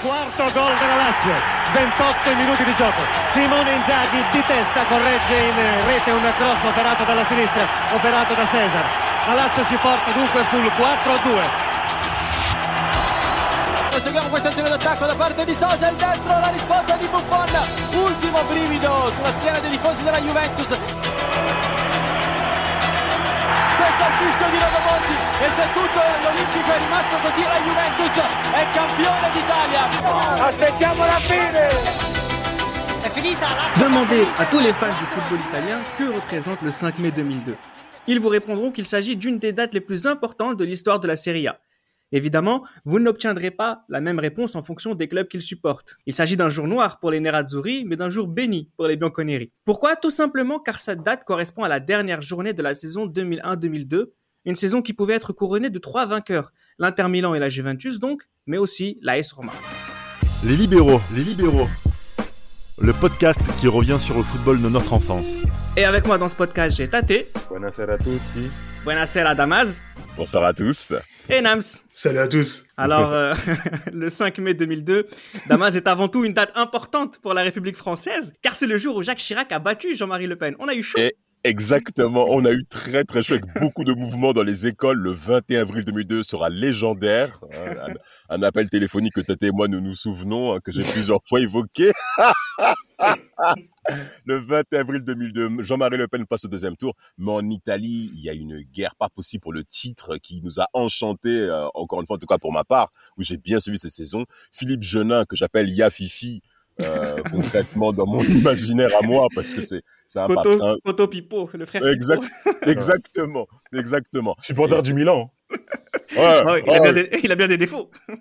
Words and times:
quarto 0.00 0.44
gol 0.52 0.74
della 0.78 0.96
Lazio. 0.96 1.34
28 1.72 2.34
minuti 2.34 2.64
di 2.64 2.74
gioco. 2.74 3.00
Simone 3.32 3.70
Inzaghi 3.72 4.24
di 4.32 4.42
testa 4.44 4.82
corregge 4.88 5.36
in 5.36 5.86
rete 5.86 6.10
un 6.10 6.32
cross 6.36 6.62
operato 6.64 7.04
dalla 7.04 7.24
sinistra 7.26 7.62
operato 7.92 8.34
da 8.34 8.46
Cesar. 8.46 8.84
La 9.26 9.34
Lazio 9.34 9.64
si 9.64 9.76
porta 9.76 10.10
dunque 10.12 10.44
sul 10.48 10.64
4-2 10.64 11.70
Proseguiamo 13.90 14.28
questa 14.28 14.48
azione 14.48 14.68
d'attacco 14.70 15.04
da 15.04 15.14
parte 15.14 15.44
di 15.44 15.52
Sosa, 15.52 15.88
il 15.90 15.96
destro, 15.96 16.38
la 16.38 16.48
risposta 16.48 16.96
di 16.96 17.06
Buffon, 17.06 17.48
ultimo 18.02 18.42
brivido 18.44 19.12
sulla 19.14 19.32
schiena 19.34 19.58
dei 19.58 19.70
tifosi 19.70 20.02
della 20.02 20.20
Juventus. 20.20 20.99
E 27.40 27.48
la 27.48 27.60
Juventus 27.64 28.12
d'Italia. 29.32 29.82
Aspettiamo 30.44 31.04
la 31.04 31.18
fine! 31.20 32.10
Demandez 33.80 34.26
à 34.38 34.44
tous 34.46 34.60
les 34.60 34.72
fans 34.72 34.86
du 34.88 35.06
football 35.06 35.38
italien 35.48 35.78
que 35.96 36.04
représente 36.14 36.62
le 36.62 36.70
5 36.70 36.98
mai 36.98 37.10
2002. 37.10 37.56
Ils 38.06 38.20
vous 38.20 38.28
répondront 38.28 38.70
qu'il 38.70 38.86
s'agit 38.86 39.16
d'une 39.16 39.38
des 39.38 39.52
dates 39.52 39.72
les 39.74 39.80
plus 39.80 40.06
importantes 40.06 40.56
de 40.56 40.64
l'histoire 40.64 41.00
de 41.00 41.06
la 41.06 41.16
Serie 41.16 41.48
A. 41.48 41.58
Évidemment, 42.12 42.66
vous 42.84 42.98
n'obtiendrez 42.98 43.50
pas 43.50 43.84
la 43.88 44.00
même 44.00 44.18
réponse 44.18 44.56
en 44.56 44.62
fonction 44.62 44.94
des 44.94 45.08
clubs 45.08 45.28
qu'ils 45.28 45.42
supportent. 45.42 45.96
Il 46.06 46.12
s'agit 46.12 46.36
d'un 46.36 46.48
jour 46.48 46.66
noir 46.66 46.98
pour 46.98 47.10
les 47.10 47.20
Nerazzurri, 47.20 47.84
mais 47.84 47.96
d'un 47.96 48.10
jour 48.10 48.26
béni 48.26 48.70
pour 48.76 48.86
les 48.86 48.96
Bianconeri. 48.96 49.52
Pourquoi? 49.64 49.96
Tout 49.96 50.10
simplement 50.10 50.58
car 50.58 50.80
cette 50.80 51.02
date 51.02 51.24
correspond 51.24 51.62
à 51.62 51.68
la 51.68 51.80
dernière 51.80 52.22
journée 52.22 52.52
de 52.52 52.62
la 52.62 52.74
saison 52.74 53.06
2001-2002, 53.06 54.06
une 54.44 54.56
saison 54.56 54.82
qui 54.82 54.92
pouvait 54.92 55.14
être 55.14 55.32
couronnée 55.32 55.70
de 55.70 55.78
trois 55.78 56.06
vainqueurs, 56.06 56.52
l'Inter 56.78 57.08
Milan 57.08 57.34
et 57.34 57.38
la 57.38 57.48
Juventus 57.48 57.98
donc, 57.98 58.22
mais 58.46 58.58
aussi 58.58 58.98
la 59.02 59.18
S 59.18 59.32
Roma. 59.32 59.52
Les 60.44 60.56
libéraux, 60.56 61.00
les 61.14 61.22
libéraux. 61.22 61.68
Le 62.82 62.94
podcast 62.94 63.38
qui 63.60 63.68
revient 63.68 63.98
sur 63.98 64.16
le 64.16 64.22
football 64.22 64.62
de 64.62 64.70
notre 64.70 64.94
enfance. 64.94 65.26
Et 65.76 65.84
avec 65.84 66.06
moi 66.06 66.16
dans 66.16 66.28
ce 66.28 66.34
podcast, 66.34 66.78
j'ai 66.78 66.88
Tate. 66.88 67.26
Buonasera 67.50 67.92
a 67.92 67.98
tutti. 67.98 68.50
Buonasera 68.84 69.34
Damas. 69.34 69.82
Bonsoir 70.16 70.44
à 70.44 70.54
tous. 70.54 70.94
Et 71.28 71.42
Nams. 71.42 71.60
Salut 71.92 72.18
à 72.20 72.26
tous. 72.26 72.64
Alors, 72.78 73.12
euh, 73.12 73.34
le 73.92 74.08
5 74.08 74.38
mai 74.38 74.54
2002, 74.54 75.06
Damas 75.46 75.74
est 75.76 75.86
avant 75.86 76.08
tout 76.08 76.24
une 76.24 76.32
date 76.32 76.52
importante 76.54 77.18
pour 77.18 77.34
la 77.34 77.42
République 77.42 77.76
française, 77.76 78.32
car 78.40 78.54
c'est 78.54 78.66
le 78.66 78.78
jour 78.78 78.96
où 78.96 79.02
Jacques 79.02 79.18
Chirac 79.18 79.52
a 79.52 79.58
battu 79.58 79.94
Jean-Marie 79.94 80.26
Le 80.26 80.36
Pen. 80.36 80.56
On 80.58 80.66
a 80.66 80.74
eu 80.74 80.82
chaud. 80.82 80.98
Et 80.98 81.14
exactement, 81.44 82.26
on 82.28 82.44
a 82.44 82.52
eu 82.52 82.64
très 82.64 83.04
très 83.04 83.22
chaud 83.22 83.34
avec 83.34 83.46
beaucoup 83.60 83.84
de 83.84 83.92
mouvements 83.92 84.32
dans 84.32 84.42
les 84.42 84.66
écoles. 84.66 84.98
Le 84.98 85.12
21 85.12 85.62
avril 85.62 85.84
2002 85.84 86.22
sera 86.22 86.48
légendaire. 86.48 87.40
Un, 87.52 88.36
un 88.36 88.42
appel 88.42 88.68
téléphonique 88.68 89.14
que 89.14 89.20
Tate 89.20 89.44
et 89.44 89.50
moi 89.50 89.68
nous 89.68 89.80
nous 89.80 89.94
souvenons, 89.94 90.54
hein, 90.54 90.60
que 90.62 90.72
j'ai 90.72 90.82
plusieurs 90.82 91.20
fois 91.28 91.40
évoqué. 91.40 91.92
le 94.24 94.36
21 94.36 94.80
avril 94.80 95.04
2002, 95.04 95.62
Jean-Marie 95.62 95.96
Le 95.96 96.08
Pen 96.08 96.26
passe 96.26 96.44
au 96.44 96.48
deuxième 96.48 96.76
tour, 96.76 96.94
mais 97.18 97.32
en 97.32 97.48
Italie, 97.48 98.10
il 98.14 98.20
y 98.20 98.30
a 98.30 98.34
une 98.34 98.60
guerre 98.60 98.94
pas 98.96 99.08
possible 99.08 99.42
pour 99.42 99.52
le 99.52 99.64
titre 99.64 100.16
qui 100.18 100.42
nous 100.42 100.60
a 100.60 100.66
enchanté, 100.72 101.28
euh, 101.28 101.66
encore 101.74 102.00
une 102.00 102.06
fois, 102.06 102.16
en 102.16 102.18
tout 102.18 102.26
cas 102.26 102.38
pour 102.38 102.52
ma 102.52 102.64
part, 102.64 102.90
où 103.16 103.22
j'ai 103.22 103.36
bien 103.36 103.60
suivi 103.60 103.78
cette 103.78 103.92
saison. 103.92 104.24
Philippe 104.52 104.82
Genin, 104.82 105.24
que 105.24 105.36
j'appelle 105.36 105.70
Yafifi, 105.70 106.42
euh, 106.82 107.22
concrètement 107.30 107.92
dans 107.92 108.06
mon 108.06 108.22
imaginaire 108.24 108.90
à 109.00 109.06
moi, 109.06 109.26
parce 109.34 109.52
que 109.54 109.60
c'est 109.60 109.82
c'est 110.06 110.18
un 110.20 110.28
pape. 110.28 110.46
C'est 110.54 110.62
un- 110.62 110.76
Poto 110.84 111.06
Pipo, 111.08 111.48
le 111.54 111.66
frère 111.66 111.86
Exact, 111.86 112.22
Pipo. 112.44 112.70
exactement, 112.70 113.46
exactement. 113.72 114.36
Supporter 114.42 114.82
du 114.82 114.94
Milan. 114.94 115.32
Ouais, 115.50 115.58
Ah 116.16 116.44
oui, 116.54 116.60
il, 116.66 116.72
a 116.74 116.80
bien 116.80 116.92
des, 116.92 117.10
il 117.24 117.32
a 117.32 117.36
bien 117.36 117.48
des 117.48 117.56
défauts. 117.56 117.90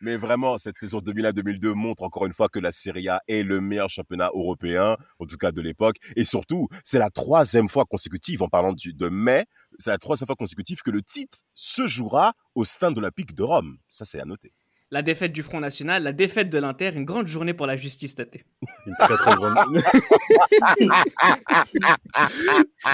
Mais 0.00 0.16
vraiment, 0.16 0.58
cette 0.58 0.78
saison 0.78 1.00
2001-2002 1.00 1.72
montre 1.74 2.02
encore 2.02 2.26
une 2.26 2.32
fois 2.32 2.48
que 2.48 2.58
la 2.58 2.72
Serie 2.72 3.08
A 3.08 3.20
est 3.28 3.42
le 3.42 3.60
meilleur 3.60 3.90
championnat 3.90 4.30
européen, 4.34 4.96
en 5.18 5.26
tout 5.26 5.36
cas 5.36 5.52
de 5.52 5.60
l'époque. 5.60 5.96
Et 6.16 6.24
surtout, 6.24 6.68
c'est 6.82 6.98
la 6.98 7.10
troisième 7.10 7.68
fois 7.68 7.84
consécutive, 7.84 8.42
en 8.42 8.48
parlant 8.48 8.72
du- 8.72 8.94
de 8.94 9.08
mai, 9.08 9.44
c'est 9.78 9.90
la 9.90 9.98
troisième 9.98 10.26
fois 10.26 10.36
consécutive 10.36 10.80
que 10.82 10.90
le 10.90 11.02
titre 11.02 11.38
se 11.54 11.86
jouera 11.86 12.32
au 12.54 12.64
Stade 12.64 12.96
olympique 12.96 13.34
de 13.34 13.42
Rome. 13.42 13.76
Ça, 13.88 14.04
c'est 14.04 14.20
à 14.20 14.24
noter. 14.24 14.52
La 14.92 15.02
défaite 15.02 15.32
du 15.32 15.42
Front 15.44 15.60
National, 15.60 16.02
la 16.02 16.12
défaite 16.12 16.50
de 16.50 16.58
l'Inter, 16.58 16.90
une 16.96 17.04
grande 17.04 17.28
journée 17.28 17.54
pour 17.54 17.66
la 17.66 17.76
justice 17.76 18.16
Tate. 18.16 18.38
Une 18.86 18.94
très 18.98 19.16
très 19.16 19.34
grande. 19.34 19.54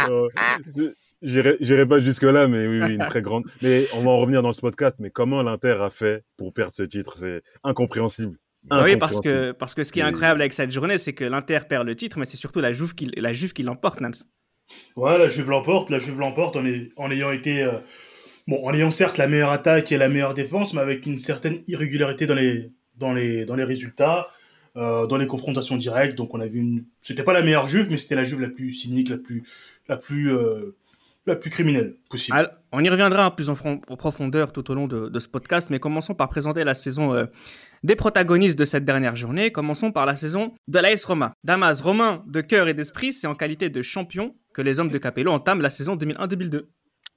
Euh, 0.09 0.29
J'irai 1.23 1.87
pas 1.87 1.99
jusque 2.01 2.23
là, 2.23 2.47
mais 2.47 2.67
oui, 2.67 2.81
oui, 2.83 2.95
une 2.97 3.05
très 3.07 3.23
grande. 3.23 3.45
Mais 3.63 3.87
on 3.95 4.03
va 4.03 4.11
en 4.11 4.19
revenir 4.19 4.43
dans 4.43 4.53
ce 4.53 4.61
podcast. 4.61 4.97
Mais 5.01 5.11
comment 5.11 5.43
l'Inter 5.43 5.79
a 5.81 5.89
fait 5.91 6.25
pour 6.37 6.53
perdre 6.53 6.73
ce 6.73 6.83
titre? 6.83 7.15
C'est 7.17 7.43
incompréhensible. 7.65 8.37
Ah 8.69 8.83
oui, 8.85 8.97
parce 8.97 9.21
que, 9.21 9.53
parce 9.53 9.75
que 9.75 9.83
ce 9.83 9.93
qui 9.93 10.01
est 10.01 10.05
incroyable 10.05 10.41
avec 10.41 10.53
cette 10.53 10.71
journée, 10.73 10.99
c'est 10.99 11.15
que 11.15 11.25
l'Inter 11.25 11.61
perd 11.69 11.87
le 11.87 11.97
titre, 11.97 12.19
mais 12.19 12.27
c'est 12.27 12.37
surtout 12.37 12.61
la 12.61 12.73
Juve 12.73 12.95
qui, 12.95 13.07
la 13.17 13.33
Juve 13.33 13.53
qui 13.55 13.63
l'emporte, 13.63 14.01
Nams. 14.01 14.15
Ouais, 14.97 15.17
la 15.19 15.29
Juve 15.29 15.49
l'emporte, 15.51 15.89
la 15.91 15.99
Juve 16.01 16.19
l'emporte 16.21 16.57
en, 16.57 16.65
en 16.97 17.11
ayant 17.11 17.31
été. 17.31 17.63
euh, 17.63 17.79
bon, 18.47 18.63
en 18.65 18.73
ayant 18.75 18.91
certes 18.91 19.19
la 19.19 19.29
meilleure 19.29 19.51
attaque 19.51 19.93
et 19.93 19.99
la 19.99 20.09
meilleure 20.09 20.35
défense, 20.35 20.75
mais 20.75 20.81
avec 20.81 21.07
une 21.07 21.19
certaine 21.19 21.63
irrégularité 21.67 22.27
dans 22.27 22.35
les, 22.35 22.71
dans 22.97 23.13
les, 23.13 23.45
dans 23.45 23.57
les 23.57 23.65
résultats, 23.65 24.29
euh, 24.77 25.07
dans 25.07 25.17
les 25.17 25.27
confrontations 25.27 25.77
directes. 25.77 26.17
Donc 26.17 26.35
on 26.35 26.41
a 26.41 26.47
vu 26.47 26.61
une. 26.61 26.85
C'était 27.03 27.23
pas 27.23 27.33
la 27.33 27.43
meilleure 27.43 27.67
Juve, 27.67 27.89
mais 27.91 27.97
c'était 27.97 28.15
la 28.15 28.25
Juve 28.25 28.41
la 28.41 28.49
plus 28.49 28.73
cynique, 28.73 29.09
la 29.09 29.19
plus, 29.19 29.43
la 29.89 29.97
plus, 29.97 30.33
euh, 30.33 30.77
la 31.27 31.37
plus 31.37 31.51
criminelle 31.51 31.97
possible. 32.11 32.51
On 32.73 32.85
y 32.85 32.89
reviendra 32.89 33.35
plus 33.35 33.49
en, 33.49 33.55
en 33.55 33.97
profondeur 33.97 34.53
tout 34.53 34.71
au 34.71 34.75
long 34.75 34.87
de, 34.87 35.09
de 35.09 35.19
ce 35.19 35.29
podcast, 35.29 35.71
mais 35.71 35.79
commençons 35.79 36.15
par 36.15 36.29
présenter 36.29 36.63
la 36.63 36.75
saison 36.75 37.15
euh, 37.15 37.27
des 37.83 37.97
protagonistes 37.97 38.59
de 38.59 38.65
cette 38.65 38.85
dernière 38.85 39.17
journée. 39.17 39.51
Commençons 39.51 39.93
par 39.93 40.07
la 40.07 40.15
saison 40.15 40.53
de 40.69 40.79
l'AS 40.79 41.05
Roma. 41.05 41.33
Damas, 41.43 41.81
Romain, 41.81 42.23
de 42.27 42.41
cœur 42.41 42.69
et 42.69 42.75
d'esprit, 42.75 43.13
c'est 43.13 43.27
en 43.27 43.35
qualité 43.35 43.71
de 43.71 43.83
champion 43.83 44.35
que 44.53 44.63
les 44.63 44.79
hommes 44.79 44.91
de 44.91 44.99
Capello 44.99 45.33
entament 45.33 45.63
la 45.63 45.71
saison 45.71 45.97
2001-2002. 45.97 46.67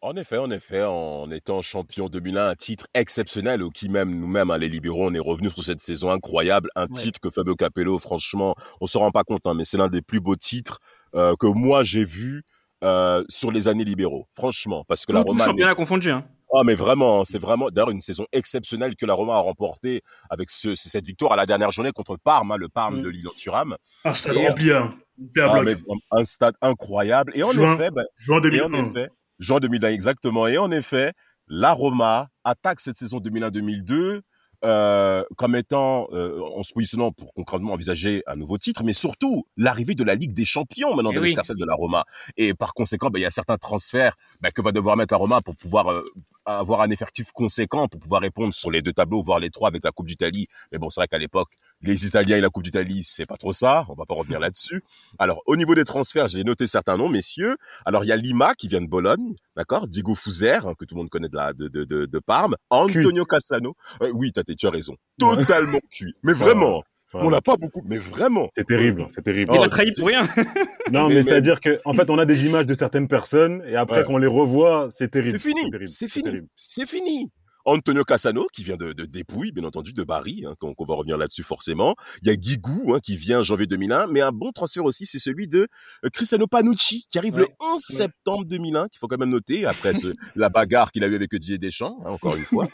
En 0.02 0.16
effet, 0.16 0.38
en 0.38 0.50
effet, 0.50 0.84
en 0.84 1.30
étant 1.30 1.62
champion 1.62 2.08
2001, 2.08 2.48
un 2.48 2.56
titre 2.56 2.88
exceptionnel, 2.94 3.62
au 3.62 3.70
qui 3.70 3.90
même 3.90 4.18
nous-mêmes, 4.18 4.50
hein, 4.50 4.58
les 4.58 4.70
libéraux, 4.70 5.08
on 5.10 5.14
est 5.14 5.20
revenus 5.20 5.54
sur 5.54 5.62
cette 5.62 5.82
saison 5.82 6.10
incroyable, 6.10 6.70
un 6.78 6.88
titre 6.88 7.20
que 7.20 7.30
Fabio 7.30 7.56
Capello, 7.56 8.00
franchement, 8.00 8.56
on 8.80 8.88
se 8.88 8.98
rend 8.98 9.12
pas 9.12 9.26
compte, 9.26 9.42
hein, 9.44 9.54
mais 9.56 9.66
c'est 9.66 9.78
l'un 9.78 9.90
des 9.90 10.02
plus 10.02 10.22
beaux 10.22 10.38
titres 10.38 10.80
euh, 11.16 11.36
que 11.38 11.48
moi 11.48 11.84
j'ai 11.84 12.06
vu 12.06 12.44
euh, 12.82 13.26
sur 13.28 13.52
les 13.52 13.68
années 13.68 13.84
libéraux, 13.84 14.26
franchement, 14.34 14.86
parce 14.88 15.06
que 15.06 15.12
la 15.12 15.22
Tout 15.22 15.28
Roma, 15.32 15.44
championnat 15.44 15.76
confondu. 15.76 16.10
Hein. 16.12 16.26
ah 16.56 16.64
mais 16.64 16.76
vraiment, 16.76 17.26
c'est 17.26 17.38
vraiment 17.38 17.70
d'ailleurs 17.70 17.90
une 17.92 18.02
saison 18.02 18.26
exceptionnelle 18.32 18.96
que 18.96 19.06
la 19.06 19.16
Roma 19.16 19.34
a 19.36 19.40
remportée 19.40 20.02
avec 20.30 20.50
ce, 20.50 20.76
cette 20.76 21.06
victoire 21.06 21.34
à 21.34 21.36
la 21.36 21.46
dernière 21.46 21.72
journée 21.72 21.92
contre 21.92 22.16
Parme, 22.16 22.54
hein, 22.54 22.58
le 22.58 22.70
Parme 22.70 23.00
Mm. 23.00 23.02
de 23.02 23.10
Lilo 23.10 23.32
Turam. 23.36 23.76
Un 24.06 24.14
stade 24.14 24.38
rempli, 24.38 24.72
hein. 24.72 24.92
À 25.38 25.52
Ah, 25.52 25.62
mais 25.64 25.76
un 26.12 26.24
stade 26.24 26.56
incroyable. 26.62 27.34
Et 27.36 27.44
en 27.44 27.52
Juin. 27.52 27.76
effet, 27.76 27.92
ben, 27.92 28.06
Juin 28.16 28.36
et 28.36 28.62
en 28.62 28.70
2001. 28.70 28.86
effet, 28.86 29.10
juin 29.40 29.60
2001 29.60 29.90
exactement. 29.90 30.48
Et 30.48 30.58
en 30.58 30.72
effet, 30.72 31.14
la 31.48 31.72
Roma 31.72 32.28
attaque 32.44 32.80
cette 32.80 32.98
saison 32.98 33.20
2001-2002 33.20 34.22
euh, 34.66 35.24
comme 35.38 35.56
étant, 35.56 36.08
euh, 36.12 36.42
en 36.56 36.64
se 36.64 36.74
positionnant 36.74 37.12
pour 37.12 37.34
concrètement 37.34 37.74
envisager 37.74 38.24
un 38.28 38.36
nouveau 38.36 38.58
titre, 38.58 38.84
mais 38.84 38.94
surtout 38.94 39.46
l'arrivée 39.58 39.96
de 39.96 40.04
la 40.04 40.16
Ligue 40.16 40.34
des 40.34 40.46
Champions 40.46 40.96
maintenant 40.96 41.12
Eh 41.12 41.16
de 41.16 41.20
oui. 41.20 41.28
l'escarcelle 41.28 41.58
de 41.58 41.66
la 41.66 41.76
Roma. 41.76 42.06
Et 42.38 42.54
par 42.54 42.74
conséquent, 42.74 43.10
ben, 43.10 43.20
il 43.20 43.24
y 43.24 43.26
a 43.26 43.32
certains 43.32 43.58
transferts 43.58 44.16
ben, 44.42 44.52
que 44.52 44.62
va 44.62 44.72
devoir 44.72 44.98
mettre 44.98 45.14
la 45.14 45.18
Roma 45.18 45.42
pour 45.42 45.56
pouvoir 45.56 45.90
euh, 45.92 46.04
avoir 46.46 46.82
un 46.82 46.90
effectif 46.90 47.32
conséquent, 47.32 47.88
pour 47.88 48.00
pouvoir 48.00 48.22
répondre 48.22 48.54
sur 48.54 48.72
les 48.72 48.82
deux 48.82 48.94
tableaux, 48.94 49.22
voire 49.22 49.40
les 49.40 49.50
trois 49.50 49.68
avec 49.70 49.84
la 49.84 49.92
Coupe 49.92 50.08
d'Italie. 50.08 50.48
Mais 50.72 50.78
bon, 50.78 50.90
c'est 50.90 51.00
vrai 51.02 51.08
qu'à 51.08 51.18
l'époque, 51.18 51.50
les 51.82 52.06
Italiens 52.06 52.38
et 52.38 52.42
la 52.42 52.50
Coupe 52.50 52.64
d'Italie, 52.64 53.04
c'est 53.04 53.26
pas 53.26 53.38
trop 53.38 53.54
ça. 53.54 53.86
On 53.90 53.94
va 53.94 54.06
pas 54.06 54.16
revenir 54.16 54.40
là-dessus. 54.40 54.84
Alors, 55.20 55.42
au 55.46 55.56
niveau 55.56 55.76
des 55.76 55.86
transferts, 55.86 56.28
j'ai 56.28 56.44
noté 56.44 56.68
certains 56.68 56.98
noms, 56.98 57.10
messieurs. 57.10 57.56
Alors, 57.86 58.04
il 58.04 58.08
y 58.08 58.12
a 58.12 58.18
Lima 58.18 58.56
qui 58.56 58.68
vient 58.68 58.82
de 58.82 58.88
Bologne, 58.88 59.36
d'accord? 59.60 59.88
Diego 59.90 60.16
Fuser, 60.16 60.60
hein, 60.66 60.74
que 60.80 60.86
tout 60.86 60.96
le 60.96 61.00
monde 61.00 61.10
connaît 61.10 61.28
de, 61.30 61.36
la, 61.36 61.52
de, 61.54 61.68
de, 61.68 61.84
de, 61.84 62.06
de 62.06 62.20
Parme. 62.20 62.56
Antonio 62.70 63.26
Cassano. 63.26 63.76
Euh, 64.02 64.10
oui, 64.14 64.32
Tate, 64.32 64.56
tu 64.56 64.66
as 64.68 64.70
raison. 64.70 64.96
Totalement 65.20 65.80
cuit. 65.92 66.14
Mais 66.24 66.32
vraiment, 66.34 66.82
on 67.14 67.30
n'a 67.30 67.42
pas 67.42 67.58
beaucoup, 67.58 67.82
mais 67.86 67.98
vraiment. 67.98 68.48
C'est 68.56 68.66
terrible, 68.68 69.06
c'est 69.10 69.22
terrible. 69.24 69.52
Il 69.54 69.60
Oh, 69.60 69.64
a 69.64 69.68
trahi 69.70 69.92
pour 69.98 70.08
rien. 70.08 70.24
Non, 70.92 71.04
mais- 71.04 71.10
mais, 71.10 71.16
mais- 71.16 71.24
c'est-à-dire 71.24 71.60
que, 71.60 71.80
en 71.86 71.94
fait, 71.94 72.10
on 72.10 72.18
a 72.18 72.26
des 72.26 72.46
images 72.46 72.66
de 72.66 72.74
certaines 72.74 73.08
personnes 73.08 73.62
et 73.68 73.76
après 73.76 74.00
Ouais. 74.00 74.04
qu'on 74.06 74.18
les 74.18 74.28
revoit, 74.28 74.88
c'est 74.92 75.10
terrible. 75.12 75.40
C'est 75.40 75.48
fini. 75.50 75.70
terrible, 75.70 75.90
C'est 75.90 76.08
fini. 76.08 76.24
terrible. 76.24 76.48
C'est 76.56 76.88
fini. 76.88 77.32
Antonio 77.70 78.04
Cassano, 78.04 78.48
qui 78.54 78.64
vient 78.64 78.78
de, 78.78 78.94
de 78.94 79.06
Dépouille, 79.06 79.52
bien 79.52 79.64
entendu, 79.64 79.94
de 79.94 80.04
Bari, 80.04 80.44
hein, 80.48 80.56
qu'on 80.60 80.86
va 80.86 80.96
revenir 80.96 81.18
là-dessus 81.18 81.44
forcément. 81.44 81.96
Il 82.22 82.28
y 82.28 82.32
a 82.32 82.36
Guigou, 82.36 82.94
hein, 82.94 83.00
qui 83.02 83.16
vient 83.16 83.40
en 83.40 83.44
janvier 83.44 83.68
2001, 83.68 84.08
mais 84.08 84.22
un 84.22 84.32
bon 84.32 84.52
transfert 84.52 84.84
aussi, 84.86 85.06
c'est 85.06 85.20
celui 85.20 85.48
de 85.48 85.68
euh, 86.06 86.10
Cristiano 86.12 86.48
Panucci, 86.48 87.06
qui 87.12 87.18
arrive 87.18 87.38
le 87.38 87.44
Ouais. 87.44 87.56
11 87.60 87.82
septembre 87.82 88.46
2001, 88.46 88.88
qu'il 88.90 88.98
faut 89.00 89.08
quand 89.08 89.18
même 89.20 89.30
noter, 89.30 89.66
après 89.66 89.94
ce- 89.94 90.14
la 90.36 90.50
bagarre 90.50 90.92
qu'il 90.92 91.04
a 91.04 91.08
eu 91.08 91.16
avec 91.16 91.30
Didier 91.32 91.58
Deschamps, 91.58 91.98
hein, 92.06 92.10
encore 92.10 92.36
une 92.36 92.44
fois. 92.46 92.68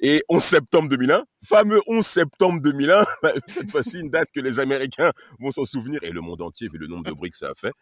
Et 0.00 0.22
11 0.28 0.42
septembre 0.42 0.88
2001, 0.88 1.24
fameux 1.44 1.80
11 1.86 2.04
septembre 2.04 2.60
2001, 2.60 3.04
bah, 3.22 3.32
cette 3.46 3.70
fois-ci 3.70 4.00
une 4.00 4.10
date 4.10 4.28
que 4.34 4.40
les 4.40 4.58
Américains 4.58 5.12
vont 5.38 5.50
s'en 5.50 5.64
souvenir, 5.64 6.00
et 6.02 6.10
le 6.10 6.20
monde 6.20 6.42
entier, 6.42 6.68
vu 6.68 6.78
le 6.78 6.86
nombre 6.86 7.04
de 7.04 7.12
bruit 7.12 7.30
que 7.30 7.36
ça 7.36 7.48
a 7.50 7.54
fait, 7.54 7.72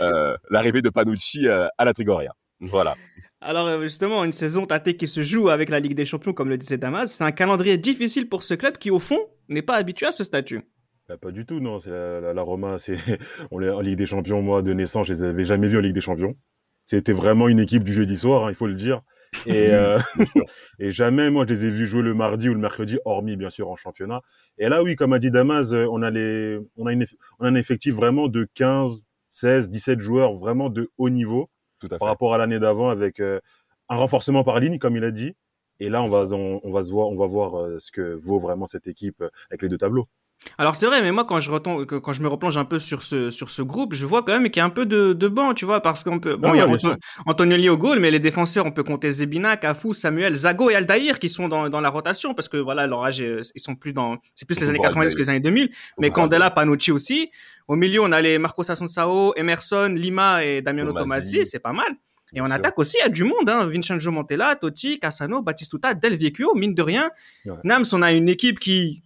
euh, 0.00 0.36
l'arrivée 0.50 0.82
de 0.82 0.90
Panucci 0.90 1.48
euh, 1.48 1.66
à 1.78 1.84
la 1.84 1.92
Trigoria. 1.94 2.32
Voilà. 2.60 2.96
Alors 3.40 3.68
euh, 3.68 3.82
justement, 3.82 4.24
une 4.24 4.32
saison 4.32 4.66
tâtée 4.66 4.96
qui 4.96 5.06
se 5.06 5.22
joue 5.22 5.48
avec 5.48 5.68
la 5.68 5.78
Ligue 5.78 5.94
des 5.94 6.04
Champions, 6.04 6.32
comme 6.32 6.48
le 6.48 6.58
disait 6.58 6.78
Damas, 6.78 7.12
c'est 7.12 7.24
un 7.24 7.30
calendrier 7.30 7.78
difficile 7.78 8.28
pour 8.28 8.42
ce 8.42 8.54
club 8.54 8.78
qui, 8.78 8.90
au 8.90 8.98
fond, 8.98 9.20
n'est 9.48 9.62
pas 9.62 9.76
habitué 9.76 10.06
à 10.06 10.12
ce 10.12 10.24
statut. 10.24 10.62
Bah, 11.08 11.16
pas 11.16 11.30
du 11.30 11.46
tout, 11.46 11.60
non. 11.60 11.78
C'est 11.78 11.90
la, 11.90 12.20
la, 12.20 12.34
la 12.34 12.42
Roma, 12.42 12.78
c'est 12.78 12.98
on 13.50 13.62
est 13.62 13.70
en 13.70 13.80
Ligue 13.80 13.96
des 13.96 14.06
Champions. 14.06 14.42
Moi, 14.42 14.62
de 14.62 14.72
naissance, 14.74 15.06
je 15.06 15.12
les 15.12 15.22
avais 15.22 15.44
jamais 15.44 15.68
vus 15.68 15.78
en 15.78 15.80
Ligue 15.80 15.94
des 15.94 16.00
Champions. 16.00 16.36
C'était 16.84 17.12
vraiment 17.12 17.48
une 17.48 17.60
équipe 17.60 17.84
du 17.84 17.92
jeudi 17.92 18.18
soir, 18.18 18.46
hein, 18.46 18.50
il 18.50 18.54
faut 18.54 18.66
le 18.66 18.74
dire. 18.74 19.02
Et, 19.46 19.68
euh, 19.72 19.98
et 20.80 20.90
jamais, 20.90 21.30
moi, 21.30 21.44
je 21.46 21.54
les 21.54 21.66
ai 21.66 21.70
vus 21.70 21.86
jouer 21.86 22.02
le 22.02 22.14
mardi 22.14 22.48
ou 22.48 22.54
le 22.54 22.60
mercredi, 22.60 22.98
hormis 23.04 23.36
bien 23.36 23.50
sûr 23.50 23.70
en 23.70 23.76
championnat. 23.76 24.20
Et 24.58 24.68
là, 24.68 24.82
oui, 24.82 24.96
comme 24.96 25.12
a 25.12 25.18
dit 25.18 25.30
Damas, 25.30 25.72
euh, 25.72 25.86
on 25.90 26.02
a 26.02 26.10
les, 26.10 26.58
on 26.76 26.86
a 26.86 26.92
une, 26.92 27.06
on 27.38 27.44
a 27.44 27.48
un 27.48 27.54
effectif 27.54 27.94
vraiment 27.94 28.28
de 28.28 28.48
15, 28.54 29.02
16, 29.30 29.70
17 29.70 30.00
joueurs 30.00 30.34
vraiment 30.34 30.70
de 30.70 30.90
haut 30.98 31.10
niveau 31.10 31.48
Tout 31.78 31.86
à 31.86 31.98
par 31.98 32.00
fait. 32.00 32.04
rapport 32.06 32.34
à 32.34 32.38
l'année 32.38 32.58
d'avant 32.58 32.88
avec 32.90 33.20
euh, 33.20 33.40
un 33.88 33.96
renforcement 33.96 34.44
par 34.44 34.60
ligne, 34.60 34.78
comme 34.78 34.96
il 34.96 35.04
a 35.04 35.10
dit. 35.10 35.34
Et 35.80 35.88
là, 35.88 36.02
on 36.02 36.08
va, 36.08 36.24
on, 36.34 36.60
on 36.62 36.72
va 36.72 36.82
se 36.82 36.90
voir, 36.90 37.08
on 37.08 37.16
va 37.16 37.26
voir 37.26 37.56
euh, 37.56 37.78
ce 37.78 37.92
que 37.92 38.14
vaut 38.14 38.38
vraiment 38.40 38.66
cette 38.66 38.86
équipe 38.86 39.20
euh, 39.20 39.30
avec 39.50 39.62
les 39.62 39.68
deux 39.68 39.78
tableaux. 39.78 40.08
Alors 40.56 40.76
c'est 40.76 40.86
vrai, 40.86 41.02
mais 41.02 41.10
moi 41.12 41.24
quand 41.24 41.40
je 41.40 41.50
retombe, 41.50 41.84
quand 41.84 42.12
je 42.12 42.22
me 42.22 42.28
replonge 42.28 42.56
un 42.56 42.64
peu 42.64 42.78
sur 42.78 43.02
ce 43.02 43.28
sur 43.30 43.50
ce 43.50 43.60
groupe, 43.60 43.92
je 43.94 44.06
vois 44.06 44.22
quand 44.22 44.32
même 44.32 44.44
qu'il 44.50 44.60
y 44.60 44.62
a 44.62 44.64
un 44.64 44.70
peu 44.70 44.86
de, 44.86 45.12
de 45.12 45.28
banc, 45.28 45.52
tu 45.52 45.64
vois, 45.64 45.80
parce 45.80 46.04
qu'on 46.04 46.20
peut. 46.20 46.36
Bon, 46.36 46.48
Non, 46.48 46.54
il 46.54 46.58
y 46.58 46.60
a 46.60 46.66
ouais, 46.66 46.74
Anto- 46.74 46.88
bien 46.88 46.96
Antonioli 47.26 47.68
au 47.68 47.76
goal, 47.76 47.98
mais 47.98 48.10
les 48.12 48.20
défenseurs, 48.20 48.64
on 48.64 48.70
peut 48.70 48.84
compter 48.84 49.10
Zebina, 49.10 49.56
Cafou, 49.56 49.94
Samuel, 49.94 50.36
Zago 50.36 50.70
et 50.70 50.76
Aldaïr 50.76 51.18
qui 51.18 51.28
sont 51.28 51.48
dans, 51.48 51.68
dans 51.68 51.80
la 51.80 51.90
rotation 51.90 52.34
parce 52.34 52.48
que 52.48 52.56
voilà, 52.56 52.86
leur 52.86 53.04
âge, 53.04 53.20
est- 53.20 53.50
ils 53.56 53.60
sont 53.60 53.74
plus 53.74 53.92
dans, 53.92 54.16
c'est 54.34 54.46
plus 54.46 54.60
les 54.60 54.68
années 54.68 54.78
voir 54.78 54.90
90 54.90 55.14
que 55.16 55.20
les 55.22 55.30
années 55.30 55.40
2000. 55.40 55.70
Mais 55.98 56.10
Candela, 56.10 56.50
Panucci 56.50 56.92
aussi. 56.92 57.30
Au 57.66 57.74
milieu, 57.74 58.00
on 58.00 58.12
a 58.12 58.20
les 58.20 58.38
Marcos 58.38 58.70
Assunção, 58.70 59.32
Emerson, 59.36 59.92
Lima 59.94 60.44
et 60.44 60.62
Damiano. 60.62 60.92
Tomasi, 60.92 61.44
c'est 61.46 61.58
pas 61.58 61.72
mal. 61.72 61.88
Et 62.32 62.36
Bien 62.36 62.44
sûr. 62.46 62.54
attaque 62.54 62.78
aussi, 62.78 62.96
il 63.00 63.02
y 63.02 63.06
a 63.06 63.08
du 63.08 63.24
monde, 63.24 63.48
hein. 63.50 63.66
Vincenzo 63.68 64.10
Montella, 64.12 64.54
Totti, 64.54 65.00
Cassano, 65.00 65.42
Batistuta, 65.42 65.94
Del 65.94 66.16
Vecchio, 66.16 66.54
mine 66.54 66.74
de 66.74 66.82
rien. 66.82 67.10
Ouais. 67.46 67.54
Nams, 67.64 67.86
on 67.92 68.02
a 68.02 68.12
une 68.12 68.28
équipe 68.28 68.58
qui 68.60 69.02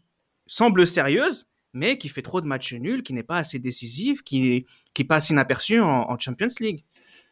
semble 0.52 0.86
sérieuse, 0.86 1.46
mais 1.72 1.96
qui 1.96 2.10
fait 2.10 2.20
trop 2.20 2.42
de 2.42 2.46
matchs 2.46 2.74
nuls, 2.74 3.02
qui 3.02 3.14
n'est 3.14 3.22
pas 3.22 3.38
assez 3.38 3.58
décisive, 3.58 4.22
qui, 4.22 4.66
qui 4.92 5.04
passe 5.04 5.30
inaperçue 5.30 5.80
en, 5.80 6.10
en 6.10 6.18
Champions 6.18 6.54
League. 6.60 6.84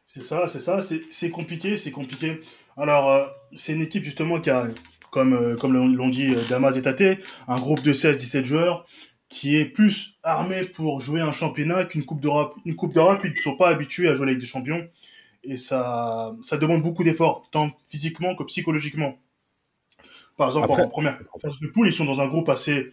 C'est 0.06 0.22
ça, 0.22 0.48
c'est 0.48 0.58
ça, 0.58 0.80
c'est 0.80 1.30
compliqué, 1.30 1.76
c'est 1.76 1.90
compliqué. 1.90 2.40
Alors, 2.78 3.10
euh, 3.10 3.26
c'est 3.54 3.74
une 3.74 3.82
équipe 3.82 4.04
justement 4.04 4.40
qui 4.40 4.48
a, 4.48 4.68
comme, 5.10 5.34
euh, 5.34 5.56
comme 5.56 5.74
l'ont 5.74 6.08
dit 6.08 6.34
euh, 6.34 6.40
Damas 6.48 6.76
et 6.78 6.82
Tate, 6.82 7.18
un 7.46 7.60
groupe 7.60 7.82
de 7.82 7.92
16-17 7.92 8.44
joueurs 8.44 8.86
qui 9.28 9.56
est 9.56 9.66
plus 9.66 10.18
armé 10.22 10.64
pour 10.64 11.00
jouer 11.02 11.20
un 11.20 11.30
championnat 11.30 11.84
qu'une 11.84 12.04
Coupe 12.04 12.20
d'Europe. 12.22 12.56
Une 12.64 12.74
Coupe 12.74 12.94
d'Europe, 12.94 13.20
ils 13.22 13.30
ne 13.30 13.36
sont 13.36 13.56
pas 13.56 13.68
habitués 13.68 14.08
à 14.08 14.14
jouer 14.14 14.26
la 14.26 14.32
Ligue 14.32 14.40
des 14.40 14.46
Champions. 14.46 14.88
Et 15.44 15.58
ça, 15.58 16.34
ça 16.42 16.56
demande 16.56 16.82
beaucoup 16.82 17.04
d'efforts, 17.04 17.42
tant 17.52 17.70
physiquement 17.90 18.34
que 18.34 18.44
psychologiquement. 18.44 19.18
Par 20.36 20.48
exemple, 20.48 20.72
Après- 20.72 20.82
en 20.84 20.88
première 20.88 21.20
phase 21.40 21.60
de 21.60 21.68
poule, 21.68 21.86
ils 21.88 21.94
sont 21.94 22.06
dans 22.06 22.20
un 22.20 22.26
groupe 22.26 22.48
assez 22.48 22.92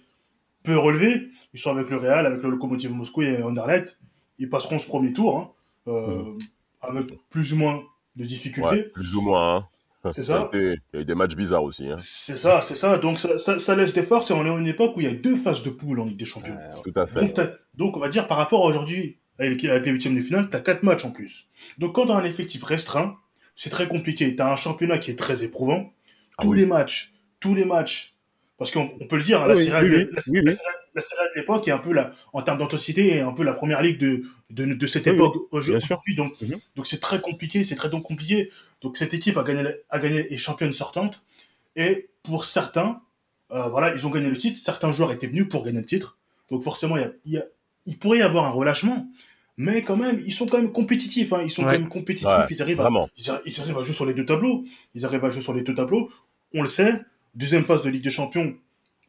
peu 0.68 0.78
relevé. 0.78 1.30
Ils 1.54 1.60
sont 1.60 1.72
avec 1.72 1.90
le 1.90 1.98
Real, 1.98 2.25
avec 2.25 2.44
le 2.44 2.50
Lokomotiv 2.50 2.94
Moscou 2.94 3.22
et 3.22 3.42
Anderlecht. 3.42 3.98
Ils 4.38 4.50
passeront 4.50 4.78
ce 4.78 4.86
premier 4.86 5.14
tour, 5.14 5.38
hein, 5.38 5.52
euh, 5.88 6.38
avec 6.81 7.08
plus 7.30 7.54
ou 7.54 7.56
moins 7.56 7.81
de 8.18 8.25
difficultés. 8.25 8.75
Ouais, 8.75 8.84
plus 8.84 9.16
ou 9.16 9.22
moins. 9.22 9.56
Hein. 9.56 9.68
C'est 10.12 10.24
Ça 10.24 10.50
Il 10.54 10.78
y 10.94 10.98
a 10.98 11.00
eu 11.02 11.06
des 11.06 11.16
matchs 11.16 11.36
bizarres 11.36 11.64
aussi. 11.64 11.90
Hein. 11.90 11.98
C'est 12.00 12.38
ça, 12.38 12.62
c'est 12.62 12.75
ça. 12.75 12.98
Donc 12.98 13.18
ça, 13.18 13.38
ça, 13.38 13.60
ça 13.60 13.75
laisse 13.75 13.94
des 13.94 14.04
forces 14.04 14.30
et 14.31 14.34
on 14.34 14.46
est 14.46 14.50
à 14.50 14.58
une 14.58 14.68
époque 14.68 14.96
où 14.96 15.02
il 15.02 15.06
y 15.06 15.10
a 15.10 15.14
deux 15.14 15.36
phases 15.36 15.64
de 15.64 15.69
poule 15.69 16.00
en 16.00 16.06
Ligue 16.06 16.18
des 16.18 16.25
Champions. 16.25 16.58
Tout 16.84 16.94
à 16.96 17.08
fait. 17.08 17.34
Donc, 17.75 17.98
on 17.98 18.00
va 18.00 18.10
dire 18.10 18.28
par 18.28 18.38
rapport 18.38 18.66
à 18.66 18.70
aujourd'hui, 18.70 19.18
avec 19.40 19.62
les 19.62 19.70
avec 19.70 19.86
les 19.86 19.92
huitièmes 19.92 20.16
de 20.16 20.22
finale, 20.22 20.50
tu 20.50 20.56
as 20.56 20.62
quatre 20.62 20.84
matchs 20.84 21.06
en 21.06 21.12
plus. 21.12 21.48
Donc 21.78 21.96
quand 21.96 22.06
tu 22.06 22.12
as 22.12 22.16
un 22.16 22.24
effectif 22.24 22.63
restreint, 22.63 23.16
c'est 23.56 23.70
très 23.70 23.88
compliqué. 23.88 24.36
Tu 24.36 24.42
as 24.42 24.52
un 24.52 24.56
championnat 24.56 24.98
qui 24.98 25.12
est 25.12 25.16
très 25.16 25.44
éprouvant. 25.44 25.92
Ah 26.38 26.44
Tous 26.44 26.52
oui. 26.52 26.60
les 26.60 26.66
matchs, 26.66 27.13
tous 27.40 27.56
les 27.56 27.66
matchs, 27.66 28.17
parce 28.57 28.71
qu'on 28.71 28.89
on 29.00 29.07
peut 29.07 29.18
le 29.18 29.24
dire, 29.24 29.42
hein, 29.42 29.48
la 29.48 29.56
Oui, 29.56 29.65
Serie 29.65 29.77
A 29.77 29.83
de- 29.83 30.09
l'époque 31.36 31.68
est 31.68 31.71
un 31.71 31.77
peu 31.77 31.94
la, 31.94 32.12
en 32.33 32.42
termes 32.42 32.57
d'intensité, 32.57 33.15
est 33.15 33.19
un 33.21 33.31
peu 33.31 33.44
la 33.44 33.54
première 33.54 33.81
ligue 33.81 34.00
de, 34.00 34.24
de, 34.50 34.65
de 34.74 34.88
cette 34.88 35.06
Oui, 35.07 35.13
époque 35.13 35.36
aujourd'hui. 35.51 36.15
Donc 36.15 36.39
Mhm. 36.42 36.59
donc 36.75 36.88
c'est 36.88 37.00
très 37.00 37.19
compliqué, 37.21 37.63
c'est 37.63 37.75
très 37.75 37.89
donc 37.89 38.04
compliqué. 38.04 38.50
Donc 38.81 38.98
cette 38.98 39.13
équipe 39.13 39.38
a 39.38 39.44
gagné, 39.44 39.69
a 39.89 40.00
gagné 40.00 40.33
est 40.33 40.38
championne 40.38 40.71
sortante. 40.74 41.21
Et 41.75 42.09
pour 42.24 42.45
certains, 42.45 43.01
euh, 43.51 43.68
voilà, 43.68 43.94
ils 43.94 44.06
ont 44.07 44.09
gagné 44.09 44.30
le 44.30 44.38
titre. 44.38 44.57
Certains 44.60 44.92
joueurs 44.92 45.12
étaient 45.12 45.27
venus 45.27 45.48
pour 45.48 45.63
gagner 45.63 45.80
le 45.80 45.86
titre. 45.86 46.18
Donc 46.50 46.63
forcément, 46.63 46.98
il, 46.98 47.01
y 47.01 47.06
a- 47.06 47.12
il, 47.25 47.31
y 47.33 47.38
a- 47.38 47.45
il 47.86 47.98
pourrait 47.98 48.19
y 48.19 48.21
avoir 48.21 48.45
un 48.45 48.50
relâchement. 48.51 49.07
Mais 49.60 49.81
quand 49.81 49.98
même, 49.98 50.19
ils 50.25 50.31
sont 50.33 50.45
quand 50.45 50.57
même 50.57 50.71
compétitifs. 50.71 51.33
hein. 51.33 51.42
Ils 51.44 51.50
sont 51.51 51.63
Ouais. 51.63 51.74
quand 51.74 51.80
même 51.80 51.89
compétitifs. 51.89 52.27
Ouais, 52.31 52.45
ils, 52.50 52.62
arrivent 52.62 52.81
à, 52.81 52.89
ils 53.18 53.30
arrivent 53.60 53.77
à 53.77 53.83
jouer 53.83 53.94
sur 53.94 54.06
les 54.06 54.13
deux 54.13 54.25
tableaux. 54.25 54.63
Ils 54.94 55.03
arrivent 55.06 55.25
à 55.25 55.31
jouer 55.31 55.42
sur 55.42 55.53
les 55.53 55.63
deux 55.63 55.74
tableaux. 55.74 56.10
On 56.53 56.62
le 56.62 56.68
sait. 56.68 56.94
Deuxième 57.38 57.63
phase 57.63 57.84
de 57.84 57.89
Ligue 57.89 58.04
des 58.04 58.10
Champions, 58.10 58.54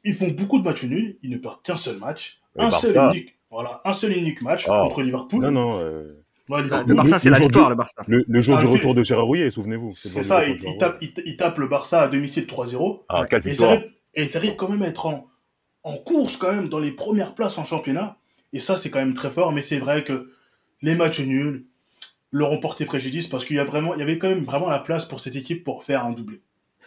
ils 0.05 0.15
font 0.15 0.29
beaucoup 0.29 0.59
de 0.59 0.65
matchs 0.65 0.85
nuls. 0.85 1.17
Ils 1.23 1.31
ne 1.31 1.39
perdent 1.39 1.63
qu'un 1.63 1.77
seul 1.77 1.99
match. 1.99 2.41
Le 2.57 2.63
un 2.65 2.71
seul 2.71 2.97
unique. 3.15 3.35
Voilà, 3.51 3.81
un 3.85 3.93
seul 3.95 4.13
et 4.13 4.19
unique 4.19 4.43
match 4.43 4.67
Oh. 4.69 4.83
contre 4.83 5.03
Liverpool. 5.03 5.43
Non, 5.43 5.51
non. 5.51 5.79
euh, 5.81 6.15
Ouais, 6.51 6.63
Le. 6.63 6.95
Barça, 6.95 7.19
c'est 7.19 7.29
la 7.29 7.37
jour 7.37 7.47
victoire, 7.49 7.67
du- 7.67 7.71
le 7.73 7.77
Barça. 7.77 8.03
le, 8.07 8.25
le 8.27 8.41
jour 8.41 8.57
Ah, 8.57 8.61
du 8.61 8.67
retour 8.67 8.95
de 8.95 9.03
Gérard 9.03 9.27
Rouillet, 9.27 9.51
souvenez-vous. 9.51 9.91
C'est 9.95 10.23
ça, 10.23 10.47
ils, 10.49 10.59
ils 11.27 11.37
tapent 11.37 11.59
le 11.59 11.67
Barça 11.69 12.01
à 12.03 12.09
domicile 12.09 12.47
3-0. 12.47 13.05
Ah, 13.11 13.27
quelle 13.29 13.41
Et 13.41 13.43
ils, 13.45 13.51
victoire. 13.51 13.71
arrivent, 13.73 13.91
et 14.15 14.23
ils 14.25 14.37
arrivent 14.37 14.57
quand 14.57 14.69
même 14.71 14.83
à 14.83 14.87
être 14.87 15.05
en, 15.07 15.27
en 15.83 15.97
course 15.99 16.39
quand 16.39 16.51
même 16.53 16.69
dans 16.71 16.79
les 16.79 16.93
premières 16.93 17.35
places 17.35 17.59
en 17.59 17.65
championnat. 17.67 18.17
Et 18.55 18.61
ça, 18.61 18.79
c'est 18.79 18.89
quand 18.91 18.99
même 18.99 19.13
très 19.13 19.29
fort. 19.29 19.53
Mais 19.53 19.61
c'est 19.61 19.79
vrai 19.79 20.05
que 20.05 20.31
les 20.81 20.95
matchs 20.95 21.21
nuls 21.21 21.67
leur 22.33 22.51
ont 22.53 22.61
porté 22.61 22.87
préjudice 22.87 23.27
parce 23.29 23.45
qu'il 23.45 23.57
y, 23.57 23.61
a 23.61 23.65
vraiment, 23.65 23.93
il 23.95 24.01
y 24.01 24.03
avait 24.03 24.17
quand 24.19 24.29
même 24.31 24.45
vraiment 24.45 24.71
la 24.71 24.79
place 24.79 25.05
pour 25.05 25.21
cette 25.21 25.37
équipe 25.37 25.65
pour 25.65 25.85
faire 25.85 26.05
un 26.07 26.13
doublé. 26.13 26.41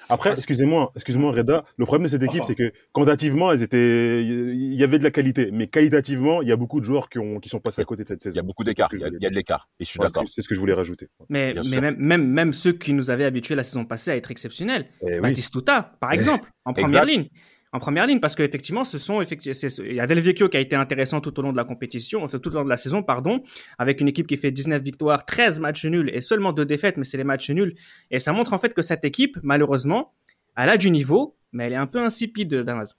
Après, 0.09 0.31
excusez-moi, 0.31 0.91
excusez-moi, 0.95 1.31
Reda. 1.31 1.63
Le 1.77 1.85
problème 1.85 2.03
de 2.05 2.09
cette 2.09 2.23
équipe, 2.23 2.41
Enfin. 2.41 2.47
c'est 2.47 2.55
que 2.55 2.71
quantitativement, 2.91 3.51
elles 3.51 3.63
étaient, 3.63 4.23
il 4.23 4.73
y 4.73 4.83
avait 4.83 4.99
de 4.99 5.03
la 5.03 5.11
qualité, 5.11 5.49
mais 5.51 5.67
qualitativement, 5.67 6.41
il 6.41 6.47
y 6.49 6.51
a 6.51 6.55
beaucoup 6.57 6.79
de 6.79 6.85
joueurs 6.85 7.09
qui 7.09 7.19
ont, 7.19 7.39
qui 7.39 7.49
sont 7.49 7.59
passés 7.59 7.81
à 7.81 7.85
côté 7.85 8.03
de 8.03 8.07
cette 8.07 8.21
saison. 8.21 8.33
Il 8.33 8.37
y 8.37 8.39
a 8.39 8.43
beaucoup 8.43 8.63
d'écart. 8.63 8.89
Il 8.93 8.99
y 8.99 9.03
a, 9.03 9.07
que 9.07 9.13
je 9.13 9.19
il 9.19 9.23
y 9.23 9.27
a 9.27 9.29
de 9.29 9.35
l'écart. 9.35 9.69
Et 9.79 9.85
je 9.85 9.89
suis 9.89 9.97
voulais- 9.97 10.09
d'accord. 10.09 10.23
C'est 10.33 10.41
ce 10.41 10.47
que 10.49 10.55
je 10.55 10.59
voulais 10.59 10.73
rajouter. 10.73 11.07
Mais, 11.29 11.53
même, 11.79 11.95
même, 11.97 12.27
même 12.27 12.53
ceux 12.53 12.73
qui 12.73 12.93
nous 12.93 13.09
avaient 13.09 13.25
habitués 13.25 13.55
la 13.55 13.63
saison 13.63 13.85
passée 13.85 14.11
à 14.11 14.15
être 14.15 14.31
exceptionnels. 14.31 14.87
Eh 15.01 15.15
oui. 15.15 15.19
Batistuta, 15.21 15.93
par 15.99 16.11
exemple, 16.11 16.49
en 16.65 16.73
première 16.73 17.03
Exact. 17.03 17.05
ligne. 17.05 17.27
En 17.73 17.79
première 17.79 18.05
ligne, 18.05 18.19
parce 18.19 18.35
qu'effectivement, 18.35 18.83
ce 18.83 18.97
sont 18.97 19.21
effectivement, 19.21 19.85
il 19.85 19.93
y 19.93 19.99
a 20.01 20.07
Del 20.07 20.19
Vecchio 20.19 20.49
qui 20.49 20.57
a 20.57 20.59
été 20.59 20.75
intéressant 20.75 21.21
tout 21.21 21.37
au 21.39 21.41
long 21.41 21.53
de 21.53 21.57
la 21.57 21.63
compétition, 21.63 22.27
tout 22.27 22.49
au 22.49 22.55
long 22.55 22.65
de 22.65 22.69
la 22.69 22.75
saison, 22.75 23.01
pardon, 23.01 23.43
avec 23.77 24.01
une 24.01 24.09
équipe 24.09 24.27
qui 24.27 24.35
fait 24.35 24.51
19 24.51 24.81
victoires, 24.81 25.25
13 25.25 25.61
matchs 25.61 25.85
nuls 25.85 26.09
et 26.13 26.19
seulement 26.19 26.51
deux 26.51 26.65
défaites, 26.65 26.97
mais 26.97 27.05
c'est 27.05 27.17
les 27.17 27.23
matchs 27.23 27.49
nuls. 27.49 27.75
Et 28.09 28.19
ça 28.19 28.33
montre 28.33 28.51
en 28.51 28.57
fait 28.57 28.73
que 28.73 28.81
cette 28.81 29.05
équipe, 29.05 29.37
malheureusement, 29.41 30.13
elle 30.57 30.67
a 30.67 30.75
du 30.75 30.91
niveau, 30.91 31.37
mais 31.53 31.65
elle 31.65 31.73
est 31.73 31.77
un 31.77 31.87
peu 31.87 32.03
insipide, 32.03 32.53
Damas. 32.53 32.97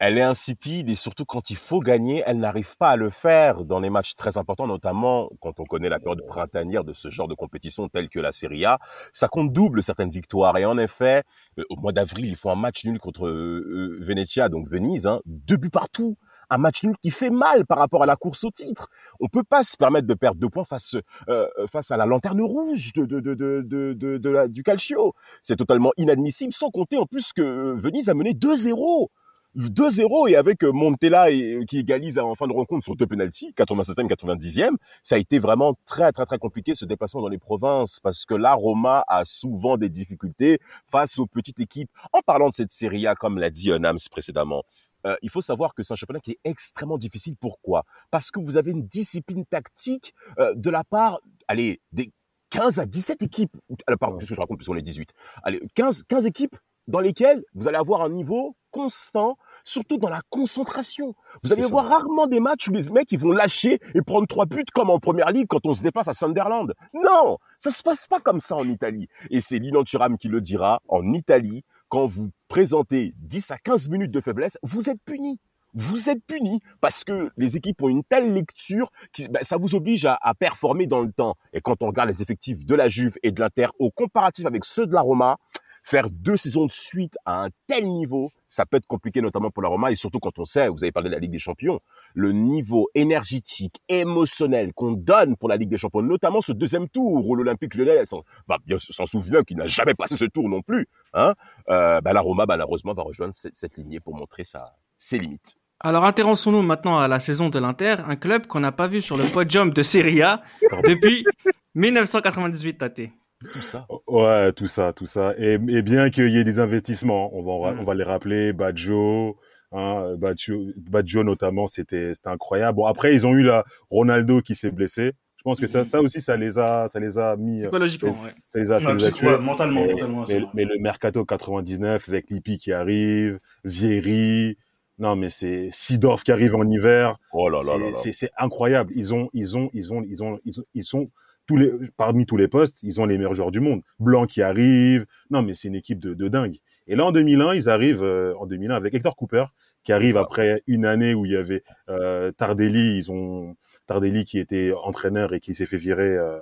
Elle 0.00 0.18
est 0.18 0.22
insipide 0.22 0.88
et 0.88 0.96
surtout 0.96 1.24
quand 1.24 1.50
il 1.50 1.56
faut 1.56 1.78
gagner, 1.80 2.22
elle 2.26 2.38
n'arrive 2.38 2.76
pas 2.76 2.90
à 2.90 2.96
le 2.96 3.10
faire 3.10 3.64
dans 3.64 3.78
les 3.78 3.90
matchs 3.90 4.16
très 4.16 4.36
importants, 4.36 4.66
notamment 4.66 5.30
quand 5.40 5.60
on 5.60 5.64
connaît 5.64 5.88
la 5.88 6.00
période 6.00 6.26
printanière 6.26 6.82
de 6.82 6.92
ce 6.92 7.10
genre 7.10 7.28
de 7.28 7.34
compétition 7.34 7.88
telle 7.88 8.08
que 8.08 8.18
la 8.18 8.32
Serie 8.32 8.64
A. 8.64 8.80
Ça 9.12 9.28
compte 9.28 9.52
double 9.52 9.82
certaines 9.84 10.10
victoires. 10.10 10.58
Et 10.58 10.64
en 10.64 10.78
effet, 10.78 11.22
euh, 11.58 11.62
au 11.70 11.76
mois 11.76 11.92
d'avril, 11.92 12.26
ils 12.26 12.36
font 12.36 12.50
un 12.50 12.56
match 12.56 12.84
nul 12.84 12.98
contre 12.98 13.26
euh, 13.28 13.30
euh, 13.30 13.98
Venezia, 14.04 14.48
donc 14.48 14.68
Venise, 14.68 15.06
hein, 15.06 15.20
deux 15.26 15.56
buts 15.56 15.70
partout. 15.70 16.16
Un 16.50 16.58
match 16.58 16.82
nul 16.82 16.96
qui 17.00 17.10
fait 17.10 17.30
mal 17.30 17.64
par 17.64 17.78
rapport 17.78 18.02
à 18.02 18.06
la 18.06 18.16
course 18.16 18.42
au 18.44 18.50
titre. 18.50 18.90
On 19.20 19.28
peut 19.28 19.44
pas 19.44 19.62
se 19.62 19.76
permettre 19.76 20.08
de 20.08 20.14
perdre 20.14 20.38
deux 20.40 20.50
points 20.50 20.64
face 20.64 20.96
euh, 21.28 21.46
face 21.70 21.90
à 21.92 21.96
la 21.96 22.04
lanterne 22.04 22.42
rouge 22.42 22.92
de, 22.94 23.06
de, 23.06 23.20
de, 23.20 23.34
de, 23.34 23.62
de, 23.64 23.92
de- 23.94 24.18
de 24.18 24.28
la- 24.30 24.48
du 24.48 24.62
Calcio. 24.64 25.14
C'est 25.40 25.56
totalement 25.56 25.92
inadmissible, 25.96 26.52
sans 26.52 26.70
compter 26.70 26.98
en 26.98 27.06
plus 27.06 27.32
que 27.32 27.74
Venise 27.78 28.08
a 28.10 28.14
mené 28.14 28.32
2-0. 28.34 29.08
2-0 29.56 30.30
et 30.30 30.36
avec 30.36 30.64
euh, 30.64 30.72
Montella 30.72 31.30
et, 31.30 31.64
qui 31.68 31.78
égalise 31.78 32.18
en 32.18 32.34
fin 32.34 32.46
de 32.46 32.52
rencontre 32.52 32.84
sur 32.84 32.96
deux 32.96 33.06
penalties, 33.06 33.52
87e, 33.56 34.08
90e, 34.08 34.76
ça 35.02 35.14
a 35.14 35.18
été 35.18 35.38
vraiment 35.38 35.74
très 35.86 36.12
très 36.12 36.26
très 36.26 36.38
compliqué 36.38 36.74
ce 36.74 36.84
déplacement 36.84 37.22
dans 37.22 37.28
les 37.28 37.38
provinces 37.38 38.00
parce 38.00 38.24
que 38.24 38.34
là 38.34 38.54
Roma 38.54 39.04
a 39.08 39.24
souvent 39.24 39.76
des 39.76 39.88
difficultés 39.88 40.58
face 40.90 41.18
aux 41.18 41.26
petites 41.26 41.60
équipes. 41.60 41.90
En 42.12 42.20
parlant 42.20 42.48
de 42.48 42.54
cette 42.54 42.72
Serie 42.72 43.06
A, 43.06 43.14
comme 43.14 43.38
l'a 43.38 43.50
dit 43.50 43.70
euh, 43.70 43.78
Nams 43.78 43.98
précédemment, 44.10 44.62
euh, 45.06 45.16
il 45.22 45.30
faut 45.30 45.40
savoir 45.40 45.74
que 45.74 45.82
c'est 45.82 45.92
un 45.92 45.96
championnat 45.96 46.20
qui 46.20 46.32
est 46.32 46.40
extrêmement 46.44 46.98
difficile. 46.98 47.36
Pourquoi? 47.38 47.84
Parce 48.10 48.30
que 48.30 48.40
vous 48.40 48.56
avez 48.56 48.70
une 48.70 48.86
discipline 48.86 49.44
tactique 49.44 50.14
euh, 50.38 50.54
de 50.54 50.70
la 50.70 50.84
part, 50.84 51.20
allez, 51.48 51.80
des 51.92 52.10
15 52.50 52.78
à 52.78 52.86
17 52.86 53.22
équipes. 53.22 53.56
Alors, 53.86 53.98
pardon, 53.98 54.16
qu'est-ce 54.16 54.30
que 54.30 54.34
je 54.34 54.40
raconte 54.40 54.58
puisqu'on 54.58 54.76
est 54.76 54.82
18 54.82 55.10
Allez, 55.42 55.60
15, 55.74 56.04
15 56.04 56.26
équipes 56.26 56.56
dans 56.86 57.00
lesquelles 57.00 57.42
vous 57.54 57.68
allez 57.68 57.76
avoir 57.76 58.02
un 58.02 58.10
niveau 58.10 58.56
constant, 58.74 59.38
surtout 59.62 59.98
dans 59.98 60.08
la 60.08 60.20
concentration. 60.30 61.14
Vous 61.44 61.52
allez 61.52 61.62
voir 61.62 61.86
rarement 61.86 62.26
des 62.26 62.40
matchs 62.40 62.66
où 62.66 62.72
les 62.72 62.90
mecs 62.90 63.12
ils 63.12 63.20
vont 63.20 63.30
lâcher 63.30 63.78
et 63.94 64.02
prendre 64.02 64.26
trois 64.26 64.46
buts 64.46 64.64
comme 64.74 64.90
en 64.90 64.98
première 64.98 65.30
ligue 65.30 65.46
quand 65.46 65.64
on 65.64 65.74
se 65.74 65.82
déplace 65.82 66.08
à 66.08 66.12
Sunderland. 66.12 66.74
Non, 66.92 67.38
ça 67.60 67.70
se 67.70 67.84
passe 67.84 68.08
pas 68.08 68.18
comme 68.18 68.40
ça 68.40 68.56
en 68.56 68.68
Italie. 68.68 69.06
Et 69.30 69.40
c'est 69.40 69.60
Lilian 69.60 69.84
Thuram 69.84 70.18
qui 70.18 70.26
le 70.26 70.40
dira. 70.40 70.80
En 70.88 71.12
Italie, 71.12 71.62
quand 71.88 72.06
vous 72.06 72.30
présentez 72.48 73.14
10 73.18 73.52
à 73.52 73.58
15 73.58 73.90
minutes 73.90 74.10
de 74.10 74.20
faiblesse, 74.20 74.58
vous 74.64 74.90
êtes 74.90 75.00
puni. 75.04 75.38
vous 75.74 76.10
êtes 76.10 76.24
punis 76.26 76.60
parce 76.80 77.04
que 77.04 77.30
les 77.36 77.56
équipes 77.56 77.80
ont 77.82 77.88
une 77.88 78.02
telle 78.02 78.34
lecture 78.34 78.90
qui 79.12 79.28
ben, 79.28 79.44
ça 79.44 79.56
vous 79.56 79.76
oblige 79.76 80.04
à, 80.04 80.18
à, 80.20 80.34
performer 80.34 80.88
dans 80.88 81.00
le 81.00 81.12
temps. 81.12 81.36
Et 81.52 81.60
quand 81.60 81.80
on 81.80 81.86
regarde 81.86 82.08
les 82.08 82.22
effectifs 82.22 82.66
de 82.66 82.74
la 82.74 82.88
Juve 82.88 83.14
et 83.22 83.30
de 83.30 83.40
l'Inter 83.40 83.68
au 83.78 83.92
comparatif 83.92 84.46
avec 84.46 84.64
ceux 84.64 84.86
de 84.86 84.94
la 84.94 85.00
Roma, 85.00 85.36
faire 85.84 86.08
deux 86.10 86.36
saisons 86.36 86.64
de 86.64 86.70
suite 86.70 87.16
à 87.26 87.44
un 87.44 87.48
tel 87.66 87.86
niveau, 87.86 88.30
ça 88.48 88.64
peut 88.64 88.78
être 88.78 88.86
compliqué 88.86 89.20
notamment 89.20 89.50
pour 89.50 89.62
la 89.62 89.68
Roma 89.68 89.92
et 89.92 89.96
surtout 89.96 90.18
quand 90.18 90.38
on 90.38 90.46
sait, 90.46 90.68
vous 90.68 90.82
avez 90.82 90.92
parlé 90.92 91.10
de 91.10 91.14
la 91.14 91.20
Ligue 91.20 91.30
des 91.30 91.38
Champions, 91.38 91.78
le 92.14 92.32
niveau 92.32 92.88
énergétique, 92.94 93.80
émotionnel 93.88 94.72
qu'on 94.72 94.92
donne 94.92 95.36
pour 95.36 95.50
la 95.50 95.56
Ligue 95.56 95.68
des 95.68 95.76
Champions, 95.76 96.02
notamment 96.02 96.40
ce 96.40 96.52
deuxième 96.52 96.88
tour 96.88 97.28
où 97.28 97.36
l'Olympique 97.36 97.74
Lyonnais 97.74 98.04
s'en 98.06 99.06
souvient 99.06 99.42
qu'il 99.42 99.58
n'a 99.58 99.66
jamais 99.66 99.94
passé 99.94 100.16
ce 100.16 100.24
tour 100.24 100.48
non 100.48 100.62
plus. 100.62 100.88
Hein 101.12 101.34
euh, 101.68 102.00
bah, 102.00 102.14
la 102.14 102.22
Roma 102.22 102.46
malheureusement 102.48 102.94
va 102.94 103.02
rejoindre 103.02 103.34
cette, 103.34 103.54
cette 103.54 103.76
lignée 103.76 104.00
pour 104.00 104.16
montrer 104.16 104.44
sa, 104.44 104.74
ses 104.96 105.18
limites. 105.18 105.54
Alors 105.80 106.06
intéressons-nous 106.06 106.62
maintenant 106.62 106.98
à 106.98 107.08
la 107.08 107.20
saison 107.20 107.50
de 107.50 107.58
l'Inter, 107.58 107.96
un 108.06 108.16
club 108.16 108.46
qu'on 108.46 108.60
n'a 108.60 108.72
pas 108.72 108.86
vu 108.86 109.02
sur 109.02 109.18
le 109.18 109.24
podium 109.30 109.70
de 109.70 109.82
Serie 109.82 110.22
A 110.22 110.42
depuis 110.84 111.26
1998, 111.74 112.78
Tate. 112.78 113.10
Tout 113.52 113.62
ça. 113.62 113.86
Ouais, 114.06 114.52
tout 114.52 114.66
ça, 114.66 114.92
tout 114.92 115.06
ça. 115.06 115.34
Et, 115.38 115.54
et 115.54 115.82
bien 115.82 116.10
qu'il 116.10 116.30
y 116.30 116.38
ait 116.38 116.44
des 116.44 116.58
investissements, 116.58 117.34
on 117.36 117.42
va, 117.42 117.72
mm. 117.72 117.80
on 117.80 117.84
va 117.84 117.94
les 117.94 118.04
rappeler, 118.04 118.52
Baggio, 118.52 119.36
hein, 119.72 120.14
Baggio, 120.18 120.66
Baggio 120.76 121.24
notamment, 121.24 121.66
c'était, 121.66 122.14
c'était 122.14 122.28
incroyable. 122.28 122.76
Bon, 122.76 122.86
après, 122.86 123.14
ils 123.14 123.26
ont 123.26 123.34
eu 123.34 123.42
la 123.42 123.64
Ronaldo 123.90 124.40
qui 124.40 124.54
s'est 124.54 124.70
blessé. 124.70 125.12
Je 125.44 125.50
pense 125.50 125.60
que 125.60 125.66
ça, 125.66 125.84
ça 125.84 126.00
aussi, 126.00 126.22
ça 126.22 126.38
les 126.38 126.58
a, 126.58 126.88
ça 126.88 126.98
les 126.98 127.18
a 127.18 127.36
mis. 127.36 127.60
Psychologiquement, 127.60 128.14
ça, 128.14 128.22
ouais. 128.22 128.34
ça 128.48 128.58
les 128.60 128.72
a, 128.72 128.80
ça 128.80 128.94
les 128.94 129.04
a 129.04 129.10
tués. 129.10 129.38
mentalement, 129.38 129.84
mais, 129.84 129.92
mentalement. 129.92 130.24
Mais, 130.26 130.40
mais, 130.54 130.64
le 130.64 130.78
mercato 130.78 131.22
99 131.26 132.08
avec 132.08 132.30
Lippi 132.30 132.56
qui 132.56 132.72
arrive, 132.72 133.38
Vieri. 133.62 134.56
Non, 134.98 135.16
mais 135.16 135.28
c'est 135.28 135.68
Sidorf 135.70 136.22
qui 136.22 136.32
arrive 136.32 136.54
en 136.54 136.66
hiver. 136.70 137.18
Oh 137.32 137.50
là 137.50 137.58
là 137.66 137.76
là. 137.76 137.90
C'est 137.94 138.30
incroyable. 138.38 138.90
Ils 138.94 139.12
ont, 139.12 139.28
ils 139.34 139.58
ont, 139.58 139.68
ils 139.74 139.92
ont, 139.92 140.02
ils 140.08 140.22
ont, 140.22 140.38
ils, 140.46 140.60
ont, 140.60 140.64
ils 140.72 140.84
sont 140.84 141.10
tous 141.46 141.56
les, 141.56 141.70
parmi 141.96 142.26
tous 142.26 142.36
les 142.36 142.48
postes, 142.48 142.82
ils 142.82 143.00
ont 143.00 143.06
les 143.06 143.16
meilleurs 143.18 143.34
joueurs 143.34 143.50
du 143.50 143.60
monde. 143.60 143.82
Blanc 143.98 144.26
qui 144.26 144.42
arrive. 144.42 145.06
Non, 145.30 145.42
mais 145.42 145.54
c'est 145.54 145.68
une 145.68 145.74
équipe 145.74 145.98
de, 145.98 146.14
de 146.14 146.28
dingue. 146.28 146.56
Et 146.86 146.96
là, 146.96 147.04
en 147.06 147.12
2001, 147.12 147.54
ils 147.54 147.68
arrivent 147.68 148.02
euh, 148.02 148.34
en 148.38 148.46
2001 148.46 148.74
avec 148.74 148.94
Hector 148.94 149.14
Cooper, 149.16 149.44
qui 149.84 149.92
arrive 149.92 150.16
après 150.18 150.62
une 150.66 150.84
année 150.84 151.14
où 151.14 151.24
il 151.26 151.32
y 151.32 151.36
avait 151.36 151.62
euh, 151.88 152.30
Tardelli. 152.32 152.98
Ils 152.98 153.10
ont 153.12 153.56
Tardelli 153.86 154.24
qui 154.24 154.38
était 154.38 154.72
entraîneur 154.72 155.32
et 155.34 155.40
qui 155.40 155.54
s'est 155.54 155.66
fait 155.66 155.76
virer 155.76 156.16
euh, 156.16 156.38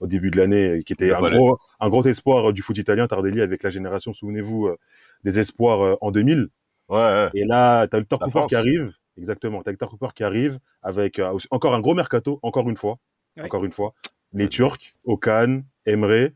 au 0.00 0.06
début 0.08 0.30
de 0.30 0.36
l'année, 0.36 0.82
qui 0.84 0.92
était 0.92 1.12
un 1.12 1.20
gros, 1.36 1.58
un 1.80 1.88
gros 1.88 2.04
espoir 2.04 2.52
du 2.52 2.62
foot 2.62 2.76
italien. 2.78 3.06
Tardelli 3.06 3.40
avec 3.40 3.62
la 3.62 3.70
génération, 3.70 4.12
souvenez-vous, 4.12 4.66
euh, 4.66 4.76
des 5.24 5.38
espoirs 5.40 5.82
euh, 5.82 5.94
en 6.00 6.10
2000. 6.10 6.48
Ouais, 6.88 6.96
ouais. 6.98 7.30
Et 7.34 7.44
là, 7.44 7.86
t'as 7.88 7.98
Hector 7.98 8.18
La 8.20 8.26
Cooper 8.26 8.38
France. 8.40 8.48
qui 8.50 8.56
arrive. 8.56 8.92
Exactement. 9.18 9.62
T'as 9.62 9.72
Hector 9.72 9.90
Cooper 9.90 10.08
qui 10.14 10.24
arrive 10.24 10.58
avec 10.82 11.18
euh, 11.18 11.30
aussi- 11.32 11.48
encore 11.50 11.74
un 11.74 11.80
gros 11.80 11.94
mercato, 11.94 12.38
encore 12.42 12.68
une 12.68 12.76
fois. 12.76 12.98
Ouais. 13.36 13.44
Encore 13.44 13.64
une 13.64 13.72
fois. 13.72 13.94
Les 14.32 14.48
Turcs, 14.48 14.94
Okan, 15.04 15.62
Emre, 15.86 16.30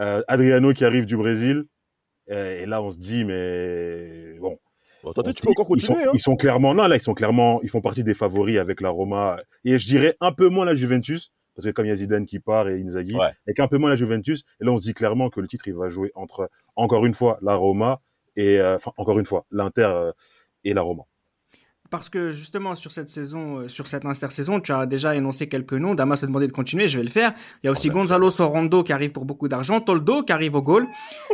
euh, 0.00 0.22
Adriano 0.28 0.72
qui 0.72 0.84
arrive 0.84 1.06
du 1.06 1.16
Brésil. 1.16 1.64
Euh, 2.30 2.62
Et 2.62 2.66
là, 2.66 2.82
on 2.82 2.90
se 2.90 2.98
dit, 2.98 3.24
mais 3.24 4.38
bon. 4.38 4.58
Toi, 5.02 5.12
peux 5.24 5.30
ils 5.76 5.82
sont. 5.82 5.96
Hein. 5.96 6.10
ils 6.12 6.20
sont 6.20 6.36
clairement, 6.36 6.74
non, 6.74 6.86
là, 6.86 6.96
ils 6.96 7.00
sont 7.00 7.14
clairement, 7.14 7.62
ils 7.62 7.70
font 7.70 7.80
partie 7.80 8.04
des 8.04 8.12
favoris 8.14 8.58
avec 8.58 8.80
la 8.82 8.90
Roma. 8.90 9.38
Et 9.64 9.78
je 9.78 9.86
dirais 9.86 10.14
un 10.20 10.30
peu 10.32 10.48
moins 10.48 10.66
la 10.66 10.74
Juventus, 10.74 11.32
parce 11.54 11.66
que 11.66 11.70
comme 11.72 11.86
il 11.86 11.88
y 11.88 11.92
a 11.92 11.96
Zidane 11.96 12.26
qui 12.26 12.38
part 12.38 12.68
et 12.68 12.80
Inzaghi, 12.80 13.16
Ouais. 13.16 13.32
et 13.46 13.54
qu'un 13.54 13.66
peu 13.66 13.78
moins 13.78 13.88
la 13.88 13.96
Juventus. 13.96 14.44
Et 14.60 14.64
là, 14.64 14.72
on 14.72 14.76
se 14.76 14.82
dit 14.82 14.92
clairement 14.92 15.30
que 15.30 15.40
le 15.40 15.48
titre, 15.48 15.66
il 15.68 15.74
va 15.74 15.88
jouer 15.88 16.12
entre, 16.14 16.50
encore 16.76 17.06
une 17.06 17.14
fois, 17.14 17.38
la 17.40 17.54
Roma 17.54 18.00
et, 18.36 18.60
euh, 18.60 18.76
enfin, 18.76 18.92
encore 18.98 19.18
une 19.18 19.24
fois, 19.26 19.46
l'Inter 19.50 19.88
euh, 19.90 20.12
et 20.64 20.74
la 20.74 20.82
Roma. 20.82 21.04
Parce 21.90 22.08
que 22.08 22.30
justement 22.30 22.76
sur 22.76 22.92
cette 22.92 23.10
saison, 23.10 23.58
euh, 23.58 23.68
sur 23.68 23.88
cette 23.88 24.04
intersaison, 24.04 24.60
tu 24.60 24.72
as 24.72 24.86
déjà 24.86 25.16
énoncé 25.16 25.48
quelques 25.48 25.72
noms. 25.72 25.94
Damas 25.96 26.22
a 26.22 26.26
demandé 26.26 26.46
de 26.46 26.52
continuer, 26.52 26.86
je 26.86 26.98
vais 26.98 27.04
le 27.04 27.10
faire. 27.10 27.34
Il 27.62 27.66
y 27.66 27.68
a 27.68 27.72
aussi 27.72 27.88
merci. 27.88 28.00
Gonzalo 28.00 28.30
Sorondo 28.30 28.84
qui 28.84 28.92
arrive 28.92 29.10
pour 29.10 29.24
beaucoup 29.24 29.48
d'argent, 29.48 29.80
Toldo 29.80 30.22
qui 30.22 30.32
arrive 30.32 30.54
au 30.54 30.62
goal, 30.62 30.86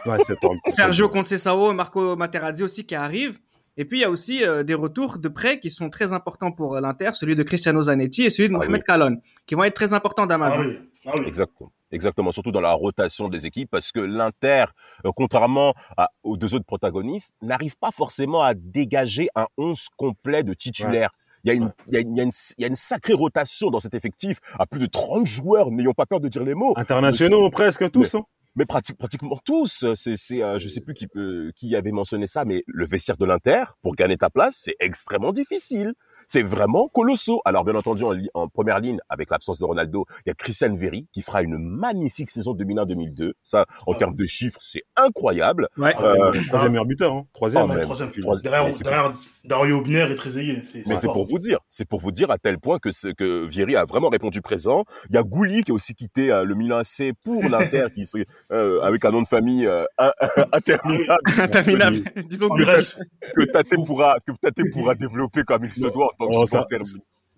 Ouais, 0.07 0.19
Sergio 0.67 1.09
Conceição, 1.09 1.73
Marco 1.75 2.17
Materazzi 2.17 2.63
aussi 2.63 2.85
qui 2.85 2.95
arrive. 2.95 3.39
Et 3.79 3.85
puis 3.85 3.99
il 3.99 4.03
y 4.03 4.05
a 4.05 4.11
aussi 4.11 4.43
euh, 4.43 4.63
des 4.63 4.75
retours 4.75 5.19
de 5.19 5.29
prêts 5.29 5.61
qui 5.61 5.69
sont 5.71 5.91
très 5.91 6.13
importants 6.13 6.51
pour 6.53 6.77
euh, 6.77 6.81
l'Inter, 6.81 7.11
celui 7.13 7.37
de 7.37 7.43
Cristiano 7.43 7.83
Zanetti 7.83 8.23
et 8.25 8.31
celui 8.31 8.49
de 8.49 8.55
Ah 8.55 8.59
Mohamed 8.59 8.81
oui. 8.81 8.85
Kalon, 8.87 9.17
qui 9.47 9.55
vont 9.55 9.65
être 9.65 9.75
très 9.75 9.93
importants 9.93 10.23
Ah 10.25 10.29
d'Amazon. 10.29 10.63
oui, 10.65 10.79
ah 11.07 11.13
oui. 11.19 11.25
Exactement. 11.27 11.73
Exactement, 11.93 12.33
surtout 12.33 12.51
dans 12.51 12.61
la 12.61 12.73
rotation 12.73 13.29
des 13.29 13.47
équipes, 13.47 13.71
parce 13.71 13.93
que 13.93 14.01
l'Inter, 14.01 14.65
euh, 15.05 15.11
contrairement 15.15 15.73
à- 15.97 16.09
aux 16.25 16.37
deux 16.37 16.55
autres 16.55 16.65
protagonistes, 16.67 17.33
n'arrive 17.43 17.77
pas 17.79 17.91
forcément 17.93 18.43
à 18.43 18.55
dégager 18.55 19.29
un 19.37 19.47
11 19.57 19.87
complet 19.97 20.43
de 20.43 20.53
titulaires. 20.53 21.11
Il 21.45 21.49
y, 21.49 21.51
a 21.53 21.55
une, 21.55 21.73
il, 21.87 21.95
y 21.95 21.97
a 21.97 22.01
une, 22.01 22.11
il, 22.11 22.17
y 22.17 22.21
a 22.21 22.25
une, 22.25 22.31
il 22.59 22.63
y 22.63 22.65
a 22.65 22.67
une 22.69 22.75
sacrée 22.75 23.13
rotation 23.13 23.71
dans 23.71 23.79
cet 23.79 23.95
effectif, 23.95 24.39
à 24.59 24.67
plus 24.67 24.81
de 24.81 24.87
30 24.87 25.27
joueurs, 25.27 25.71
n'ayons 25.71 25.93
pas 25.93 26.07
peur 26.07 26.19
de 26.19 26.27
dire 26.27 26.43
les 26.43 26.55
mots. 26.55 26.73
Internationaux 26.77 27.51
presque 27.51 27.89
tous. 27.93 28.17
Hein. 28.17 28.23
Mais 28.57 28.65
pratiquement, 28.65 29.39
tous. 29.45 29.85
C'est, 29.95 30.17
c'est, 30.17 30.43
euh, 30.43 30.59
je 30.59 30.69
sais 30.69 30.81
plus 30.81 30.95
qui, 30.95 31.07
qui 31.55 31.77
avait 31.77 31.93
mentionné 31.93 32.27
ça, 32.27 32.45
mais 32.45 32.65
le 32.67 32.87
vestiaire 32.87 33.17
de 33.19 33.27
l'Inter, 33.27 33.65
pour 33.83 33.95
gagner 33.95 34.17
ta 34.17 34.31
place, 34.31 34.61
c'est 34.63 34.77
extrêmement 34.81 35.33
difficile. 35.33 35.93
C'est 36.27 36.43
vraiment 36.43 36.89
colossaux. 36.89 37.41
Alors, 37.45 37.65
bien 37.65 37.75
entendu, 37.75 38.05
en, 38.35 38.49
première 38.49 38.81
ligne, 38.81 38.99
avec 39.09 39.31
l'absence 39.31 39.59
de 39.59 39.65
Ronaldo, 39.65 40.07
il 40.25 40.29
y 40.29 40.31
a 40.31 40.35
Christian 40.35 40.75
Vieri, 40.75 41.07
qui 41.13 41.23
fera 41.23 41.43
une 41.43 41.59
magnifique 41.59 42.31
saison 42.31 42.53
2001-2002. 42.55 43.33
Ça, 43.45 43.67
en 43.87 43.93
Ah. 43.93 43.97
termes 43.99 44.15
de 44.17 44.27
chiffres, 44.27 44.59
c'est 44.61 44.83
incroyable. 44.97 45.69
Ouais. 45.77 45.95
Euh, 46.01 46.33
Troisième 46.49 46.73
meilleur 46.73 46.87
buteur, 46.87 47.13
hein. 47.13 47.27
Troisième. 47.33 47.63
Ah, 47.63 47.67
Ouais, 47.67 47.75
même. 47.77 47.85
troisième. 47.85 48.11
Derrière, 48.43 48.71
derrière 48.71 49.15
Dario 49.45 49.79
Obner 49.79 50.07
et 50.11 50.15
Trezeguet. 50.17 50.63
Mais 50.87 50.97
c'est 50.97 51.07
pour 51.07 51.25
vous 51.27 51.39
dire, 51.39 51.59
c'est 51.71 51.89
pour 51.89 52.01
vous 52.01 52.11
dire 52.13 52.31
à 52.31 52.39
tel 52.39 52.59
point 52.59 52.79
que 52.79 52.91
ce 52.93 53.09
que 53.09 53.47
Vieri 53.47 53.77
a 53.77 53.85
vraiment 53.85 54.09
répondu 54.09 54.41
présent. 54.43 54.85
Il 55.09 55.15
y 55.15 55.19
a 55.19 55.23
Gouli 55.23 55.63
qui 55.63 55.71
a 55.71 55.75
aussi 55.75 55.95
quitté 55.95 56.33
euh, 56.33 56.45
le 56.45 56.55
Milan 56.55 56.79
AC 56.79 57.13
pour 57.25 57.43
l'Inter, 57.49 57.87
qui 57.95 58.07
serait, 58.07 58.27
euh, 58.53 58.81
avec 58.83 59.05
un 59.05 59.11
nom 59.13 59.23
de 59.23 59.27
famille 59.29 59.67
euh, 59.67 59.85
interminable 60.53 61.21
Interminable. 61.39 62.03
Disons 62.29 62.49
que 62.49 62.65
que 62.65 63.45
Tate 63.51 63.75
pourra 63.87 64.17
que 64.27 64.33
Tate 64.41 64.61
pourra 64.73 64.95
développer 64.95 65.43
comme 65.45 65.65
il 65.65 65.73
se 65.73 65.87
doit 65.87 66.11
en 66.19 66.27
tant 66.27 66.31
que 66.33 66.37
Oh, 66.37 66.47
ça- 66.47 66.65
supporter. 66.69 66.81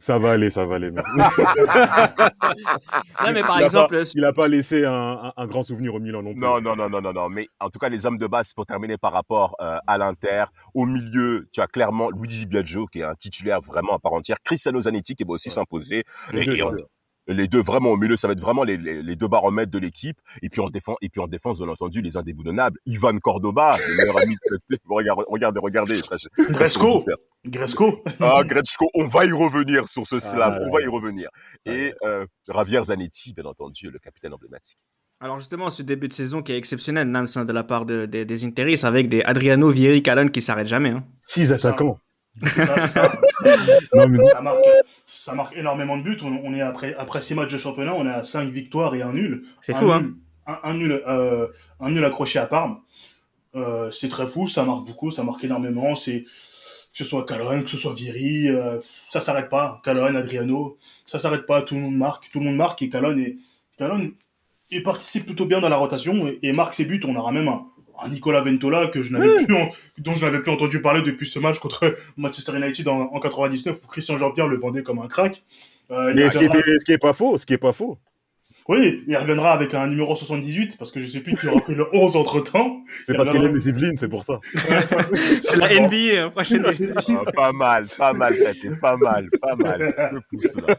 Ça 0.01 0.17
va 0.17 0.31
aller, 0.31 0.49
ça 0.49 0.65
va 0.65 0.77
aller. 0.77 0.93
mec. 0.93 1.05
Non, 3.25 3.33
mais 3.33 3.43
par 3.43 3.61
Il 3.61 3.65
a 3.65 3.71
pas- 3.89 3.89
il 4.15 4.25
a 4.25 4.33
pas 4.33 4.47
laissé 4.49 4.85
un, 4.85 4.93
un- 4.93 5.33
un 5.37 5.47
grand 5.47 5.63
souvenir 5.65 5.93
au 5.95 5.99
Milan 5.99 6.23
non 6.23 6.33
plus. 6.33 6.41
Non, 6.41 6.61
non, 6.61 6.77
non, 6.77 6.89
non, 6.89 7.01
non, 7.01 7.13
non. 7.13 7.29
Mais 7.29 7.49
en 7.59 7.69
tout 7.69 7.81
cas, 7.81 7.89
les 7.89 8.07
hommes 8.07 8.19
de 8.19 8.27
base, 8.29 8.53
pour 8.55 8.65
terminer 8.65 8.97
par 8.97 9.13
rapport 9.13 9.57
euh, 9.61 9.79
à 9.89 9.99
l'Inter, 9.99 10.45
au 10.75 10.87
milieu, 10.87 11.49
tu 11.53 11.61
as 11.61 11.67
clairement 11.67 12.11
Luigi 12.11 12.47
Biagio, 12.47 12.87
qui 12.87 13.01
est 13.01 13.05
un 13.05 13.15
titulaire 13.17 13.61
vraiment 13.61 13.95
à 13.95 13.99
part 13.99 14.13
entière, 14.13 14.37
Cristiano 14.45 14.81
Zanetti, 14.81 15.15
qui 15.17 15.25
va 15.25 15.33
aussi 15.33 15.51
s'imposer. 15.51 16.05
Les 17.29 17.47
deux. 17.47 17.63
vraiment 17.63 17.91
au 17.91 17.97
milieu, 17.97 18.17
ça 18.17 18.27
va 18.27 18.33
être 18.33 18.41
vraiment 18.41 18.65
les, 18.65 18.77
les, 18.77 19.03
les 19.03 19.17
deux 19.17 19.29
baromètres 19.29 19.71
de 19.71 19.79
l'équipe. 19.79 20.19
Et 20.43 20.49
puis 20.49 20.61
en 20.61 20.71
défense, 20.71 20.97
et 21.03 21.09
puis 21.09 21.21
en 21.21 21.27
défense, 21.29 21.59
bien 21.61 21.69
entendu, 21.69 22.01
les 22.03 22.17
indéboulonnables. 22.17 22.79
Ivan 22.87 23.17
Cordoba, 23.19 23.77
le 23.77 23.97
meilleur 23.99 24.23
ami 24.23 24.35
de. 24.51 24.79
Regardez, 24.89 25.23
regardez, 25.29 25.61
regardez. 25.61 26.01
Gresco. 26.51 27.05
Gresco. 27.45 28.03
Ah, 28.21 28.43
Gretschko, 28.45 28.87
on 28.95 29.07
va 29.07 29.25
y 29.25 29.33
revenir 29.33 29.89
sur 29.89 30.07
ce 30.07 30.19
slam, 30.19 30.55
Ah, 30.57 30.61
on 30.67 30.73
va 30.73 30.83
y 30.83 30.87
revenir. 30.87 31.29
Et 31.67 31.95
euh, 32.05 32.27
Javier 32.53 32.83
Zanetti, 32.85 33.33
bien 33.33 33.45
entendu, 33.45 33.91
le 33.91 33.99
capitaine 33.99 34.33
emblématique. 34.35 34.79
Alors 35.21 35.39
justement, 35.39 35.71
ce 35.71 35.83
début 35.83 36.09
de 36.09 36.13
saison 36.13 36.43
qui 36.43 36.53
est 36.53 36.57
exceptionnel, 36.59 37.09
Nams, 37.09 37.27
hein, 37.37 37.45
de 37.45 37.53
la 37.53 37.65
part 37.65 37.87
de- 37.87 38.07
de- 38.07 38.25
des 38.25 38.45
Interis, 38.45 38.81
avec 38.85 39.09
des 39.09 39.23
Adriano, 39.23 39.69
Vieri, 39.71 40.03
Calon 40.03 40.29
qui 40.29 40.41
s'arrêtent 40.41 40.69
jamais. 40.69 40.91
hein. 40.91 41.05
Six 41.21 41.53
attaquants. 41.53 41.99
C'est 42.47 42.65
ça, 42.65 42.81
c'est 42.81 42.89
ça. 42.89 43.13
Non, 43.95 44.09
mais 44.09 44.19
ça, 44.27 44.41
marque, 44.41 44.59
ça 45.07 45.35
marque 45.35 45.57
énormément 45.57 45.97
de 45.97 46.03
buts. 46.03 46.19
On, 46.23 46.29
on 46.45 46.55
est 46.55 46.61
après, 46.61 46.95
après 46.99 47.21
six 47.21 47.35
matchs 47.35 47.53
de 47.53 47.59
championnat, 47.59 47.95
on 47.95 48.07
est 48.07 48.13
à 48.13 48.23
5 48.23 48.49
victoires 48.51 48.95
et 48.95 49.03
un 49.03 49.13
nul. 49.13 49.45
C'est 49.61 49.75
Un 49.75 49.79
fou, 49.79 49.91
hein 49.91 50.01
nul, 50.01 50.15
un, 50.47 50.59
un 50.63 50.75
nul, 50.75 51.03
euh, 51.07 51.47
un 51.81 51.91
nul 51.91 52.05
accroché 52.05 52.39
à 52.39 52.47
Parme. 52.47 52.81
Euh, 53.55 53.91
c'est 53.91 54.09
très 54.09 54.27
fou, 54.27 54.47
ça 54.47 54.65
marque 54.65 54.87
beaucoup, 54.87 55.11
ça 55.11 55.25
marque 55.25 55.43
énormément. 55.45 55.95
C'est 55.95 56.23
que 56.23 56.29
ce 56.93 57.05
soit 57.05 57.25
Calonne, 57.25 57.65
que 57.65 57.71
ce 57.71 57.77
soit 57.77 57.95
Vieri, 57.95 58.49
euh, 58.49 58.79
ça 59.09 59.21
s'arrête 59.21 59.49
pas. 59.49 59.81
Calonne, 59.85 60.17
Adriano, 60.17 60.79
ça 61.07 61.19
s'arrête 61.19 61.47
pas. 61.47 61.63
Tout 61.63 61.75
le 61.75 61.83
monde 61.83 61.97
marque, 61.97 62.31
tout 62.31 62.41
le 62.41 62.47
monde 62.47 62.57
marque 62.57 62.83
et 62.83 62.89
Calonne 62.89 63.21
est, 63.21 63.37
Calonne, 63.79 64.13
il 64.71 64.83
participe 64.83 65.27
plutôt 65.27 65.47
bien 65.47 65.61
dans 65.61 65.69
la 65.69 65.77
rotation 65.77 66.27
et, 66.29 66.39
et 66.43 66.53
marque 66.53 66.75
ses 66.75 66.85
buts. 66.85 67.01
On 67.07 67.15
aura 67.17 67.33
même 67.33 67.49
un, 67.49 67.67
un 68.03 68.09
Nicolas 68.09 68.41
Ventola 68.43 68.89
que 68.89 69.03
je 69.03 69.13
n'avais 69.13 69.45
plus 69.45 69.55
en- 69.55 69.69
dont 69.99 70.15
je 70.15 70.25
n'avais 70.25 70.41
plus 70.41 70.51
entendu 70.51 70.81
parler 70.81 71.03
depuis 71.03 71.27
ce 71.27 71.39
match 71.39 71.59
contre 71.59 71.95
Manchester 72.17 72.53
United 72.57 72.87
en, 72.89 73.01
en 73.13 73.19
99 73.21 73.77
où 73.85 73.87
Christian 73.89 74.19
Jean-Pierre 74.19 74.49
le 74.49 74.57
vendait 74.57 74.83
comme 74.83 74.99
un 75.01 75.09
crack. 75.09 75.43
Euh, 75.91 76.13
mais 76.15 76.29
ce 76.29 76.39
qui, 76.39 76.45
était, 76.45 76.79
ce 76.79 76.85
qui 76.85 76.93
est 76.93 76.99
pas 76.99 77.13
faux, 77.15 77.39
ce 77.39 77.47
qui 77.47 77.55
est 77.55 77.59
pas 77.59 77.73
faux. 77.73 77.99
Oui, 78.69 79.03
il 79.09 79.17
reviendra 79.17 79.53
avec 79.53 79.73
un 79.75 79.87
numéro 79.87 80.15
78 80.15 80.77
parce 80.79 80.91
que 80.93 81.01
je 81.01 81.07
sais 81.07 81.21
plus 81.21 81.35
qui 81.35 81.49
aura 81.49 81.61
pris 81.61 81.75
le 81.75 81.87
11 81.95 82.17
entre 82.17 82.41
temps. 82.41 82.83
C'est 83.05 83.17
parce 83.17 83.31
qu'il 83.31 83.43
aime 83.43 83.55
les 83.55 83.69
Yvelines, 83.69 83.97
c'est 83.97 84.09
pour 84.09 84.25
ça. 84.25 84.41
C'est 84.83 85.57
la 85.57 85.69
NBA, 85.81 86.25
hein, 86.25 86.31
prochaine 86.31 86.63
Ah, 87.09 87.33
pas 87.35 87.53
mal, 87.53 87.87
pas 87.97 88.13
mal, 88.13 88.35
Tate, 88.39 88.79
pas 88.81 88.97
mal, 88.97 89.27
pas 89.41 89.57
mal. 89.57 90.13
Je 90.13 90.19
pousse 90.37 90.57
là. 90.57 90.77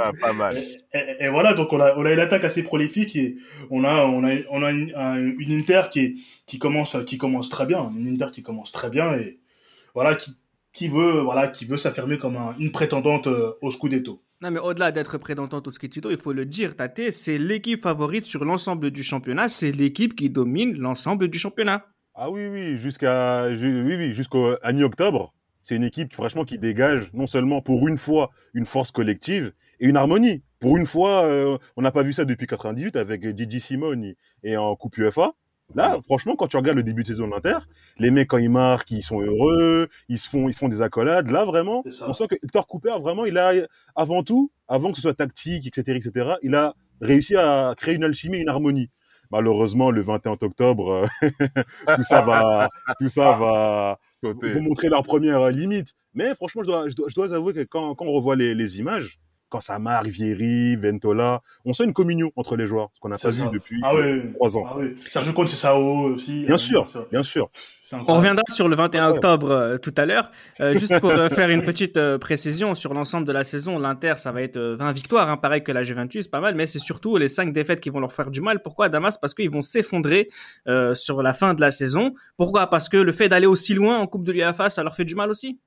Ah, 0.00 0.12
pas 0.20 0.32
mal. 0.34 0.56
Et, 0.94 1.24
et 1.24 1.28
voilà, 1.28 1.54
donc 1.54 1.72
on 1.72 1.80
a, 1.80 1.94
on 1.96 2.04
a 2.04 2.12
une 2.12 2.20
attaque 2.20 2.44
assez 2.44 2.62
prolifique 2.62 3.16
et 3.16 3.36
on 3.70 3.84
a, 3.84 4.04
on 4.04 4.24
a, 4.24 4.32
on 4.50 4.62
a 4.62 4.70
une, 4.70 4.92
un- 4.94 5.16
une 5.38 5.52
Inter 5.52 5.82
qui, 5.90 6.00
est- 6.00 6.14
qui 6.46 6.58
commence, 6.58 6.96
qui 7.06 7.16
commence 7.18 7.48
très 7.48 7.64
bien, 7.66 7.90
une 7.96 8.08
Inter 8.14 8.30
qui 8.32 8.42
commence 8.42 8.70
très 8.72 8.90
bien 8.90 9.14
et 9.14 9.38
voilà, 9.94 10.14
qui, 10.14 10.36
qui 10.72 10.88
veut, 10.88 11.20
voilà, 11.20 11.48
qui 11.48 11.64
veut 11.64 11.76
s'affirmer 11.76 12.18
comme 12.18 12.36
un- 12.36 12.54
une 12.58 12.70
prétendante 12.70 13.26
euh, 13.28 13.52
au 13.62 13.70
Scudetto. 13.70 14.22
Non, 14.42 14.50
mais 14.50 14.58
au-delà 14.58 14.90
d'être 14.90 15.18
prétendante 15.18 15.68
au 15.68 15.70
Scudetto, 15.70 16.10
il 16.10 16.16
faut 16.16 16.32
le 16.32 16.44
dire, 16.44 16.74
Tate, 16.74 17.12
c'est 17.12 17.38
l'équipe 17.38 17.80
favorite 17.80 18.24
sur 18.24 18.44
l'ensemble 18.44 18.90
du 18.90 19.04
championnat. 19.04 19.48
C'est 19.48 19.70
l'équipe 19.70 20.16
qui 20.16 20.30
domine 20.30 20.76
l'ensemble 20.78 21.28
du 21.28 21.38
championnat. 21.38 21.86
Ah 22.16 22.28
oui, 22.28 22.48
oui, 22.48 22.76
jusqu'à 22.76 23.54
ju- 23.54 23.82
oui, 23.86 24.12
mi-octobre, 24.74 25.32
c'est 25.60 25.76
une 25.76 25.84
équipe 25.84 26.12
franchement 26.12 26.44
qui 26.44 26.58
dégage 26.58 27.08
non 27.14 27.28
seulement 27.28 27.62
pour 27.62 27.86
une 27.86 27.96
fois 27.96 28.30
une 28.52 28.66
force 28.66 28.90
collective 28.90 29.52
et 29.78 29.86
une 29.86 29.96
harmonie. 29.96 30.42
Pour 30.58 30.76
une 30.76 30.86
fois, 30.86 31.24
euh, 31.24 31.56
on 31.76 31.82
n'a 31.82 31.92
pas 31.92 32.02
vu 32.02 32.12
ça 32.12 32.24
depuis 32.24 32.48
98 32.48 32.96
avec 32.96 33.24
Gigi 33.36 33.60
Simoni 33.60 34.16
et 34.42 34.56
en 34.56 34.74
Coupe 34.74 34.98
UEFA. 34.98 35.34
Là, 35.74 35.98
franchement, 36.04 36.36
quand 36.36 36.48
tu 36.48 36.56
regardes 36.56 36.76
le 36.76 36.82
début 36.82 37.02
de 37.02 37.08
saison 37.08 37.26
de 37.26 37.32
l'Inter, 37.32 37.58
les 37.98 38.10
mecs 38.10 38.28
quand 38.28 38.38
ils 38.38 38.50
marquent, 38.50 38.90
ils 38.90 39.02
sont 39.02 39.20
heureux, 39.20 39.88
ils 40.08 40.18
se 40.18 40.28
font, 40.28 40.48
ils 40.48 40.54
se 40.54 40.58
font 40.58 40.68
des 40.68 40.82
accolades. 40.82 41.30
Là, 41.30 41.44
vraiment, 41.44 41.82
on 42.06 42.12
sent 42.12 42.26
que 42.28 42.34
Hector 42.34 42.66
Cooper, 42.66 42.96
vraiment, 43.00 43.24
il 43.24 43.38
a 43.38 43.52
avant 43.96 44.22
tout, 44.22 44.50
avant 44.68 44.90
que 44.90 44.96
ce 44.96 45.02
soit 45.02 45.14
tactique, 45.14 45.66
etc., 45.66 45.96
etc., 45.96 46.34
il 46.42 46.54
a 46.54 46.74
réussi 47.00 47.36
à 47.36 47.74
créer 47.76 47.94
une 47.94 48.04
alchimie, 48.04 48.38
une 48.38 48.48
harmonie. 48.48 48.90
Malheureusement, 49.30 49.90
le 49.90 50.02
21 50.02 50.32
octobre, 50.32 51.08
euh, 51.22 51.28
tout 51.96 52.02
ça 52.02 52.20
va, 52.20 52.68
tout 52.98 53.08
ça 53.08 53.32
va, 53.32 53.98
vont 54.22 54.62
montrer 54.62 54.90
leur 54.90 55.02
première 55.02 55.48
limite. 55.48 55.94
Mais 56.12 56.34
franchement, 56.34 56.62
je 56.62 56.66
dois, 56.66 56.88
je 56.90 56.94
dois, 56.94 57.08
je 57.08 57.14
dois 57.14 57.34
avouer 57.34 57.54
que 57.54 57.62
quand, 57.62 57.94
quand 57.94 58.04
on 58.04 58.12
revoit 58.12 58.36
les, 58.36 58.54
les 58.54 58.78
images, 58.78 59.20
quand 59.52 59.60
ça 59.60 59.78
marque, 59.78 60.06
Vieri, 60.06 60.76
Ventola, 60.76 61.42
on 61.66 61.74
sent 61.74 61.84
une 61.84 61.92
communion 61.92 62.30
entre 62.36 62.56
les 62.56 62.66
joueurs, 62.66 62.88
ce 62.94 63.00
qu'on 63.00 63.10
n'a 63.10 63.18
C'est 63.18 63.28
pas 63.28 63.32
ça. 63.34 63.44
vu 63.44 63.50
depuis 63.52 63.78
Ah 63.84 63.94
oui, 63.94 64.32
trois 64.34 64.56
ans. 64.56 64.64
ah 64.66 64.74
oui. 64.78 64.94
Sergio 65.08 65.32
Conte, 65.34 65.50
c'est 65.50 65.56
Sao 65.56 65.78
aussi. 66.14 66.46
Bien 66.46 66.54
Euh, 66.54 66.56
sûr, 66.58 66.86
c'est- 66.88 67.10
bien 67.10 67.22
sûr. 67.22 67.50
On 68.08 68.14
reviendra 68.14 68.42
sur 68.48 68.68
le 68.68 68.76
21 68.76 69.06
Ouais. 69.08 69.12
octobre 69.12 69.50
euh, 69.50 69.76
tout 69.76 69.92
à 69.98 70.06
l'heure. 70.06 70.30
Euh, 70.60 70.72
juste 70.78 70.98
pour 71.00 71.10
euh, 71.10 71.28
faire 71.28 71.50
une 71.50 71.62
petite 71.64 71.96
euh, 71.98 72.16
précision 72.16 72.74
sur 72.74 72.94
l'ensemble 72.94 73.26
de 73.26 73.32
la 73.32 73.44
saison, 73.44 73.78
l'Inter, 73.78 74.14
ça 74.16 74.32
va 74.32 74.40
être 74.40 74.56
euh, 74.56 74.74
20 74.76 74.92
victoires, 74.92 75.28
hein, 75.28 75.36
pareil 75.36 75.62
que 75.62 75.72
la 75.72 75.84
Juventus, 75.84 76.28
pas 76.28 76.40
mal, 76.40 76.54
mais 76.54 76.66
c'est 76.66 76.78
surtout 76.78 77.18
les 77.18 77.28
5 77.28 77.52
défaites 77.52 77.80
qui 77.80 77.90
vont 77.90 78.00
leur 78.00 78.12
faire 78.12 78.30
du 78.30 78.40
mal. 78.40 78.62
Pourquoi 78.62 78.88
Damas? 78.88 79.18
Parce 79.18 79.34
qu'ils 79.34 79.50
vont 79.50 79.60
s'effondrer 79.62 80.28
euh, 80.68 80.94
sur 80.94 81.22
la 81.22 81.34
fin 81.34 81.52
de 81.54 81.60
la 81.60 81.70
saison. 81.70 82.14
Pourquoi? 82.38 82.68
Parce 82.68 82.88
que 82.88 82.96
le 82.96 83.12
fait 83.12 83.28
d'aller 83.28 83.46
aussi 83.46 83.74
loin 83.74 83.98
en 83.98 84.06
Coupe 84.06 84.24
de 84.24 84.32
l'UEFA, 84.32 84.70
ça 84.70 84.82
leur 84.82 84.96
fait 84.96 85.04
du 85.04 85.14
mal 85.14 85.28
aussi? 85.30 85.58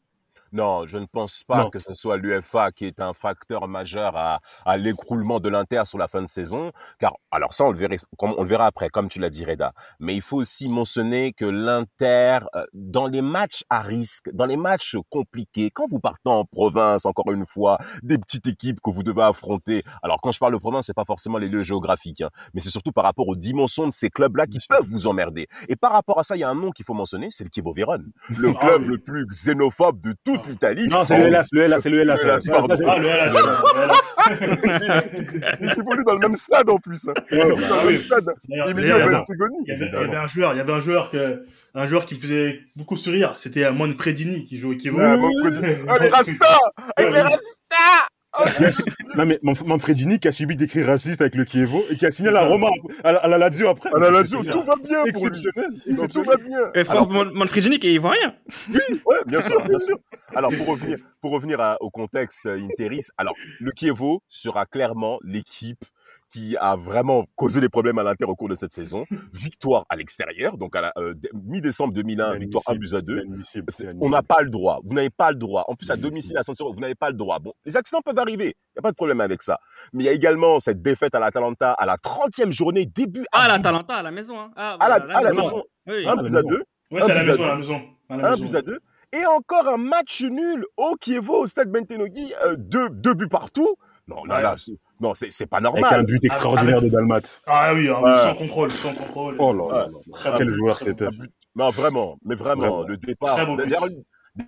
Non, 0.51 0.85
je 0.85 0.97
ne 0.97 1.05
pense 1.05 1.43
pas 1.43 1.63
Non. 1.63 1.69
que 1.69 1.79
ce 1.79 1.93
soit 1.93 2.17
l'UFA 2.17 2.71
qui 2.71 2.85
est 2.85 2.99
un 2.99 3.13
facteur 3.13 3.67
majeur 3.67 4.15
à, 4.15 4.39
à 4.65 4.77
l'écroulement 4.77 5.39
de 5.39 5.49
l'Inter 5.49 5.83
sur 5.85 5.97
la 5.97 6.07
fin 6.07 6.21
de 6.21 6.27
saison. 6.27 6.71
Car, 6.99 7.13
alors 7.31 7.53
ça, 7.53 7.65
on 7.65 7.71
le, 7.71 7.77
verra, 7.77 7.95
comme- 8.17 8.35
on 8.37 8.43
le 8.43 8.49
verra 8.49 8.65
après, 8.67 8.89
comme 8.89 9.09
tu 9.09 9.19
l'as 9.19 9.29
dit, 9.29 9.43
Reda. 9.45 9.73
Mais 9.99 10.15
il 10.15 10.21
faut 10.21 10.37
aussi 10.37 10.69
mentionner 10.69 11.33
que 11.33 11.45
l'Inter, 11.45 12.39
euh, 12.55 12.65
dans 12.73 13.07
les 13.07 13.21
matchs 13.21 13.63
à 13.69 13.81
risque, 13.81 14.29
dans 14.33 14.45
les 14.45 14.57
matchs 14.57 14.95
compliqués, 15.09 15.71
quand 15.71 15.87
vous 15.89 15.99
partez 15.99 16.29
en 16.29 16.45
province, 16.45 17.05
encore 17.05 17.31
une 17.31 17.45
fois, 17.45 17.77
des 18.03 18.17
petites 18.17 18.47
équipes 18.47 18.79
que 18.81 18.89
vous 18.91 19.03
devez 19.03 19.23
affronter. 19.23 19.83
Alors, 20.03 20.19
quand 20.21 20.31
je 20.31 20.39
parle 20.39 20.53
de 20.53 20.57
province, 20.57 20.85
c'est 20.85 20.93
pas 20.93 21.05
forcément 21.05 21.37
les 21.37 21.49
lieux 21.49 21.63
géographiques, 21.63 22.21
hein, 22.21 22.29
mais 22.53 22.61
c'est 22.61 22.69
surtout 22.69 22.91
par 22.91 23.03
rapport 23.03 23.27
aux 23.27 23.35
dimensions 23.35 23.87
de 23.87 23.93
ces 23.93 24.09
clubs-là 24.09 24.47
qui 24.47 24.59
peuvent 24.69 24.85
vous 24.87 25.07
emmerder. 25.07 25.47
Et 25.67 25.75
par 25.75 25.91
rapport 25.91 26.19
à 26.19 26.23
ça, 26.23 26.35
il 26.35 26.39
y 26.39 26.43
a 26.43 26.49
un 26.49 26.55
nom 26.55 26.71
qu'il 26.71 26.85
faut 26.85 26.93
mentionner, 26.93 27.27
c'est 27.31 27.43
le 27.43 27.49
Chievo 27.53 27.73
Vérone, 27.73 28.11
le 28.29 28.53
Ah 28.57 28.59
club 28.67 28.83
le 28.87 28.97
plus 28.97 29.25
xénophobe 29.27 30.01
de 30.01 30.13
toute 30.39 30.49
l'Italie. 30.49 30.87
Non, 30.87 31.03
c'est 31.05 31.17
le 31.17 31.25
Hellas, 31.25 31.47
le 31.51 31.61
Hellas, 31.63 31.79
c'est 31.81 31.89
le 31.89 31.99
Hellas. 32.01 32.15
Hellas, 32.23 32.47
Ah, 32.87 32.99
le 32.99 33.07
LS, 33.07 33.33
le 33.75 33.81
LS. 33.87 35.57
Il 35.61 35.71
s'évolue 35.73 36.03
dans 36.05 36.13
le 36.13 36.19
même 36.19 36.35
stade 36.35 36.69
en 36.69 36.77
plus. 36.77 37.07
Il 37.31 37.43
s'évolue 37.43 37.63
dans 37.67 37.75
Ah 37.75 37.81
le 37.81 37.87
oui. 37.87 37.93
même 37.93 38.01
stade. 38.01 38.25
D'ailleurs, 38.49 38.69
Emilio 38.69 38.87
d'ailleurs, 38.89 39.23
il 39.65 39.67
y 39.67 39.71
avait- 39.71 40.15
un 40.17 40.27
joueur, 40.27 40.53
il 40.53 40.57
y 40.57 40.59
avait 40.59 40.73
un 40.73 40.81
joueur 40.81 41.09
que, 41.09 41.45
un 41.73 41.85
joueur 41.87 42.05
qui 42.05 42.15
me 42.15 42.19
faisait 42.19 42.59
beaucoup 42.75 42.97
sourire. 42.97 43.33
C'était 43.37 43.69
Manfredini 43.71 44.45
qui 44.45 44.59
jouait, 44.59 44.77
qui 44.77 44.89
Ouais, 44.89 45.17
Manfredini. 45.17 45.75
Ah, 45.87 45.97
les 46.01 46.09
Rastas 46.09 46.59
Avec 46.97 47.13
les 47.13 47.21
Non, 49.15 49.25
mais 49.25 49.39
Manf- 49.43 49.65
Manfredini 49.65 50.19
qui 50.19 50.27
a 50.27 50.31
subi 50.31 50.55
des 50.55 50.67
cris 50.67 50.83
racistes 50.83 51.21
avec 51.21 51.35
le 51.35 51.45
Chievo 51.45 51.83
et 51.89 51.95
qui 51.95 52.05
a 52.05 52.11
signé 52.11 52.31
la 52.31 52.43
Roma 52.45 52.67
à 53.03 53.11
la, 53.13 53.19
à 53.19 53.27
la 53.27 53.37
Lazio 53.37 53.69
après. 53.69 53.89
À 53.93 53.99
la 53.99 54.11
Lazio, 54.11 54.39
tout 54.43 54.61
va 54.63 54.75
bien 54.75 55.03
pour 55.13 55.27
lui. 55.29 55.39
Exceptionnel. 55.89 56.09
Tout 56.11 56.23
va 56.23 56.37
bien. 56.37 56.59
Et 56.73 56.83
Franck 56.83 57.09
Mon- 57.09 57.33
Manfredini 57.33 57.79
qui 57.79 57.87
est 57.87 57.93
ivoirien. 57.93 58.35
Ouais, 59.05 59.17
bien 59.25 59.39
sûr, 59.41 59.61
bien 59.65 59.79
sûr. 59.79 59.97
Alors, 60.35 60.51
pour 60.51 60.67
revenir, 60.67 60.97
pour 61.21 61.31
revenir 61.31 61.61
à- 61.61 61.77
au 61.81 61.89
contexte 61.89 62.45
euh, 62.45 62.59
interis, 62.61 63.03
alors, 63.17 63.35
le 63.61 63.71
Chievo 63.75 64.21
sera 64.27 64.65
clairement 64.65 65.17
l'équipe 65.23 65.83
qui 66.31 66.57
a 66.57 66.75
vraiment 66.75 67.25
causé 67.35 67.61
des 67.61 67.69
problèmes 67.69 67.97
à 67.97 68.03
l'Inter 68.03 68.25
au 68.25 68.35
cours 68.35 68.49
de 68.49 68.55
cette 68.55 68.73
saison. 68.73 69.05
Victoire 69.33 69.85
à 69.89 69.95
l'extérieur, 69.95 70.57
donc 70.57 70.75
à 70.75 70.81
la 70.81 70.93
euh, 70.97 71.13
dé- 71.13 71.29
mi-décembre 71.33 71.93
2001, 71.93 72.37
victoire 72.37 72.63
1 72.67 72.75
but 72.75 72.93
à 72.93 73.01
2. 73.01 73.21
Inadmissible, 73.23 73.65
C'est- 73.71 73.85
c'est 73.85 73.95
On 74.01 74.09
n'a 74.09 74.21
pas 74.23 74.41
le 74.41 74.49
droit. 74.49 74.79
Vous 74.83 74.93
n'avez 74.93 75.09
pas 75.09 75.31
le 75.31 75.37
droit. 75.37 75.65
En 75.67 75.75
plus, 75.75 75.89
à 75.91 75.97
domicile, 75.97 76.37
à 76.37 76.43
San 76.43 76.55
Siro, 76.55 76.73
vous 76.73 76.79
n'avez 76.79 76.95
pas 76.95 77.09
le 77.09 77.15
droit. 77.15 77.39
Bon, 77.39 77.53
les 77.65 77.77
accidents 77.77 78.01
peuvent 78.03 78.17
arriver. 78.19 78.47
Il 78.47 78.77
n'y 78.77 78.79
a 78.79 78.81
pas 78.81 78.91
de 78.91 78.95
problème 78.95 79.21
avec 79.21 79.41
ça. 79.43 79.59
Mais 79.93 80.03
il 80.03 80.07
y 80.07 80.09
a 80.09 80.13
également 80.13 80.59
cette 80.59 80.81
défaite 80.81 81.15
à 81.15 81.19
l'Atalanta 81.19 81.71
à 81.73 81.85
la 81.85 81.97
30e 81.97 82.51
journée, 82.51 82.85
début 82.85 83.25
Ah, 83.31 83.43
avril, 83.43 83.51
l'Atalanta 83.57 83.95
à 83.95 84.03
la 84.03 84.11
maison. 84.11 84.39
Hein. 84.39 84.51
Ah, 84.55 84.77
à 84.79 84.89
la, 84.89 84.95
à 84.95 85.33
maison. 85.33 85.63
Oui. 85.87 86.05
Un 86.07 86.17
à 86.17 86.41
deux. 86.43 86.63
Ouais, 86.91 87.01
c'est 87.01 87.11
à 87.11 87.15
la 87.15 87.19
à 87.21 87.23
maison, 87.23 87.31
à 87.33 87.37
deux. 87.37 87.43
la 87.47 87.55
maison. 87.55 87.81
À 88.09 88.13
Un 88.15 88.55
à 88.55 88.61
deux. 88.61 88.79
Et 89.13 89.25
encore 89.25 89.67
un 89.69 89.77
match 89.77 90.23
nul 90.23 90.65
au 90.77 90.95
Kievo, 90.99 91.43
au 91.43 91.45
stade 91.45 91.71
Bentenogui. 91.71 92.33
euh, 92.43 92.55
deux, 92.57 92.89
deux 92.89 93.13
buts 93.13 93.29
partout. 93.29 93.75
Non, 94.07 94.23
là, 94.25 94.35
Ouais. 94.35 94.41
là, 94.41 94.55
c'est- 94.57 94.77
non, 94.99 95.13
c'est 95.13 95.31
c'est 95.31 95.45
pas 95.45 95.57
Avec 95.57 95.67
un 95.75 95.81
normal. 95.81 96.05
but 96.05 96.23
extraordinaire 96.25 96.81
de 96.81 96.89
Dalmat. 96.89 97.21
Ah 97.47 97.73
oui, 97.73 97.89
hein, 97.89 97.99
Ouais. 98.01 98.19
sans 98.23 98.35
contrôle, 98.35 98.69
sans 98.69 98.93
contrôle. 98.93 99.35
Oh 99.39 99.53
là 99.53 99.77
là. 99.77 99.87
Très 100.11 100.31
Quel 100.37 100.49
bon, 100.49 100.53
joueur 100.55 100.79
c'était. 100.79 101.07
Non, 101.55 101.69
vraiment, 101.69 102.17
mais 102.25 102.35
vraiment, 102.35 102.61
Vraiment. 102.61 102.83
le 102.83 102.97
départ. 102.97 103.35
Très 103.35 103.45
bon 103.45 103.55
but. 103.55 103.63
D'ailleurs, 103.69 103.87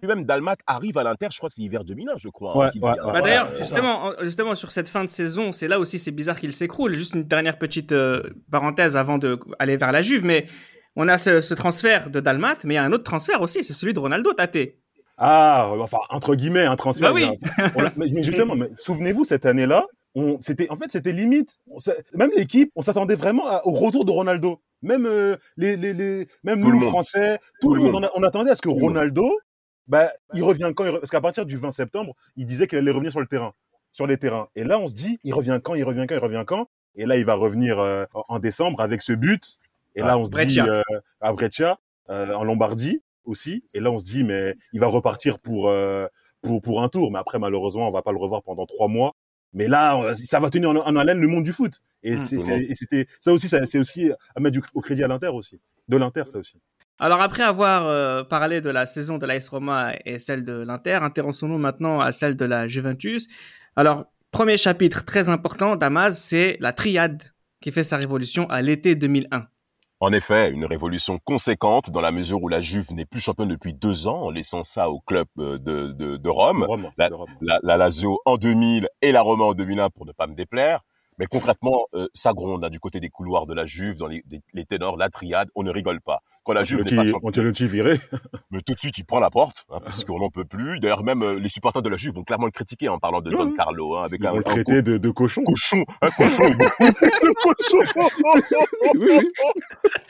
même 0.03 0.25
Dalmat 0.25 0.57
arrive 0.67 0.97
à 0.97 1.03
l'Inter, 1.03 1.27
je 1.31 1.37
crois 1.37 1.47
que 1.47 1.55
c'est 1.55 1.61
hiver 1.61 1.85
2001, 1.85 2.13
je 2.17 2.27
crois. 2.27 2.57
Ouais, 2.57 2.65
hein, 2.67 2.71
ouais, 2.81 2.89
ouais. 2.91 3.13
Bah 3.13 3.21
d'ailleurs, 3.21 3.49
justement, 3.51 4.11
justement 4.21 4.53
sur 4.55 4.71
cette 4.71 4.89
fin 4.89 5.05
de 5.05 5.09
saison, 5.09 5.53
c'est 5.53 5.69
là 5.69 5.79
aussi 5.79 5.97
c'est 5.99 6.11
bizarre 6.11 6.39
qu'il 6.39 6.51
s'écroule. 6.51 6.93
Juste 6.93 7.15
une 7.15 7.23
dernière 7.23 7.57
petite 7.57 7.93
euh, 7.93 8.21
parenthèse 8.51 8.97
avant 8.97 9.17
de 9.17 9.39
aller 9.59 9.77
vers 9.77 9.93
la 9.93 10.01
Juve, 10.01 10.25
mais 10.25 10.45
on 10.97 11.07
a 11.07 11.17
ce, 11.17 11.39
ce 11.39 11.53
transfert 11.53 12.09
de 12.09 12.19
Dalmat, 12.19 12.57
mais 12.65 12.73
il 12.73 12.77
y 12.77 12.79
a 12.79 12.83
un 12.83 12.91
autre 12.91 13.03
transfert 13.05 13.41
aussi, 13.41 13.63
c'est 13.63 13.73
celui 13.73 13.93
de 13.93 13.99
Ronaldo 13.99 14.33
Tate. 14.33 14.57
Ah, 15.17 15.71
enfin, 15.79 15.97
entre 16.09 16.35
guillemets, 16.35 16.65
un 16.65 16.75
transfert. 16.75 17.13
Bah 17.13 17.15
oui. 17.15 17.29
Mais, 17.95 18.23
justement, 18.23 18.55
souvenez-vous, 18.77 19.23
cette 19.25 19.45
année-là, 19.47 19.85
on, 20.17 20.41
c'était, 20.41 20.69
en 20.71 20.75
fait, 20.75 20.89
c'était 20.89 21.11
limite. 21.11 21.59
On 21.69 21.77
même 22.13 22.31
l'équipe, 22.35 22.71
on 22.75 22.81
s'attendait 22.81 23.15
vraiment 23.15 23.47
à- 23.47 23.61
au 23.65 23.71
retour 23.71 24.03
de 24.03 24.11
Ronaldo. 24.11 24.59
Même 24.81 25.05
euh, 25.05 25.37
les, 25.57 25.77
les, 25.77 25.93
les, 25.93 26.27
même 26.43 26.59
nous. 26.59 26.79
Français, 26.81 27.39
tout, 27.61 27.73
le 27.75 27.81
monde, 27.81 28.09
on, 28.15 28.23
attendait 28.23 28.49
à 28.49 28.55
ce 28.55 28.61
que 28.61 28.69
Tout. 28.69 28.75
Ronaldo, 28.75 29.37
bah, 29.87 30.11
il 30.33 30.43
revient 30.43 30.71
quand 30.75 30.85
il 30.85 30.91
re- 30.91 30.99
Parce 30.99 31.11
qu'à 31.11 31.21
partir 31.21 31.45
du 31.45 31.55
20 31.55 31.69
septembre, 31.69 32.15
il 32.35 32.45
disait 32.47 32.67
qu'il 32.67 32.79
allait 32.79 32.91
revenir 32.91 33.11
sur 33.11 33.19
le 33.19 33.27
terrain, 33.27 33.53
sur 33.91 34.07
les 34.07 34.17
terrains. 34.17 34.47
Et 34.55 34.63
là, 34.63 34.79
on 34.79 34.87
se 34.87 34.95
dit, 34.95 35.19
il 35.23 35.33
revient 35.35 35.59
quand, 35.63 35.75
il 35.75 35.83
revient 35.83 36.05
quand, 36.07 36.15
il 36.15 36.19
revient 36.19 36.43
quand? 36.47 36.67
Et 36.95 37.05
là, 37.05 37.17
il 37.17 37.25
va 37.25 37.35
revenir 37.35 37.77
euh, 37.77 38.05
en 38.13 38.39
décembre 38.39 38.81
avec 38.81 39.03
ce 39.03 39.13
but. 39.13 39.59
Et 39.95 40.01
là, 40.01 40.17
on 40.17 40.25
se 40.25 40.31
dit 40.31 40.59
euh, 40.59 40.81
à 41.21 41.31
Breccia, 41.31 41.77
euh, 42.09 42.33
en 42.33 42.43
Lombardie 42.43 43.01
aussi. 43.23 43.63
Et 43.75 43.79
là, 43.79 43.91
on 43.91 43.99
se 43.99 44.05
dit, 44.05 44.23
mais 44.23 44.55
il 44.73 44.79
va 44.79 44.87
repartir 44.87 45.37
pour 45.39 45.71
pour 46.41 46.61
pour 46.61 46.81
un 46.83 46.89
tour. 46.89 47.11
Mais 47.11 47.19
après, 47.19 47.37
malheureusement, 47.37 47.87
on 47.87 47.91
va 47.91 48.01
pas 48.01 48.11
le 48.11 48.17
revoir 48.17 48.41
pendant 48.41 48.65
trois 48.65 48.87
mois. 48.87 49.13
Mais 49.53 49.67
là, 49.67 50.13
ça 50.13 50.39
va 50.39 50.49
tenir 50.49 50.69
en, 50.69 50.75
en 50.77 50.95
haleine 50.95 51.19
le 51.19 51.27
monde 51.27 51.43
du 51.43 51.53
foot. 51.53 51.81
Et 52.03 52.15
Mm. 52.15 52.49
et 52.69 52.75
c'était 52.75 53.07
ça 53.19 53.33
aussi, 53.33 53.49
c'est 53.49 53.79
aussi 53.79 54.11
à 54.35 54.39
mettre 54.39 54.59
du, 54.59 54.65
au 54.73 54.81
crédit 54.81 55.03
à 55.03 55.07
l'Inter 55.07 55.29
aussi, 55.29 55.59
de 55.87 55.97
l'Inter, 55.97 56.23
ça 56.27 56.37
aussi. 56.37 56.59
Alors 56.99 57.21
après 57.21 57.43
avoir 57.43 57.85
euh, 57.85 58.23
parlé 58.23 58.61
de 58.61 58.69
la 58.69 58.85
saison 58.85 59.17
de 59.17 59.25
l'AS 59.25 59.47
Roma 59.49 59.93
et 60.05 60.19
celle 60.19 60.43
de 60.45 60.63
l'Inter, 60.63 60.99
intéressons-nous 61.01 61.57
maintenant 61.57 61.99
à 61.99 62.11
celle 62.11 62.35
de 62.35 62.45
la 62.45 62.67
Juventus. 62.67 63.27
Alors, 63.75 64.05
premier 64.31 64.57
chapitre 64.57 65.05
très 65.05 65.29
important, 65.29 65.75
Damas, 65.75 66.17
c'est 66.19 66.57
la 66.59 66.73
triade 66.73 67.23
qui 67.61 67.71
fait 67.71 67.83
sa 67.83 67.97
révolution 67.97 68.49
à 68.49 68.61
l'été 68.61 68.95
2001. 68.95 69.47
En 69.99 70.13
effet, 70.13 70.51
une 70.51 70.65
révolution 70.65 71.17
conséquente 71.23 71.89
dans 71.89 72.01
la 72.01 72.11
mesure 72.11 72.41
où 72.43 72.47
la 72.49 72.61
Juve 72.61 72.93
n'est 72.93 73.05
plus 73.05 73.19
championne 73.19 73.47
depuis 73.49 73.73
deux 73.73 74.07
ans, 74.07 74.21
en 74.25 74.29
laissant 74.29 74.63
ça 74.63 74.89
au 74.91 74.99
club 74.99 75.27
euh, 75.39 75.57
de, 75.57 75.91
de, 75.91 76.17
de 76.17 76.29
Rome. 76.29 76.63
Rome, 76.65 76.91
La- 76.97 77.09
de 77.09 77.15
Rome. 77.15 77.29
la, 77.41 77.59
la 77.63 77.77
Lazio 77.77 78.19
en 78.25 78.37
2000 78.37 78.87
et 79.01 79.11
la 79.11 79.21
Roma 79.21 79.45
en 79.45 79.53
2001 79.55 79.89
pour 79.89 80.05
ne 80.05 80.11
pas 80.11 80.27
me 80.27 80.35
déplaire. 80.35 80.81
Mais 81.17 81.25
concrètement, 81.25 81.87
euh, 81.95 82.07
ça 82.13 82.33
gronde 82.33 82.63
hein, 82.63 82.69
du 82.69 82.79
côté 82.79 82.99
des 82.99 83.09
couloirs 83.09 83.45
de 83.47 83.53
la 83.53 83.65
Juve, 83.65 83.95
dans 83.97 84.07
les, 84.07 84.23
les- 84.29 84.41
les 84.53 84.65
ténors, 84.65 84.97
la 84.97 85.09
triade, 85.09 85.49
on 85.55 85.63
ne 85.63 85.71
rigole 85.71 85.99
pas. 86.01 86.21
Quand 86.43 86.53
la 86.53 86.63
Juve 86.63 86.79
n'est 86.79 86.95
pas 86.95 87.05
championne, 87.05 87.51
viré. 87.51 87.99
mais 88.51 88.61
tout 88.61 88.73
de 88.73 88.79
suite 88.79 88.97
il 88.99 89.03
prend 89.03 89.19
la 89.19 89.29
porte, 89.29 89.65
hein, 89.69 89.79
parce 89.83 90.05
qu'on 90.05 90.19
n'en 90.19 90.29
peut 90.29 90.45
plus. 90.45 90.79
D'ailleurs, 90.79 91.03
même 91.03 91.23
euh, 91.23 91.39
les 91.39 91.49
supporters 91.49 91.81
de 91.81 91.89
la 91.89 91.97
Juve 91.97 92.13
vont 92.13 92.23
clairement 92.23 92.45
le 92.45 92.51
critiquer 92.51 92.87
en 92.87 92.99
parlant 92.99 93.19
de 93.21 93.31
Don. 93.31 93.51
Carlo, 93.53 93.95
hein, 93.97 94.03
avec 94.03 94.21
Ils 94.21 94.27
un, 94.27 94.31
vont 94.31 94.37
le 94.37 94.43
traiter 94.43 94.81
de, 94.81 94.97
de 94.97 95.09
cochon. 95.09 95.43
co- 95.43 95.53
cochon, 95.53 95.83
un 96.01 96.09
cochon, 96.11 96.53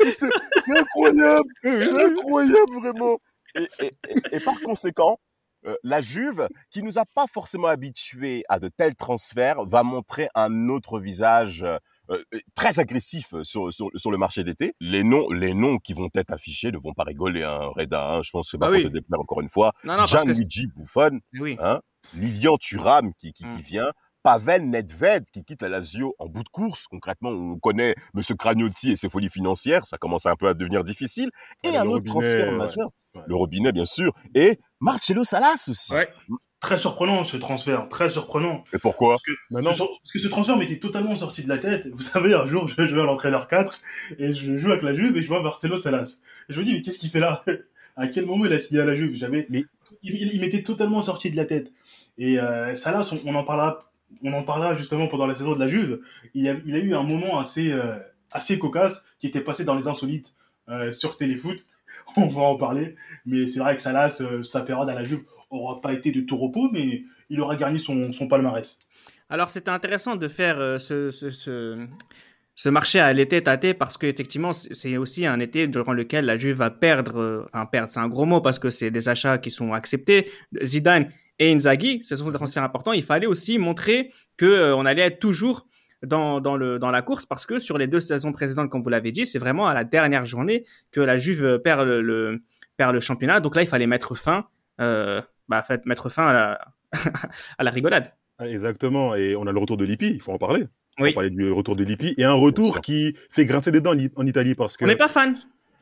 c'est 0.10 0.78
incroyable, 0.78 1.50
c'est 1.64 2.04
incroyable 2.06 2.74
vraiment. 2.82 3.18
Et, 3.56 3.68
et- 3.80 3.92
et- 4.10 4.36
et 4.36 4.40
par 4.40 4.60
conséquent, 4.62 5.18
euh, 5.66 5.76
la 5.84 6.02
Juve, 6.02 6.48
qui 6.70 6.84
nous 6.84 6.98
a 6.98 7.06
pas 7.16 7.26
forcément 7.28 7.68
habitués 7.68 8.44
à 8.50 8.60
de 8.60 8.70
tels 8.70 8.96
transferts, 8.96 9.64
va 9.66 9.84
montrer 9.84 10.30
un 10.36 10.70
autre 10.70 11.00
visage 11.00 11.64
euh, 11.64 11.78
euh, 12.12 12.24
très 12.56 12.80
agressif 12.80 13.34
sur, 13.44 13.74
sur, 13.74 13.90
sur 13.96 14.12
le 14.12 14.18
marché 14.18 14.44
d'été. 14.44 14.74
Les 14.80 15.04
noms, 15.04 15.30
les 15.32 15.54
noms 15.54 15.78
qui 15.78 15.94
vont 15.94 16.10
être 16.16 16.32
affichés 16.32 16.72
ne 16.72 16.78
vont 16.78 16.94
pas 16.94 17.04
rigoler. 17.04 17.44
Hein. 17.44 17.60
Reda, 17.76 18.02
hein, 18.10 18.22
je 18.22 18.32
pense 18.32 18.48
que 18.48 18.52
c'est 18.52 18.58
pas 18.58 18.68
Ah 18.68 18.70
pour 18.70 18.78
oui. 18.78 18.84
te 18.84 18.90
déplaire 18.90 19.20
encore 19.20 19.42
une 19.42 19.50
fois. 19.50 19.74
Non, 19.84 19.98
non, 19.98 20.06
Gianluigi 20.06 20.68
Buffon, 20.76 21.20
Oui. 21.40 21.58
hein, 21.60 21.82
Lilian 22.14 22.58
Thuram 22.58 23.14
qui, 23.16 23.34
qui, 23.34 23.44
qui 23.44 23.58
Mm. 23.58 23.62
vient, 23.62 23.92
Pavel 24.24 24.70
Nedved 24.70 25.26
qui 25.32 25.44
quitte 25.46 25.62
la 25.62 25.70
Lazio 25.70 26.14
en 26.20 26.28
bout 26.28 26.44
de 26.44 26.50
course. 26.50 26.88
Concrètement, 26.88 27.30
on 27.30 27.60
connaît 27.60 27.96
Monsieur 28.14 28.36
Cragnotti 28.36 28.92
et 28.92 28.96
ses 28.98 29.10
folies 29.10 29.30
financières, 29.30 29.86
ça 29.86 29.98
commence 29.98 30.26
un 30.26 30.36
peu 30.36 30.48
à 30.50 30.54
devenir 30.54 30.84
difficile. 30.84 31.30
Et 31.64 31.70
Ouais, 31.70 31.78
un 31.78 31.82
autre 31.84 31.92
robinet, 31.96 32.12
transfert 32.12 32.48
ouais. 32.52 32.58
majeur, 32.58 32.90
Ouais. 33.18 33.24
le 33.28 33.36
robinet 33.36 33.72
bien 33.72 33.86
sûr, 33.86 34.14
et 34.36 34.60
Marcelo 34.80 35.24
Salas 35.24 35.68
aussi. 35.70 35.94
Ouais. 35.94 36.08
Très 36.60 36.80
surprenant 36.80 37.24
ce 37.24 37.38
transfert, 37.38 37.88
très 37.88 38.10
surprenant. 38.10 38.64
Et 38.74 38.80
pourquoi 38.80 39.10
Parce 39.14 39.22
que, 39.22 39.32
Maintenant, 39.52 39.74
ce, 39.74 39.78
parce 39.80 40.12
que 40.12 40.18
ce 40.20 40.28
transfert 40.28 40.58
m'était 40.58 40.80
totalement 40.80 41.16
sorti 41.16 41.44
de 41.44 41.50
la 41.50 41.60
tête. 41.60 41.88
Vous 41.94 42.02
savez, 42.02 42.34
un 42.34 42.48
jour, 42.48 42.68
je 42.68 42.84
jouais 42.86 43.02
à 43.02 43.06
l'entraîneur 43.06 43.48
4 43.48 43.80
et 44.18 44.34
je 44.34 44.58
joue 44.58 44.72
avec 44.72 44.82
la 44.82 44.96
Juve 44.96 45.16
et 45.18 45.22
je 45.22 45.28
vois 45.28 45.44
Marcelo 45.44 45.78
Salas. 45.78 46.18
Et 46.50 46.54
je 46.54 46.60
me 46.60 46.66
dis, 46.66 46.74
mais 46.74 46.82
qu'est-ce 46.82 46.98
qu'il 46.98 47.10
fait 47.12 47.20
là? 47.20 47.44
À 47.96 48.08
quel 48.08 48.26
moment 48.26 48.46
il 48.46 48.54
a 48.54 48.60
signé 48.60 48.82
à 48.82 48.86
la 48.86 48.96
Juve? 48.96 49.16
J'avais, 49.16 49.46
Mais- 49.50 49.66
il, 50.02 50.16
il- 50.16 50.34
il 50.34 50.42
m'était 50.42 50.64
totalement 50.64 51.02
sorti 51.04 51.30
de 51.30 51.36
la 51.36 51.46
tête. 51.46 51.72
Et 52.18 52.40
euh, 52.40 52.74
Salas, 52.74 53.12
on, 53.14 53.20
on 53.30 53.36
en 53.36 53.44
parlera, 53.44 53.92
on 54.24 54.34
en 54.34 54.42
parlera 54.44 54.76
justement 54.76 55.08
pendant 55.08 55.28
la 55.28 55.36
saison 55.36 55.54
de 55.54 55.60
la 55.60 55.68
Juve. 55.68 56.02
Il 56.34 56.50
a, 56.50 56.56
il 56.66 56.74
a 56.76 56.80
eu 56.80 56.96
un 56.96 57.04
moment 57.04 57.38
assez, 57.40 57.72
euh, 57.72 57.98
assez 58.32 58.58
cocasse 58.58 59.04
qui 59.20 59.28
était 59.28 59.42
passé 59.42 59.64
dans 59.64 59.76
les 59.76 59.88
insolites 59.88 60.34
euh, 60.70 60.92
sur 60.92 61.18
Téléfoot. 61.18 61.58
On 62.18 62.28
va 62.28 62.42
en 62.42 62.58
parler. 62.58 62.96
Mais 63.26 63.48
c'est 63.48 63.60
vrai 63.60 63.76
que 63.76 63.82
Salas, 63.82 64.18
euh, 64.22 64.44
sa 64.44 64.62
période 64.62 64.90
à 64.90 64.94
la 64.94 65.04
Juve 65.04 65.24
aura 65.50 65.82
pas 65.82 65.94
été 65.94 66.12
de 66.12 66.22
tout 66.22 66.38
repos, 66.38 66.70
mais 66.72 67.04
il 67.30 67.40
aura 67.40 67.56
gagné 67.56 67.80
son, 67.80 68.28
palmarès. 68.28 68.80
Alors, 69.30 69.50
c'était 69.50 69.72
intéressant 69.72 70.16
de 70.16 70.28
faire 70.28 70.58
euh, 70.60 70.80
ce, 70.80 71.88
marché 72.70 73.00
à 73.00 73.12
l'été 73.14 73.42
tâté 73.44 73.74
parce 73.74 73.98
qu'effectivement, 73.98 74.54
c'est 74.54 74.98
aussi 74.98 75.26
un 75.26 75.40
été 75.40 75.68
durant 75.68 75.94
lequel 75.94 76.26
la 76.26 76.38
Juve 76.38 76.58
va 76.58 76.70
perdre, 76.70 77.20
euh, 77.20 77.66
perdre, 77.72 77.92
c'est 77.92 78.00
un 78.00 78.08
gros 78.08 78.26
mot 78.26 78.42
parce 78.42 78.60
que 78.60 78.70
c'est 78.70 78.92
des 78.92 79.10
achats 79.10 79.38
qui 79.38 79.52
sont 79.52 79.74
acceptés. 79.74 80.30
Zidane 80.64 81.10
et 81.40 81.52
Inzaghi, 81.52 82.02
ce 82.04 82.16
sont 82.16 82.28
des 82.28 82.34
transferts 82.34 82.64
importants. 82.64 82.94
Il 82.94 83.04
fallait 83.04 83.28
aussi 83.28 83.58
montrer 83.58 84.12
que 84.38 84.46
euh, 84.46 84.76
on 84.76 84.86
allait 84.86 85.04
être 85.04 85.20
toujours 85.20 85.68
dans, 86.06 86.42
dans, 86.42 86.56
le, 86.58 86.80
dans 86.80 86.92
la 86.92 87.02
course 87.02 87.26
parce 87.26 87.46
que 87.46 87.60
sur 87.60 87.78
les 87.78 87.88
deux 87.88 88.00
saisons 88.00 88.32
précédentes, 88.32 88.70
comme 88.70 88.82
vous 88.82 88.90
l'avez 88.90 89.12
dit, 89.12 89.26
c'est 89.26 89.40
vraiment 89.40 89.68
à 89.68 89.74
la 89.74 89.84
dernière 89.84 90.26
journée 90.26 90.64
que 90.92 91.02
la 91.02 91.18
Juve 91.18 91.60
perd 91.64 91.86
le, 91.88 92.02
le, 92.02 92.42
perd 92.78 92.94
le 92.94 93.00
championnat. 93.00 93.40
Donc 93.40 93.56
là, 93.56 93.64
il 93.64 93.68
fallait 93.68 93.88
mettre 93.88 94.16
fin, 94.16 94.48
euh, 94.82 95.22
bah, 95.48 95.64
fait, 95.64 95.86
mettre 95.86 96.10
fin 96.10 96.28
à 96.28 96.34
la, 96.34 96.60
à 97.58 97.64
la 97.64 97.72
rigolade. 97.72 98.12
Exactement, 98.40 99.16
et 99.16 99.36
on 99.36 99.48
a 99.48 99.52
le 99.52 99.58
retour 99.60 99.78
de 99.78 99.86
Lippi, 99.86 100.10
il 100.12 100.22
faut 100.22 100.32
en 100.32 100.38
parler. 100.38 100.66
Oui. 101.00 101.14
parler 101.14 101.30
du 101.30 101.52
retour 101.52 101.76
de 101.76 101.84
Lippi, 101.84 102.16
et 102.18 102.24
un 102.24 102.34
retour 102.34 102.82
qui 102.82 103.16
fait 103.30 103.46
grincer 103.46 103.72
des 103.72 103.82
dents 103.82 103.94
en 104.16 104.26
Italie, 104.26 104.56
parce 104.56 104.78
que... 104.78 104.86
On 104.86 104.88
n'est 104.88 104.96
pas 104.96 105.08
fan. 105.08 105.36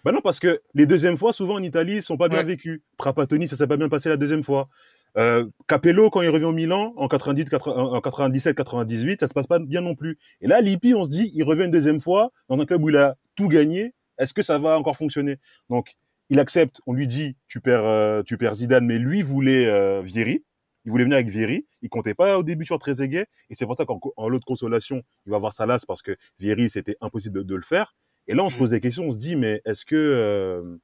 Bah 0.03 0.11
non, 0.11 0.21
parce 0.21 0.39
que 0.39 0.61
les 0.73 0.85
deuxièmes 0.85 1.17
fois, 1.17 1.33
souvent 1.33 1.55
en 1.55 1.63
Italie, 1.63 2.01
sont 2.01 2.15
pas 2.15 2.29
bien 2.29 2.39
Ouais. 2.39 2.43
vécues. 2.43 2.83
Trapattoni, 2.97 3.47
ça 3.47 3.55
s'est 3.55 3.65
pas 3.67 3.75
bien 3.77 3.89
passé 3.89 4.07
la 4.07 4.17
deuxième 4.17 4.43
fois. 4.43 4.69
Euh, 5.17 5.47
Capello, 5.67 6.09
quand 6.09 6.21
il 6.21 6.29
revient 6.29 6.45
au 6.45 6.51
Milan, 6.51 6.93
en 6.97 7.07
90, 7.07 7.45
80 7.45 7.73
en 7.75 8.01
97, 8.01 8.55
98, 8.55 9.19
ça 9.21 9.27
se 9.27 9.33
passe 9.33 9.47
pas 9.47 9.59
bien 9.59 9.81
non 9.81 9.95
plus. 9.95 10.17
Et 10.41 10.47
là, 10.47 10.59
Lippi, 10.61 10.93
on 10.93 11.05
se 11.05 11.09
dit, 11.09 11.31
il 11.33 11.43
revient 11.43 11.65
une 11.65 11.71
deuxième 11.71 12.01
fois, 12.01 12.31
dans 12.49 12.59
un 12.59 12.65
club 12.65 12.83
où 12.83 12.89
il 12.89 12.97
a 12.97 13.15
tout 13.35 13.47
gagné, 13.47 13.93
est-ce 14.17 14.33
que 14.33 14.41
ça 14.41 14.59
va 14.59 14.77
encore 14.77 14.97
fonctionner? 14.97 15.37
Donc, 15.69 15.93
il 16.29 16.39
accepte, 16.39 16.81
on 16.85 16.93
lui 16.93 17.07
dit, 17.07 17.35
tu 17.47 17.61
perds, 17.61 17.85
euh, 17.85 18.23
tu 18.23 18.37
perds 18.37 18.55
Zidane, 18.55 18.85
mais 18.85 18.97
lui 18.97 19.21
voulait 19.21 19.67
euh, 19.67 20.01
Vieri. 20.01 20.43
Il 20.85 20.91
voulait 20.91 21.03
venir 21.03 21.15
avec 21.15 21.29
Vieri. 21.29 21.65
Il 21.81 21.89
comptait 21.89 22.13
pas 22.13 22.37
au 22.37 22.43
début 22.43 22.65
sur 22.65 22.77
Trezeguet. 22.77 23.25
Et 23.49 23.55
c'est 23.55 23.65
pour 23.65 23.75
ça 23.75 23.85
qu'en 23.85 23.99
en 24.17 24.27
lot 24.29 24.39
de 24.39 24.45
consolation, 24.45 25.01
il 25.25 25.31
va 25.31 25.39
voir 25.39 25.53
Salas 25.53 25.83
parce 25.87 26.01
que 26.01 26.15
Vieri, 26.39 26.69
c'était 26.69 26.95
impossible 27.01 27.37
de, 27.39 27.43
de 27.43 27.55
le 27.55 27.61
faire. 27.61 27.95
Et 28.27 28.33
là, 28.35 28.43
on 28.43 28.49
se 28.49 28.55
Mm. 28.55 28.59
pose 28.59 28.69
des 28.71 28.79
questions. 28.81 29.03
On 29.05 29.11
se 29.11 29.17
dit, 29.17 29.35
mais 29.35 29.61
est-ce 29.65 29.83
que, 29.85 29.95
euh, 29.95 30.77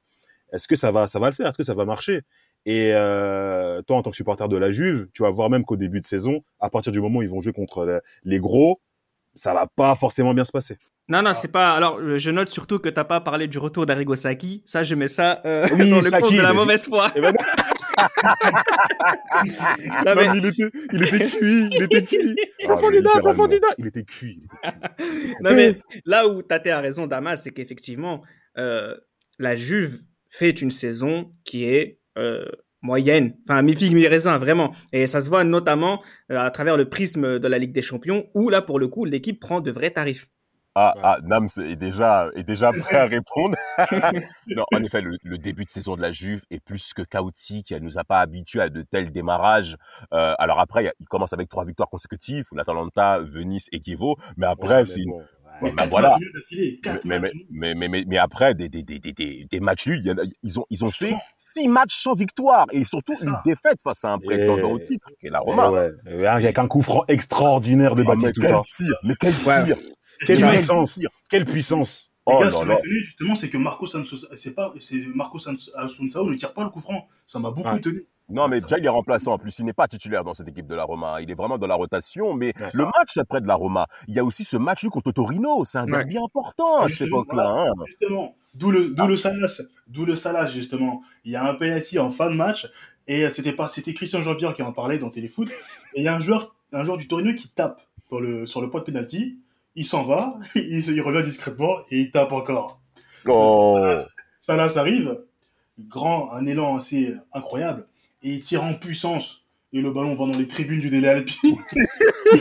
est-ce 0.52 0.66
que 0.68 0.76
ça 0.76 0.90
va, 0.90 1.06
ça 1.08 1.18
va 1.18 1.26
le 1.26 1.32
faire? 1.34 1.46
Est-ce 1.48 1.58
que 1.58 1.64
ça 1.64 1.74
va 1.74 1.84
marcher? 1.84 2.22
Et 2.64 2.92
euh, 2.94 3.82
toi, 3.82 3.96
en 3.96 4.02
tant 4.02 4.10
que 4.10 4.16
supporter 4.16 4.48
de 4.48 4.56
la 4.56 4.70
Juve, 4.70 5.08
tu 5.12 5.22
vas 5.22 5.30
voir 5.30 5.50
même 5.50 5.64
qu'au 5.64 5.76
début 5.76 6.00
de 6.00 6.06
saison, 6.06 6.42
à 6.60 6.70
partir 6.70 6.92
du 6.92 7.00
moment 7.00 7.18
où 7.18 7.22
ils 7.22 7.28
vont 7.28 7.40
jouer 7.40 7.52
contre 7.52 7.84
la- 7.84 8.00
les 8.24 8.38
gros, 8.38 8.80
ça 9.34 9.52
va 9.54 9.66
pas 9.66 9.94
forcément 9.96 10.32
bien 10.34 10.44
se 10.44 10.52
passer. 10.52 10.76
Non, 11.08 11.20
non, 11.22 11.30
Ah. 11.30 11.34
c'est 11.34 11.50
pas. 11.50 11.74
Alors, 11.74 11.98
euh, 11.98 12.18
je 12.18 12.30
note 12.30 12.48
surtout 12.50 12.78
que 12.78 12.88
t'as 12.88 13.02
pas 13.04 13.20
parlé 13.20 13.48
du 13.48 13.58
retour 13.58 13.84
d'Arrigo 13.86 14.14
Saki. 14.14 14.62
Ça, 14.64 14.84
je 14.84 14.94
mets 14.94 15.08
ça 15.08 15.42
euh, 15.44 15.66
Oui, 15.72 15.90
dans 15.90 15.96
le 15.96 16.02
Saki, 16.02 16.22
compte 16.22 16.36
de 16.36 16.40
la 16.42 16.52
mauvaise 16.52 16.86
foi. 16.86 17.10
Eh 17.16 17.20
ben, 17.20 17.34
Non, 20.06 20.14
mais- 20.16 20.28
il 20.38 20.46
était, 20.46 20.70
il 20.92 21.02
était 21.02 21.28
cuit, 21.28 21.68
il 21.72 21.82
était 21.82 22.02
cuit. 22.02 22.36
Ah, 22.64 22.68
Profondida, 22.68 22.98
littéralement. 23.00 23.22
profondida. 23.34 23.66
Il 23.78 23.86
était 23.88 24.04
cuit. 24.04 24.40
il 24.62 24.66
était 24.68 24.88
cuit. 25.04 25.34
non, 25.40 25.52
mais 25.54 25.78
là 26.04 26.28
où 26.28 26.42
Tate 26.42 26.68
a 26.68 26.80
raison, 26.80 27.06
Damas, 27.08 27.42
c'est 27.42 27.50
qu'effectivement, 27.50 28.22
euh, 28.58 28.96
la 29.40 29.56
Juve 29.56 29.98
fait 30.28 30.50
une 30.62 30.70
saison 30.70 31.32
qui 31.44 31.64
est 31.64 31.98
euh, 32.18 32.44
moyenne, 32.82 33.34
enfin 33.48 33.62
mi-figue, 33.62 33.94
mi-raisin, 33.94 34.38
vraiment. 34.38 34.72
Et 34.92 35.06
ça 35.06 35.20
se 35.20 35.28
voit 35.28 35.44
notamment 35.44 36.02
euh, 36.30 36.38
à 36.38 36.50
travers 36.50 36.76
le 36.76 36.88
prisme 36.88 37.38
de 37.38 37.48
la 37.48 37.58
Ligue 37.58 37.72
des 37.72 37.82
Champions, 37.82 38.26
où 38.34 38.48
là, 38.50 38.60
pour 38.62 38.78
le 38.78 38.88
coup, 38.88 39.04
l'équipe 39.04 39.38
prend 39.40 39.60
de 39.60 39.70
vrais 39.70 39.90
tarifs. 39.90 40.26
Ah, 40.74 40.94
Ouais. 40.96 41.02
ah, 41.04 41.18
Nams 41.22 41.48
est 41.62 41.76
déjà, 41.76 42.30
est 42.34 42.44
déjà 42.44 42.72
prêt 42.72 42.96
à 42.96 43.04
répondre. 43.06 43.56
non, 44.46 44.64
en 44.74 44.82
effet, 44.82 45.02
le, 45.02 45.18
le 45.22 45.36
début 45.36 45.66
de 45.66 45.70
saison 45.70 45.96
de 45.96 46.00
la 46.02 46.12
Juve 46.12 46.44
est 46.50 46.64
plus 46.64 46.94
que 46.94 47.02
chaotique. 47.02 47.72
Elle 47.72 47.82
nous 47.82 47.98
a 47.98 48.04
pas 48.04 48.20
habitués 48.20 48.62
à 48.62 48.68
de 48.70 48.80
tels 48.82 49.12
démarrages. 49.12 49.76
Euh, 50.14 50.32
alors 50.38 50.60
après, 50.60 50.90
il 50.98 51.06
commence 51.08 51.34
avec 51.34 51.50
trois 51.50 51.66
victoires 51.66 51.90
consécutives, 51.90 52.46
l'Atalanta, 52.54 53.20
Venise 53.20 53.66
et 53.70 53.80
Chievo. 53.82 54.16
Mais 54.38 54.46
après, 54.46 54.86
c'est 54.86 55.02
une- 55.02 55.12
Mais 55.62 55.72
bah 55.72 55.86
voilà. 55.88 56.16
mais, 56.50 56.78
mais, 57.04 57.18
mais, 57.20 57.32
mais, 57.50 57.74
mais, 57.74 57.88
mais- 57.88 58.04
mais 58.06 58.18
après, 58.18 58.54
des, 58.54 58.68
des, 58.68 58.82
des, 58.82 58.98
des, 58.98 59.12
des, 59.12 59.46
des 59.50 59.60
matchs 59.60 59.86
nuls, 59.86 60.00
il 60.04 60.10
a- 60.10 60.22
ils 60.42 60.58
ont, 60.60 60.66
ils 60.70 60.84
ont 60.84 60.90
fait 60.90 61.14
six 61.36 61.68
matchs 61.68 62.02
sans 62.02 62.14
victoire 62.14 62.66
et 62.72 62.84
surtout 62.84 63.14
une 63.22 63.36
défaite 63.44 63.80
face 63.82 64.04
à 64.04 64.12
un 64.12 64.18
prétendant 64.18 64.72
au 64.72 64.78
titre, 64.78 65.08
qui 65.20 65.26
est 65.26 65.30
la 65.30 65.40
Roma. 65.40 65.70
ouais. 65.70 65.90
Et 66.10 66.26
Avec 66.26 66.58
un 66.58 66.66
coup 66.66 66.82
franc 66.82 67.04
extraordinaire 67.08 67.94
de 67.94 68.02
Ah, 68.06 68.14
mais 68.16 68.32
quel 68.32 68.32
tir, 68.32 68.96
mais 69.04 69.14
quel 69.20 69.32
tir 69.32 69.76
Quelle 70.26 70.48
puissance. 70.48 71.00
Quelle 71.30 71.44
puissance. 71.44 72.08
Les 72.26 72.32
Oh 72.34 72.38
gars, 72.38 72.44
là 72.44 72.50
ce 72.50 72.56
qui 72.58 72.64
m'a 72.66 72.74
étonné, 72.74 72.94
justement, 73.00 73.34
c'est 73.34 73.48
que 73.48 73.56
Marco 73.58 73.84
Santos, 73.86 74.16
c'est 74.34 74.54
pas, 74.54 74.72
c'est 74.78 75.04
Marco 75.12 75.38
Asunsao 75.76 76.30
ne 76.30 76.34
tire 76.36 76.52
pas 76.54 76.62
le 76.62 76.70
coup 76.70 76.80
franc. 76.80 77.08
Ça 77.26 77.40
m'a 77.40 77.50
beaucoup 77.50 77.68
Ouais. 77.68 77.78
étonné. 77.78 78.06
Non, 78.32 78.48
mais 78.48 78.60
déjà, 78.60 78.78
il 78.78 78.84
est 78.84 78.88
remplaçant. 78.88 79.34
En 79.34 79.38
plus, 79.38 79.58
il 79.58 79.64
n'est 79.64 79.72
pas 79.72 79.86
titulaire 79.88 80.24
dans 80.24 80.34
cette 80.34 80.48
équipe 80.48 80.66
de 80.66 80.74
la 80.74 80.84
Roma. 80.84 81.20
Il 81.20 81.30
est 81.30 81.34
vraiment 81.34 81.58
dans 81.58 81.66
la 81.66 81.74
rotation. 81.74 82.34
Mais 82.34 82.52
le 82.74 82.84
match 82.84 83.16
après 83.18 83.40
de 83.40 83.46
la 83.46 83.54
Roma, 83.54 83.86
il 84.08 84.14
y 84.14 84.18
a 84.18 84.24
aussi 84.24 84.42
ce 84.44 84.56
match 84.56 84.84
contre 84.88 85.12
Torino. 85.12 85.64
C'est 85.64 85.78
un 85.78 85.84
Ouais. 85.86 85.98
derby 85.98 86.18
important 86.18 86.80
à 86.82 86.88
cette 86.88 87.08
époque-là. 87.08 87.66
hein. 87.68 87.72
Justement, 87.86 88.34
d'où 88.54 88.70
le, 88.70 88.88
d'où 88.88 89.06
le 89.06 89.16
Salas, 89.16 89.62
d'où 89.86 90.04
le 90.06 90.16
Salas, 90.16 90.50
justement. 90.50 91.02
Il 91.24 91.32
y 91.32 91.36
a 91.36 91.44
un 91.44 91.54
penalty 91.54 91.98
en 91.98 92.10
fin 92.10 92.30
de 92.30 92.34
match, 92.36 92.66
et 93.06 93.28
c'était 93.30 93.52
pas, 93.52 93.68
c'était 93.68 93.94
Christian 93.94 94.22
Jean-Pierre 94.22 94.54
qui 94.54 94.62
en 94.62 94.72
parlait 94.72 94.98
dans 94.98 95.10
Téléfoot, 95.10 95.48
et 95.50 96.00
il 96.00 96.04
y 96.04 96.08
a 96.08 96.14
un 96.14 96.20
joueur, 96.20 96.54
un 96.72 96.84
joueur 96.84 96.96
du 96.98 97.08
Torino 97.08 97.34
qui 97.34 97.48
tape 97.48 97.80
sur 98.08 98.20
le, 98.20 98.46
sur 98.46 98.60
le 98.62 98.70
point 98.70 98.80
de 98.80 98.86
penalty, 98.86 99.38
il 99.74 99.84
s'en 99.86 100.02
va, 100.04 100.36
il, 100.54 100.78
il 100.88 101.00
revient 101.02 101.22
discrètement, 101.22 101.78
et 101.90 102.00
il 102.00 102.10
tape 102.10 102.32
encore. 102.32 102.80
Oh. 103.26 103.94
Salas 104.40 104.74
arrive, 104.76 105.18
grand, 105.78 106.32
un 106.32 106.46
élan 106.46 106.76
assez 106.76 107.14
incroyable, 107.32 107.86
et 108.22 108.30
il 108.34 108.42
tire 108.42 108.62
en 108.64 108.74
puissance, 108.74 109.40
et 109.72 109.80
le 109.80 109.90
ballon 109.90 110.14
va 110.14 110.30
dans 110.30 110.38
les 110.38 110.46
tribunes 110.48 110.80
du 110.80 110.90
Dele 110.90 111.06
Alpi. 111.06 111.56
et 112.34 112.38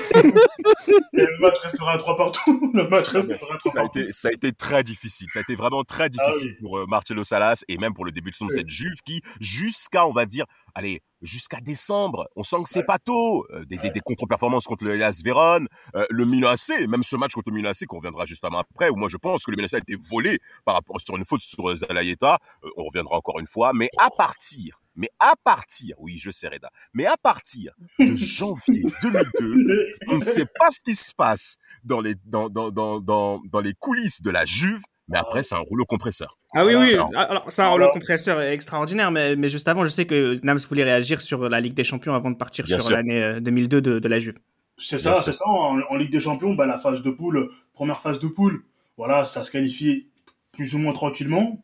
le 1.13 1.39
match 1.39 1.58
restera 1.63 1.94
à 1.94 1.98
trois 1.98 2.15
partout. 2.15 2.72
Le 2.74 2.88
match 2.89 3.08
restera 3.10 3.56
à 3.56 3.58
trois 3.58 3.72
Ça 3.74 3.80
a, 3.80 3.84
partout. 3.84 4.00
été, 4.00 4.12
ça 4.12 4.28
a 4.30 4.32
été 4.32 4.52
très 4.52 4.84
difficile. 4.84 5.28
Ça 5.32 5.39
a 5.39 5.41
été 5.41 5.56
vraiment 5.56 5.84
très 5.84 6.10
difficile 6.10 6.58
pour 6.62 6.78
euh, 6.80 6.86
Marcelo 6.88 7.24
Salas 7.24 7.63
et 7.67 7.78
même 7.78 7.94
pour 7.94 8.06
le 8.06 8.12
début 8.12 8.32
de 8.32 8.36
de 8.41 8.46
Oui. 8.46 8.56
cette 8.56 8.70
Juve 8.70 8.98
qui, 9.06 9.22
jusqu'à, 9.39 10.06
on 10.08 10.12
va 10.13 10.26
dire, 10.26 10.46
allez, 10.76 11.02
jusqu'à 11.22 11.60
décembre, 11.62 12.28
on 12.36 12.44
sent 12.44 12.58
que 12.63 12.70
c'est 12.70 12.80
Ouais. 12.80 12.86
pas 12.86 13.00
tôt. 13.00 13.46
Euh, 13.54 13.63
des, 13.65 13.78
des, 13.78 13.89
des 13.91 14.00
contre-performances 14.02 14.65
contre 14.65 14.84
le 14.86 14.96
Hellas 14.96 15.22
Vérone, 15.24 15.67
euh, 15.96 16.06
le 16.10 16.26
Milan 16.26 16.50
AC, 16.50 16.88
même 16.88 17.04
ce 17.04 17.15
match 17.15 17.34
contre 17.34 17.50
le 17.50 17.56
Milan 17.56 17.70
AC 17.72 17.86
qu'on 17.86 17.98
reviendra 17.98 18.26
justement 18.26 18.60
après, 18.60 18.89
où 18.89 18.96
moi 18.96 19.08
je 19.10 19.17
pense 19.17 19.46
que 19.46 19.52
le 19.52 19.58
Milan 19.58 19.67
AC 19.67 19.76
a 19.76 19.78
été 19.78 19.96
volé 20.10 20.39
par 20.65 20.76
rapport 20.76 21.00
sur 21.00 21.15
une 21.17 21.26
faute 21.26 21.41
sur 21.44 21.70
euh, 21.70 21.76
Zalaïeta. 21.76 22.39
Euh, 22.63 22.70
on 22.78 22.86
reviendra 22.86 23.15
encore 23.17 23.39
une 23.39 23.48
fois, 23.48 23.72
mais 23.74 23.89
à 24.00 24.10
partir, 24.10 24.81
mais 24.95 25.10
à 25.19 25.34
partir, 25.43 25.95
oui, 25.99 26.17
je 26.17 26.32
sais 26.32 26.47
Reda, 26.47 26.69
mais 26.93 27.06
à 27.06 27.15
partir 27.21 27.73
de 27.99 28.15
janvier 28.15 28.84
2002, 29.01 29.91
on 30.10 30.17
ne 30.17 30.23
sait 30.23 30.45
pas 30.60 30.69
ce 30.71 30.80
qui 30.84 30.93
se 30.93 31.13
passe 31.13 31.58
dans 31.84 32.01
les, 32.01 32.15
dans, 32.25 32.49
dans, 32.49 32.71
dans, 32.71 32.99
dans, 32.99 33.41
dans 33.51 33.60
les 33.60 33.73
coulisses 33.73 34.21
de 34.21 34.30
la 34.30 34.45
Juve, 34.45 34.82
mais 35.08 35.17
après, 35.17 35.43
c'est 35.43 35.56
un 35.56 35.60
rouleau 35.60 35.86
compresseur. 35.86 36.38
Ah 36.54 36.65
oui, 36.65 36.75
oui. 36.75 36.89
ça. 36.91 37.10
Alors, 37.15 37.51
ça, 37.51 37.65
Alors- 37.65 37.80
le 37.80 37.88
compresseur 37.89 38.39
est 38.41 38.54
extraordinaire, 38.54 39.12
mais, 39.12 39.36
mais 39.36 39.49
juste 39.49 39.67
avant, 39.67 39.84
je 39.84 39.89
sais 39.89 40.06
que 40.06 40.39
Nams 40.43 40.60
voulait 40.69 40.84
réagir 40.84 41.19
sur 41.21 41.49
la 41.49 41.60
Ligue 41.60 41.73
des 41.73 41.84
Champions 41.84 42.13
avant 42.13 42.32
de 42.32 42.38
partir 42.38 42.65
Bien 42.65 42.80
sur 42.80 42.91
l'année 42.95 43.21
euh, 43.21 43.39
2002 43.41 43.82
de, 43.82 43.99
de 43.99 44.08
la 44.08 44.19
Juve. 44.19 44.38
C'est 44.77 44.99
ça, 44.99 45.15
c'est 45.21 45.34
ça. 45.34 45.45
En, 45.47 45.80
en 45.82 45.95
Ligue 45.97 46.12
des 46.12 46.19
Champions, 46.21 46.54
bah, 46.54 46.65
la 46.65 46.77
phase 46.77 47.04
de 47.04 47.12
poule, 47.12 47.49
première 47.73 47.99
phase 48.01 48.19
de 48.19 48.27
poule, 48.27 48.63
voilà, 48.97 49.25
ça 49.25 49.43
se 49.43 49.51
qualifie 49.51 50.08
plus 50.54 50.75
ou 50.75 50.77
moins 50.80 50.93
tranquillement. 50.93 51.62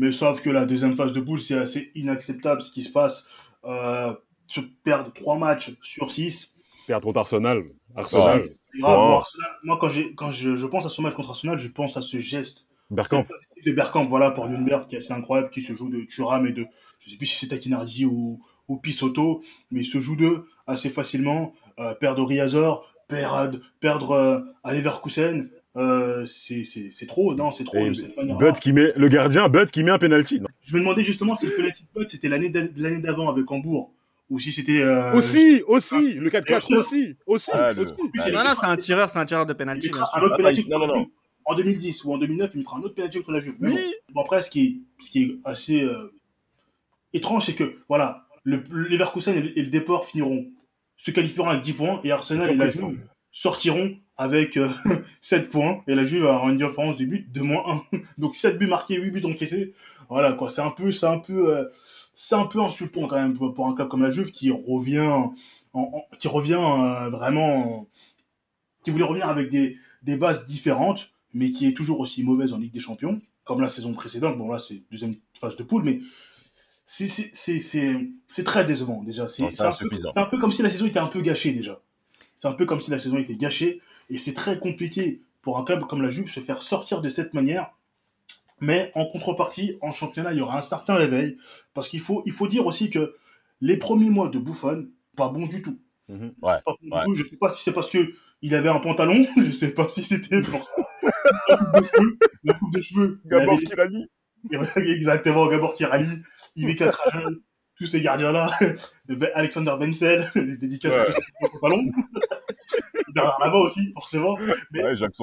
Mais 0.00 0.12
sauf 0.12 0.40
que 0.40 0.48
la 0.50 0.64
deuxième 0.66 0.96
phase 0.96 1.12
de 1.12 1.20
poule, 1.20 1.40
c'est 1.40 1.58
assez 1.58 1.92
inacceptable 1.94 2.62
ce 2.62 2.72
qui 2.72 2.82
se 2.82 2.90
passe. 2.90 3.26
Euh, 3.64 4.12
se 4.46 4.60
perdre 4.82 5.12
trois 5.12 5.36
matchs 5.38 5.76
sur 5.82 6.10
six. 6.10 6.52
Perdre 6.86 7.04
contre 7.04 7.18
Arsenal. 7.20 7.64
Arsenal. 7.94 8.40
Grave, 8.40 8.98
Oh. 8.98 9.08
moi, 9.08 9.16
Arsenal, 9.18 9.50
moi, 9.64 9.78
quand, 9.80 9.88
j'ai- 9.90 10.14
quand 10.14 10.30
je, 10.30 10.56
je 10.56 10.66
pense 10.66 10.86
à 10.86 10.88
ce 10.88 11.00
match 11.02 11.14
contre 11.14 11.30
Arsenal, 11.30 11.58
je 11.58 11.68
pense 11.68 11.96
à 11.96 12.02
ce 12.02 12.18
geste 12.18 12.66
Bergkamp. 12.90 13.26
De 13.66 13.72
Bergkamp, 13.72 14.06
voilà, 14.06 14.30
pour 14.30 14.48
Nürnberg, 14.48 14.86
qui 14.86 14.94
est 14.94 14.98
assez 14.98 15.12
incroyable, 15.12 15.50
qui 15.50 15.60
se 15.60 15.74
joue 15.74 15.90
de 15.90 16.00
Thuram 16.04 16.46
et 16.46 16.52
de, 16.52 16.66
je 17.00 17.10
sais 17.10 17.16
plus 17.16 17.26
si 17.26 17.36
c'est 17.38 17.48
Takinardi 17.48 18.04
ou, 18.06 18.40
ou 18.68 18.76
Pissotto, 18.78 19.42
mais 19.70 19.80
il 19.80 19.86
se 19.86 20.00
joue 20.00 20.16
d'eux 20.16 20.46
assez 20.66 20.88
facilement. 20.88 21.52
Euh, 21.78 21.94
perdre 21.94 22.24
Riazor, 22.24 22.90
perdre, 23.08 23.58
perdre 23.80 24.10
euh, 24.12 24.40
à 24.64 24.72
Leverkusen, 24.74 25.48
euh, 25.76 26.26
c'est 26.26 26.64
c'est- 26.64 26.90
c'est 26.90 27.06
trop, 27.06 27.34
non, 27.34 27.50
c'est 27.50 27.64
trop 27.64 27.78
Et 27.78 27.88
de 27.90 27.94
cette 27.94 28.16
manière-là. 28.16 28.50
Bud 28.52 28.60
qui 28.60 28.72
met, 28.72 28.92
le 28.96 29.08
gardien, 29.08 29.48
Bud 29.48 29.70
qui 29.70 29.84
met 29.84 29.92
un 29.92 29.98
penalty. 29.98 30.40
non 30.40 30.48
Je 30.66 30.74
me 30.74 30.80
demandais 30.80 31.04
justement 31.04 31.34
si 31.36 31.46
le 31.46 31.52
penalty 31.52 31.82
de 31.84 32.00
Bud, 32.00 32.08
c'était 32.08 32.28
l'année 32.28 32.48
d'a- 32.50 32.66
l'année 32.76 33.00
d'avant 33.00 33.28
avec 33.30 33.48
Hambourg, 33.50 33.92
ou 34.30 34.38
si 34.38 34.50
c'était... 34.52 34.80
euh, 34.82 35.12
Aussi, 35.14 35.62
aussi, 35.66 36.14
le 36.14 36.28
4-4 36.30 36.46
Bien 36.46 36.60
sûr. 36.60 36.78
aussi, 36.78 37.16
aussi, 37.26 37.50
Ah, 37.54 37.72
le- 37.72 37.82
aussi. 37.82 37.92
Ah, 38.20 38.30
Non, 38.30 38.44
non, 38.44 38.54
c'est 38.58 38.66
un 38.66 38.76
tireur, 38.76 39.08
c'est 39.10 39.18
un 39.18 39.24
tireur 39.24 39.46
de 39.46 39.52
il 39.52 39.56
penalty. 39.56 39.90
un 40.14 40.20
autre 40.22 40.36
penalty 40.36 40.62
il- 40.62 40.68
non, 40.70 40.78
non, 40.80 40.86
non. 40.88 40.94
Juve. 40.98 41.06
En 41.46 41.54
2010 41.54 42.04
ou 42.04 42.12
en 42.12 42.18
2009, 42.18 42.50
il 42.54 42.58
mettra 42.58 42.76
un 42.76 42.80
autre 42.82 42.94
penalty 42.94 43.18
contre 43.18 43.32
la 43.32 43.38
Juve. 43.40 43.54
Mais 43.60 43.68
Oui. 43.70 43.74
bon. 44.08 44.14
Bon, 44.14 44.20
après, 44.22 44.42
ce 44.42 44.50
qui 44.50 44.60
est, 44.98 45.04
ce 45.04 45.10
qui 45.10 45.22
est 45.22 45.36
assez 45.44 45.82
euh, 45.82 46.12
étrange, 47.12 47.46
c'est 47.46 47.54
que 47.54 47.78
voilà, 47.88 48.26
le, 48.44 48.62
le 48.70 48.88
Leverkusen 48.88 49.34
et 49.36 49.40
le, 49.40 49.58
et 49.58 49.62
le 49.62 49.68
Deport 49.70 50.06
finiront, 50.06 50.46
se 50.96 51.10
qualifieront 51.10 51.48
avec 51.48 51.62
10 51.62 51.72
points 51.72 52.00
et 52.04 52.10
Arsenal 52.10 52.50
et 52.50 52.54
la. 52.56 52.68
Juve 52.70 52.98
sortiront 53.32 53.96
avec 54.20 54.58
euh, 54.58 54.68
7 55.22 55.48
points 55.48 55.82
et 55.88 55.94
la 55.94 56.04
Juve 56.04 56.24
aura 56.24 56.50
une 56.50 56.58
différence 56.58 56.98
de 56.98 57.06
but 57.06 57.32
de 57.32 57.40
moins 57.40 57.82
1. 57.92 57.98
Donc 58.18 58.34
7 58.34 58.58
buts 58.58 58.66
marqués, 58.66 58.96
8 58.96 59.10
buts 59.12 59.24
encaissés. 59.24 59.72
Voilà 60.10 60.34
quoi, 60.34 60.50
c'est 60.50 60.60
un 60.60 60.70
peu, 60.70 60.90
c'est 60.90 61.06
un 61.06 61.18
peu, 61.18 61.56
euh, 61.56 61.64
c'est 62.12 62.34
un 62.34 62.44
peu 62.44 62.60
insultant 62.60 63.08
quand 63.08 63.16
même 63.16 63.32
pour, 63.38 63.66
un 63.66 63.74
club 63.74 63.88
comme 63.88 64.02
la 64.02 64.10
Juve 64.10 64.30
qui 64.30 64.50
revient, 64.50 65.00
en- 65.08 65.34
en- 65.72 66.04
qui 66.18 66.28
revient 66.28 66.60
euh, 66.60 67.08
vraiment, 67.08 67.88
qui 68.84 68.90
voulait 68.90 69.04
revenir 69.04 69.26
avec 69.30 69.48
des, 69.50 69.78
des 70.02 70.18
bases 70.18 70.44
différentes, 70.44 71.10
mais 71.32 71.50
qui 71.50 71.66
est 71.66 71.72
toujours 71.72 72.00
aussi 72.00 72.22
mauvaise 72.22 72.52
en 72.52 72.58
Ligue 72.58 72.72
des 72.74 72.80
Champions, 72.80 73.22
comme 73.44 73.62
la 73.62 73.70
saison 73.70 73.94
précédente. 73.94 74.36
Bon 74.36 74.50
là 74.52 74.58
c'est 74.58 74.82
deuxième 74.90 75.14
phase 75.32 75.56
de 75.56 75.62
poule, 75.62 75.82
mais 75.84 76.00
c'est 76.84 78.44
très 78.44 78.66
décevant 78.66 79.02
déjà. 79.02 79.28
C'est 79.28 79.44
un, 79.64 79.70
un 80.16 80.24
peu 80.26 80.36
comme 80.38 80.52
si 80.52 80.60
la 80.62 80.68
saison 80.68 80.84
était 80.86 80.98
un 80.98 81.06
peu 81.06 81.22
gâchée 81.22 81.52
déjà. 81.52 81.80
C'est 82.36 82.48
un 82.48 82.52
peu 82.52 82.66
comme 82.66 82.80
si 82.82 82.90
la 82.90 82.98
saison 82.98 83.16
était 83.16 83.36
gâchée 83.36 83.80
et 84.10 84.18
c'est 84.18 84.34
très 84.34 84.58
compliqué 84.58 85.22
pour 85.42 85.58
un 85.58 85.64
club 85.64 85.84
comme 85.86 86.02
la 86.02 86.10
Juve 86.10 86.30
se 86.30 86.40
faire 86.40 86.62
sortir 86.62 87.00
de 87.00 87.08
cette 87.08 87.32
manière. 87.34 87.72
Mais 88.60 88.92
en 88.94 89.06
contrepartie, 89.06 89.78
en 89.80 89.90
championnat, 89.90 90.32
il 90.32 90.38
y 90.38 90.42
aura 90.42 90.58
un 90.58 90.60
certain 90.60 90.94
réveil 90.94 91.38
parce 91.72 91.88
qu'il 91.88 92.00
faut, 92.00 92.22
il 92.26 92.32
faut 92.32 92.46
dire 92.46 92.66
aussi 92.66 92.90
que 92.90 93.14
les 93.62 93.78
premiers 93.78 94.10
mois 94.10 94.28
de 94.28 94.38
Buffon, 94.38 94.88
pas 95.16 95.28
bon 95.28 95.46
du 95.46 95.62
tout. 95.62 95.78
Mhm. 96.08 96.34
Ouais, 96.42 96.58
Pas 96.64 96.74
bon 96.74 96.76
du 96.82 96.90
ouais. 96.92 97.04
tout. 97.06 97.14
Je 97.14 97.24
sais 97.24 97.36
pas 97.36 97.48
si 97.50 97.62
c'est 97.62 97.72
parce 97.72 97.88
que 97.90 97.98
il 98.42 98.54
avait 98.54 98.68
un 98.68 98.80
pantalon, 98.80 99.26
je 99.36 99.50
sais 99.50 99.72
pas 99.72 99.88
si 99.88 100.02
c'était 100.02 100.42
pour 100.42 100.64
ça. 100.64 100.74
La 102.44 102.54
coupe 102.54 102.74
de 102.74 102.82
cheveux, 102.82 103.20
de 103.24 103.30
Gabor 103.30 103.58
avait-. 103.78 104.06
Exactement, 104.94 105.46
Gabor 105.46 105.74
Kirali, 105.74 106.06
Ivica 106.56 106.88
Trajan, 106.92 107.30
tous 107.78 107.86
ces 107.86 108.00
gardiens-là, 108.02 108.50
Alexander 109.34 109.74
Wenzel, 109.78 110.26
les 110.34 110.56
dédicaces 110.56 110.94
Ouais. 110.94 111.48
au 111.54 111.58
ballon. 111.60 111.90
Bernard 113.14 113.38
Lava 113.40 113.58
aussi, 113.58 113.92
forcément. 113.92 114.36
Mais 114.72 114.82
Ouais, 114.82 114.96
Jacques 114.96 115.14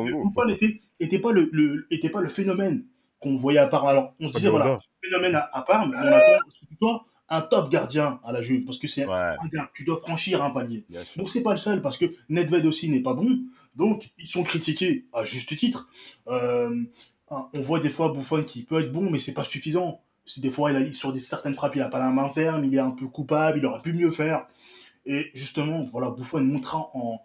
n'était 0.45 0.81
était 0.99 1.19
pas 1.19 1.31
le, 1.31 1.49
le- 1.51 1.87
était 1.91 2.09
pas 2.09 2.21
le 2.21 2.29
phénomène 2.29 2.85
qu'on 3.19 3.35
voyait 3.35 3.59
à 3.59 3.67
Parme. 3.67 3.87
Alors, 3.87 4.13
on 4.19 4.27
se 4.27 4.33
disait, 4.33 4.47
Pas 4.47 4.51
voilà, 4.57 4.79
phénomène 5.03 5.35
à, 5.35 5.49
à 5.53 5.61
Parme, 5.63 5.91
mais 5.91 5.97
on 6.09 6.13
attend 6.13 6.41
toi 6.79 7.05
un 7.29 7.41
top 7.41 7.69
gardien 7.69 8.19
à 8.23 8.31
la 8.31 8.41
Juve, 8.41 8.63
parce 8.65 8.77
que 8.77 8.87
c'est 8.87 9.05
Ouais, 9.05 9.13
un 9.13 9.47
gars, 9.51 9.69
tu 9.73 9.83
dois 9.83 9.97
franchir 9.97 10.43
un 10.43 10.49
palier. 10.49 10.85
Donc 11.17 11.29
c'est 11.29 11.43
pas 11.43 11.51
le 11.51 11.57
seul 11.57 11.81
parce 11.81 11.97
que 11.97 12.05
Nedved 12.29 12.65
aussi 12.65 12.89
n'est 12.89 13.01
pas 13.01 13.13
bon. 13.13 13.39
Donc 13.75 14.09
ils 14.17 14.27
sont 14.27 14.43
critiqués 14.43 15.05
à 15.13 15.25
juste 15.25 15.55
titre. 15.57 15.89
Euh, 16.27 16.83
on 17.29 17.59
voit 17.59 17.79
des 17.81 17.89
fois 17.89 18.13
Buffon 18.13 18.43
qui 18.43 18.63
peut 18.63 18.79
être 18.81 18.91
bon 18.93 19.09
mais 19.09 19.19
c'est 19.19 19.33
pas 19.33 19.43
suffisant. 19.43 20.01
Des 20.37 20.49
fois 20.49 20.71
il 20.71 20.77
a 20.77 20.91
sur 20.91 21.11
des 21.11 21.19
certaines 21.19 21.53
frappes 21.53 21.75
il 21.75 21.81
a 21.81 21.89
pas 21.89 21.99
la 21.99 22.09
main 22.09 22.29
ferme, 22.29 22.63
il 22.63 22.73
est 22.73 22.79
un 22.79 22.91
peu 22.91 23.07
coupable, 23.07 23.57
il 23.59 23.65
aurait 23.65 23.81
pu 23.81 23.91
mieux 23.93 24.11
faire. 24.11 24.45
Et 25.07 25.31
justement 25.33 25.83
voilà 25.83 26.11
Buffon 26.11 26.41
montra 26.41 26.91
en, 26.93 27.19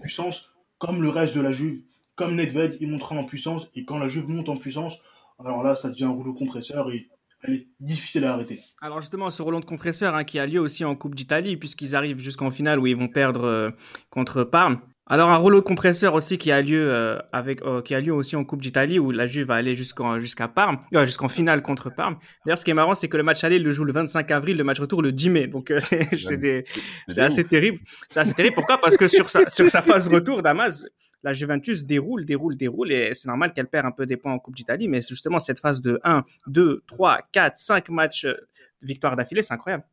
puissance 0.00 0.52
comme 0.78 1.02
le 1.02 1.08
reste 1.08 1.36
de 1.36 1.40
la 1.40 1.52
Juve, 1.52 1.82
comme 2.14 2.34
Nedved 2.34 2.78
il 2.80 2.90
montra 2.90 3.14
en 3.14 3.24
puissance 3.24 3.68
et 3.74 3.84
quand 3.84 3.98
la 3.98 4.08
Juve 4.08 4.28
monte 4.28 4.48
en 4.48 4.56
puissance, 4.56 4.98
alors 5.38 5.62
là 5.62 5.74
ça 5.74 5.88
devient 5.88 6.04
un 6.04 6.10
rouleau 6.10 6.34
compresseur 6.34 6.90
et 6.90 7.08
elle 7.42 7.54
est 7.54 7.66
difficile 7.80 8.24
à 8.24 8.32
arrêter. 8.32 8.62
Alors 8.80 9.00
justement, 9.00 9.30
ce 9.30 9.42
rouleau 9.42 9.60
de 9.60 9.64
compresseur 9.64 10.14
hein, 10.14 10.24
qui 10.24 10.38
a 10.38 10.46
lieu 10.46 10.58
aussi 10.58 10.84
en 10.84 10.96
Coupe 10.96 11.14
d'Italie, 11.14 11.56
puisqu'ils 11.56 11.94
arrivent 11.94 12.18
jusqu'en 12.18 12.50
finale 12.50 12.80
où 12.80 12.86
ils 12.86 12.96
vont 12.96 13.08
perdre 13.08 13.44
euh, 13.44 13.70
contre 14.10 14.42
Parme. 14.42 14.80
Alors 15.08 15.30
un 15.30 15.36
rouleau 15.36 15.62
compresseur 15.62 16.14
aussi 16.14 16.36
qui 16.36 16.50
a 16.50 16.60
lieu 16.60 16.92
euh, 16.92 17.18
avec 17.32 17.62
euh, 17.62 17.80
qui 17.80 17.94
a 17.94 18.00
lieu 18.00 18.12
aussi 18.12 18.34
en 18.34 18.44
Coupe 18.44 18.60
d'Italie 18.60 18.98
où 18.98 19.12
la 19.12 19.28
Juve 19.28 19.46
va 19.46 19.54
aller 19.54 19.76
jusqu'en 19.76 20.18
jusqu'à 20.18 20.48
Parme, 20.48 20.78
euh, 20.94 21.06
jusqu'en 21.06 21.28
finale 21.28 21.62
contre 21.62 21.90
Parme. 21.90 22.18
D'ailleurs, 22.44 22.58
ce 22.58 22.64
qui 22.64 22.72
est 22.72 22.74
marrant, 22.74 22.96
c'est 22.96 23.08
que 23.08 23.16
le 23.16 23.22
match 23.22 23.44
aller 23.44 23.60
le 23.60 23.70
joue 23.70 23.84
le 23.84 23.92
25 23.92 24.30
avril, 24.32 24.56
le 24.56 24.64
match 24.64 24.80
retour 24.80 25.02
le 25.02 25.12
10 25.12 25.30
mai. 25.30 25.46
Donc 25.46 25.70
euh, 25.70 25.78
c'est 25.80 27.20
assez 27.20 27.44
terrible. 27.44 27.78
C'est 28.08 28.20
assez 28.20 28.34
terrible. 28.34 28.56
Pourquoi? 28.56 28.78
Parce 28.78 28.96
que 28.96 29.06
sur 29.06 29.28
sa 29.28 29.48
sur 29.48 29.68
sa 29.68 29.80
phase 29.80 30.08
retour, 30.08 30.42
Damas, 30.42 30.86
la 31.22 31.32
Juventus 31.32 31.84
déroule, 31.84 32.24
déroule, 32.24 32.56
déroule, 32.56 32.92
et 32.92 33.14
c'est 33.14 33.28
normal 33.28 33.52
qu'elle 33.52 33.66
perd 33.66 33.86
un 33.86 33.90
peu 33.90 34.06
des 34.06 34.16
points 34.16 34.32
en 34.32 34.38
Coupe 34.38 34.54
d'Italie, 34.54 34.88
mais 34.88 35.00
justement 35.00 35.38
cette 35.38 35.58
phase 35.58 35.82
de 35.82 36.00
1, 36.04 36.24
2, 36.46 36.82
3, 36.86 37.20
4, 37.32 37.56
5 37.56 37.88
matchs 37.90 38.24
euh, 38.24 38.34
de 38.82 38.86
victoire 38.86 39.16
d'affilée, 39.16 39.42
c'est 39.42 39.54
incroyable. 39.54 39.84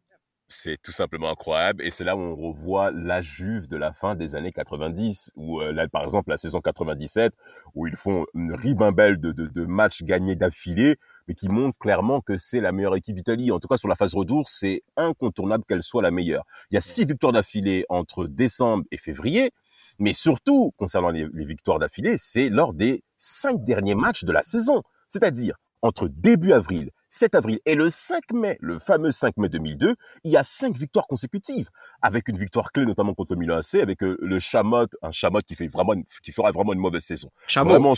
C'est 0.56 0.78
tout 0.82 0.92
simplement 0.92 1.32
incroyable. 1.32 1.84
Et 1.84 1.90
c'est 1.90 2.04
là 2.04 2.16
où 2.16 2.20
on 2.20 2.36
revoit 2.36 2.92
la 2.92 3.22
Juve 3.24 3.68
de 3.68 3.76
la 3.76 3.92
fin 3.92 4.14
des 4.14 4.36
années 4.36 4.52
90, 4.52 5.32
où 5.36 5.60
euh, 5.60 5.72
là, 5.74 5.88
par 5.88 6.04
exemple, 6.04 6.30
la 6.30 6.38
saison 6.38 6.62
97, 6.62 7.34
où 7.74 7.88
ils 7.88 7.96
font 7.96 8.26
une 8.36 8.54
ribambelle 8.54 9.20
de, 9.20 9.32
de, 9.32 9.48
de 9.48 9.66
matchs 9.66 10.04
gagnés 10.04 10.36
d'affilée, 10.36 10.98
mais 11.28 11.34
qui 11.34 11.50
montrent 11.50 11.78
clairement 11.80 12.22
que 12.22 12.38
c'est 12.38 12.62
la 12.62 12.72
meilleure 12.72 12.96
équipe 12.96 13.16
d'Italie. 13.16 13.52
En 13.52 13.60
tout 13.60 13.68
cas, 13.68 13.78
sur 13.78 13.88
la 13.88 13.96
phase 13.96 14.14
retour, 14.14 14.48
c'est 14.48 14.84
incontournable 14.96 15.64
qu'elle 15.68 15.82
soit 15.82 16.04
la 16.04 16.12
meilleure. 16.12 16.46
Il 16.70 16.76
y 16.76 16.78
a 16.78 16.82
six 16.82 17.04
victoires 17.04 17.34
d'affilée 17.34 17.86
entre 17.90 18.28
décembre 18.28 18.84
et 18.92 18.98
février, 18.98 19.52
mais 19.98 20.14
surtout, 20.14 20.72
concernant 20.78 21.10
les, 21.10 21.28
les 21.34 21.46
victoires 21.46 21.80
d'affilée, 21.80 22.18
c'est 22.20 22.50
lors 22.50 22.74
des 22.76 23.04
cinq 23.18 23.64
derniers 23.64 23.96
matchs 23.96 24.24
de 24.24 24.32
la 24.32 24.44
saison. 24.44 24.84
C'est-à-dire, 25.08 25.56
entre 25.82 26.08
début 26.08 26.54
avril, 26.54 26.92
7 27.14 27.36
avril 27.36 27.60
et 27.68 27.76
le 27.76 27.90
5 27.92 28.32
mai, 28.34 28.58
le 28.60 28.80
fameux 28.80 29.12
5 29.12 29.38
mai 29.38 29.48
2002, 29.48 29.96
il 30.24 30.32
y 30.32 30.36
a 30.36 30.44
cinq 30.44 30.76
victoires 30.76 31.06
consécutives, 31.06 31.70
avec 32.02 32.28
une 32.28 32.38
victoire 32.40 32.72
clé 32.72 32.88
notamment 32.88 33.14
contre 33.14 33.36
Milan 33.36 33.58
AC, 33.58 33.76
avec 33.76 34.02
euh, 34.04 34.18
le 34.20 34.40
Chamot, 34.40 34.88
un 35.04 35.12
Chamot 35.12 35.40
qui 35.46 35.54
fait 35.54 35.68
vraiment, 35.68 35.94
une- 35.94 36.06
qui 36.24 36.32
fera 36.32 36.52
vraiment 36.52 36.74
une 36.74 36.80
mauvaise 36.80 37.04
saison. 37.04 37.30
Vraiment, 37.74 37.94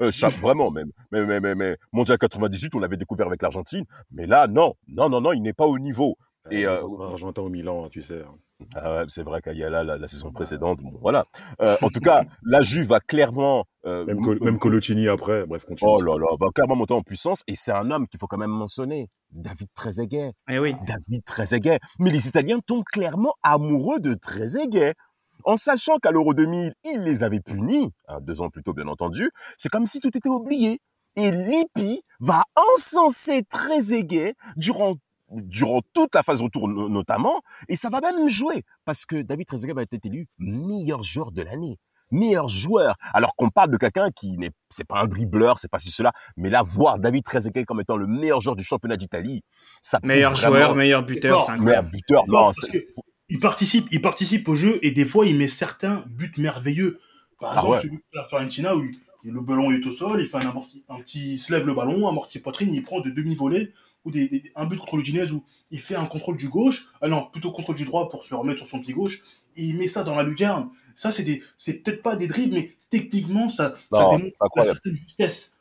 euh, 0.00 0.10
vraiment 0.40 0.70
même. 0.72 0.90
Mais, 1.12 1.24
mais, 1.24 1.38
mais, 1.38 1.54
mais 1.54 1.76
Mondial 1.92 2.18
98, 2.18 2.74
on 2.74 2.80
l'avait 2.80 2.96
découvert 2.96 3.28
avec 3.28 3.40
l'Argentine, 3.40 3.84
mais 4.10 4.26
là, 4.26 4.48
non, 4.48 4.74
non, 4.88 5.08
non, 5.08 5.20
non, 5.20 5.32
il 5.32 5.42
n'est 5.42 5.52
pas 5.52 5.66
au 5.66 5.78
niveau. 5.78 6.18
Et, 6.50 6.60
Et 6.60 6.66
euh, 6.66 6.82
Argentin 7.00 7.42
au 7.42 7.48
Milan, 7.48 7.84
hein, 7.84 7.88
tu 7.90 8.02
sais. 8.02 8.22
Ah 8.74 8.94
ouais, 8.94 9.04
c'est 9.10 9.22
vrai 9.22 9.42
qu'Ayala, 9.42 9.84
la, 9.84 9.98
la 9.98 10.08
saison 10.08 10.32
précédente, 10.32 10.80
bon, 10.80 10.92
voilà. 11.02 11.26
Euh, 11.60 11.76
en 11.82 11.90
tout 11.90 12.00
cas, 12.00 12.22
la 12.42 12.62
Juve 12.62 12.86
va 12.88 13.00
clairement, 13.00 13.64
euh, 13.84 14.04
Même, 14.06 14.22
Col- 14.22 14.38
même 14.42 14.58
Coloccini 14.58 15.08
après, 15.08 15.44
bref, 15.46 15.64
continue. 15.66 15.90
oh 15.92 16.00
là 16.00 16.16
là, 16.18 16.26
va 16.40 16.48
clairement 16.54 16.76
monter 16.76 16.94
en 16.94 17.02
puissance. 17.02 17.42
Et 17.48 17.54
c'est 17.56 17.72
un 17.72 17.90
homme 17.90 18.06
qu'il 18.08 18.18
faut 18.18 18.26
quand 18.26 18.38
même 18.38 18.50
mentionner, 18.50 19.08
David 19.30 19.68
Trezeguet. 19.74 20.32
Eh 20.48 20.58
oui. 20.58 20.74
David 20.86 21.22
Trezeguet. 21.24 21.78
Mais 21.98 22.10
les 22.10 22.28
Italiens 22.28 22.60
tombent 22.66 22.84
clairement 22.84 23.34
amoureux 23.42 24.00
de 24.00 24.14
Trezeguet. 24.14 24.94
En 25.44 25.56
sachant 25.58 25.98
qu'à 25.98 26.10
l'Euro 26.10 26.32
2000, 26.32 26.72
il 26.84 27.02
les 27.04 27.22
avait 27.24 27.40
punis, 27.40 27.90
hein, 28.08 28.18
deux 28.22 28.40
ans 28.40 28.48
plus 28.48 28.62
tôt 28.62 28.72
bien 28.72 28.88
entendu, 28.88 29.30
c'est 29.58 29.68
comme 29.68 29.86
si 29.86 30.00
tout 30.00 30.16
était 30.16 30.28
oublié. 30.30 30.78
Et 31.18 31.30
Lippi 31.30 32.02
va 32.20 32.42
encenser 32.74 33.42
Trezeguet 33.44 34.34
durant, 34.56 34.94
durant 35.30 35.80
toute 35.92 36.14
la 36.14 36.22
phase 36.22 36.40
retour 36.42 36.68
no- 36.68 36.88
notamment, 36.88 37.40
et 37.68 37.76
ça 37.76 37.88
va 37.88 38.00
même 38.00 38.28
jouer, 38.28 38.62
parce 38.84 39.04
que 39.06 39.16
David 39.22 39.46
Trezeguet 39.46 39.72
va 39.74 39.82
être 39.82 40.04
élu 40.04 40.26
meilleur 40.38 41.02
joueur 41.02 41.32
de 41.32 41.42
l'année. 41.42 41.78
Meilleur 42.12 42.48
joueur, 42.48 42.94
alors 43.12 43.34
qu'on 43.34 43.50
parle 43.50 43.72
de 43.72 43.76
quelqu'un 43.78 44.10
qui 44.12 44.38
n'est, 44.38 44.52
c'est 44.68 44.86
pas 44.86 45.00
un 45.00 45.08
dribbleur, 45.08 45.58
c'est 45.58 45.68
pas 45.68 45.80
ci, 45.80 45.90
cela, 45.90 46.12
mais 46.36 46.50
là, 46.50 46.62
voir 46.62 47.00
David 47.00 47.24
Trezeguet 47.24 47.64
comme 47.64 47.80
étant 47.80 47.96
le 47.96 48.06
meilleur 48.06 48.40
joueur 48.40 48.54
du 48.54 48.62
championnat 48.62 48.96
d'Italie, 48.96 49.42
ça 49.82 49.98
Meilleur 50.04 50.32
vraiment- 50.34 50.54
joueur, 50.56 50.74
meilleur 50.76 51.02
buteur, 51.04 51.40
c'est 51.40 51.58
meilleur 51.58 51.82
buteur, 51.82 52.22
Non, 52.28 52.46
non, 52.46 52.52
il 53.28 53.40
participe, 53.40 53.86
il 53.90 54.00
participe 54.00 54.48
au 54.48 54.54
jeu 54.54 54.78
et 54.82 54.92
des 54.92 55.04
fois 55.04 55.26
il 55.26 55.36
met 55.36 55.48
certains 55.48 56.04
buts 56.06 56.32
merveilleux. 56.38 57.00
Par 57.40 57.50
Ah 57.50 57.54
exemple, 57.56 57.72
ouais. 57.74 57.80
celui 57.82 57.96
de 57.96 58.02
la 58.14 58.24
Fiorentina 58.24 58.76
où 58.76 58.84
il- 58.84 59.00
le 59.32 59.40
ballon 59.40 59.72
est 59.72 59.84
au 59.84 59.90
sol, 59.90 60.20
il 60.22 60.28
fait 60.28 60.36
un, 60.36 60.48
amorti, 60.48 60.84
un 60.88 61.00
petit, 61.00 61.32
il 61.34 61.38
se 61.40 61.52
lève 61.52 61.66
le 61.66 61.74
ballon, 61.74 62.06
amorti 62.06 62.38
poitrine, 62.38 62.72
il 62.72 62.84
prend 62.84 63.00
de 63.00 63.10
demi-volée 63.10 63.72
ou 64.06 64.10
des, 64.10 64.28
des- 64.28 64.52
un 64.54 64.64
but 64.64 64.78
contre 64.78 64.96
le 64.96 65.04
Ginez 65.04 65.30
où 65.32 65.44
il 65.70 65.80
fait 65.80 65.96
un 65.96 66.06
contrôle 66.06 66.38
du 66.38 66.48
gauche, 66.48 66.86
ah 67.02 67.08
non, 67.08 67.28
plutôt 67.30 67.50
contrôle 67.52 67.76
du 67.76 67.84
droit 67.84 68.08
pour 68.08 68.24
se 68.24 68.34
remettre 68.34 68.58
sur 68.60 68.66
son 68.66 68.80
pied 68.80 68.94
gauche 68.94 69.20
et 69.56 69.64
il 69.64 69.76
met 69.76 69.88
ça 69.88 70.02
dans 70.04 70.14
la 70.14 70.22
lucarne. 70.22 70.70
Ça, 70.94 71.10
c'est 71.10 71.24
des, 71.24 71.42
c'est 71.58 71.82
peut-être 71.82 72.02
pas 72.02 72.16
des 72.16 72.26
dribbles, 72.28 72.54
mais 72.54 72.72
techniquement, 72.88 73.48
ça, 73.50 73.74
ça 73.92 74.04
démontre 74.16 74.36
la 74.56 74.64
certaine 74.64 74.96
justesse, 74.96 75.56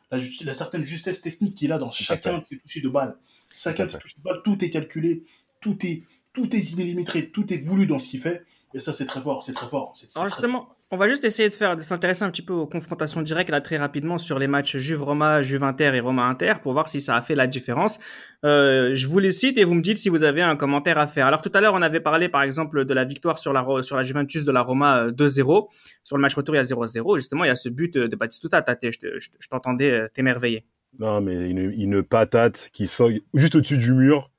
la, 0.46 0.54
certaine 0.54 0.86
justesse 0.86 1.22
technique 1.22 1.56
qu'il 1.56 1.72
a 1.74 1.78
dans 1.78 1.92
chacun 1.92 2.38
de 2.40 2.44
ses 2.46 2.58
touchés 2.58 2.82
de 2.82 2.88
balle. 2.90 3.18
Chacun 3.56 3.86
de 3.86 3.92
ses 3.92 3.98
touchés 3.98 4.16
de 4.18 4.24
balle, 4.24 4.42
tout 4.46 4.64
est 4.64 4.70
calculé, 4.70 5.24
tout 5.60 5.78
est, 5.86 6.04
tout 6.34 6.56
est 6.56 6.76
millimétré, 6.76 7.30
tout 7.32 7.52
est 7.54 7.58
voulu 7.58 7.86
dans 7.88 8.00
ce 8.00 8.08
qu'il 8.10 8.22
fait. 8.22 8.44
Et 8.76 8.82
ça, 8.82 8.92
c'est 8.94 9.06
très 9.06 9.22
fort, 9.22 9.42
c'est 9.42 9.54
très 9.54 9.68
fort. 9.68 9.94
c'est- 9.96 10.08
c'est 10.10 10.20
Alors 10.20 10.30
très 10.30 10.42
justement, 10.42 10.68
on 10.92 10.98
va 10.98 11.08
juste 11.08 11.24
essayer 11.24 11.48
de 11.50 11.54
faire, 11.56 11.78
de 11.78 11.82
s'intéresser 11.82 12.24
un 12.24 12.30
petit 12.30 12.42
peu 12.42 12.52
aux 12.54 12.68
confrontations 12.68 13.22
directes 13.22 13.50
là 13.50 13.62
très 13.62 13.78
rapidement 13.78 14.18
sur 14.18 14.38
les 14.38 14.48
matchs 14.48 14.76
Juve-Roma, 14.78 15.42
Juve-Inter 15.44 15.92
et 15.96 16.00
Roma-Inter 16.02 16.56
pour 16.62 16.74
voir 16.74 16.88
si 16.90 17.00
ça 17.00 17.16
a 17.16 17.22
fait 17.22 17.36
la 17.36 17.48
différence. 17.48 18.00
Euh, 18.44 18.92
je 18.94 19.08
vous 19.08 19.20
les 19.20 19.32
cite 19.32 19.58
et 19.58 19.64
vous 19.64 19.74
me 19.76 19.82
dites 19.82 19.98
si 19.98 20.10
vous 20.10 20.24
avez 20.24 20.42
un 20.42 20.56
commentaire 20.58 20.98
à 20.98 21.08
faire. 21.08 21.26
Alors 21.26 21.42
tout 21.42 21.52
à 21.54 21.62
l'heure, 21.62 21.74
on 21.74 21.82
avait 21.82 22.02
parlé 22.02 22.28
par 22.28 22.44
exemple 22.44 22.84
de 22.84 22.94
la 22.94 23.06
victoire 23.06 23.40
sur 23.40 23.54
la, 23.54 23.66
sur 23.82 23.96
la 23.96 24.04
Juventus 24.04 24.44
de 24.44 24.52
la 24.52 24.62
Roma 24.62 25.06
euh, 25.06 25.12
2-0. 25.12 25.70
Sur 26.04 26.18
le 26.18 26.22
match 26.22 26.36
retour, 26.36 26.54
il 26.56 26.58
y 26.58 26.62
a 26.62 26.64
0-0. 26.64 27.18
Justement, 27.18 27.46
il 27.46 27.48
y 27.48 27.52
a 27.52 27.56
ce 27.56 27.70
but 27.70 27.96
euh, 27.96 28.08
de 28.10 28.16
Batistuta, 28.18 28.62
Tate, 28.62 28.92
je 28.92 29.00
te- 29.00 29.20
je 29.20 29.30
te- 29.30 29.38
je 29.40 29.48
t'entendais 29.48 29.90
euh, 29.92 30.08
t'émerveiller. 30.14 30.66
Non, 31.00 31.22
mais 31.22 31.50
une, 31.50 31.72
une 31.72 32.04
patate 32.04 32.70
qui 32.74 32.88
sort 32.88 33.10
juste 33.34 33.56
au-dessus 33.56 33.78
du 33.78 33.94
mur, 33.94 34.32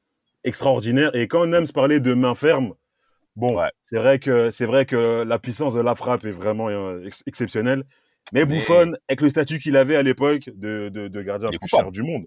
extraordinaire. 0.44 1.10
Et 1.14 1.26
quand 1.26 1.46
Nams 1.46 1.66
parlait 1.74 2.00
de 2.00 2.14
main 2.14 2.34
ferme, 2.34 2.74
bon, 3.36 3.56
Ouais. 3.56 3.70
c'est 3.82 3.98
vrai 3.98 4.18
que 4.18 4.50
c'est 4.50 4.66
vrai 4.66 4.86
que 4.86 5.22
la 5.24 5.38
puissance 5.38 5.74
de 5.74 5.80
la 5.80 5.94
frappe 5.94 6.24
est 6.24 6.30
vraiment 6.32 6.68
euh, 6.68 7.04
ex- 7.04 7.22
exceptionnelle. 7.26 7.84
Mais 8.32 8.40
Mais- 8.44 8.56
Buffon, 8.56 8.92
avec 9.08 9.20
le 9.20 9.30
statut 9.30 9.58
qu'il 9.60 9.76
avait 9.76 9.94
à 9.96 10.02
l'époque 10.02 10.50
de, 10.54 10.88
de, 10.88 11.06
de 11.08 11.22
gardien 11.22 11.50
le 11.50 11.58
plus 11.58 11.68
cher 11.68 11.92
du 11.92 12.02
monde. 12.02 12.24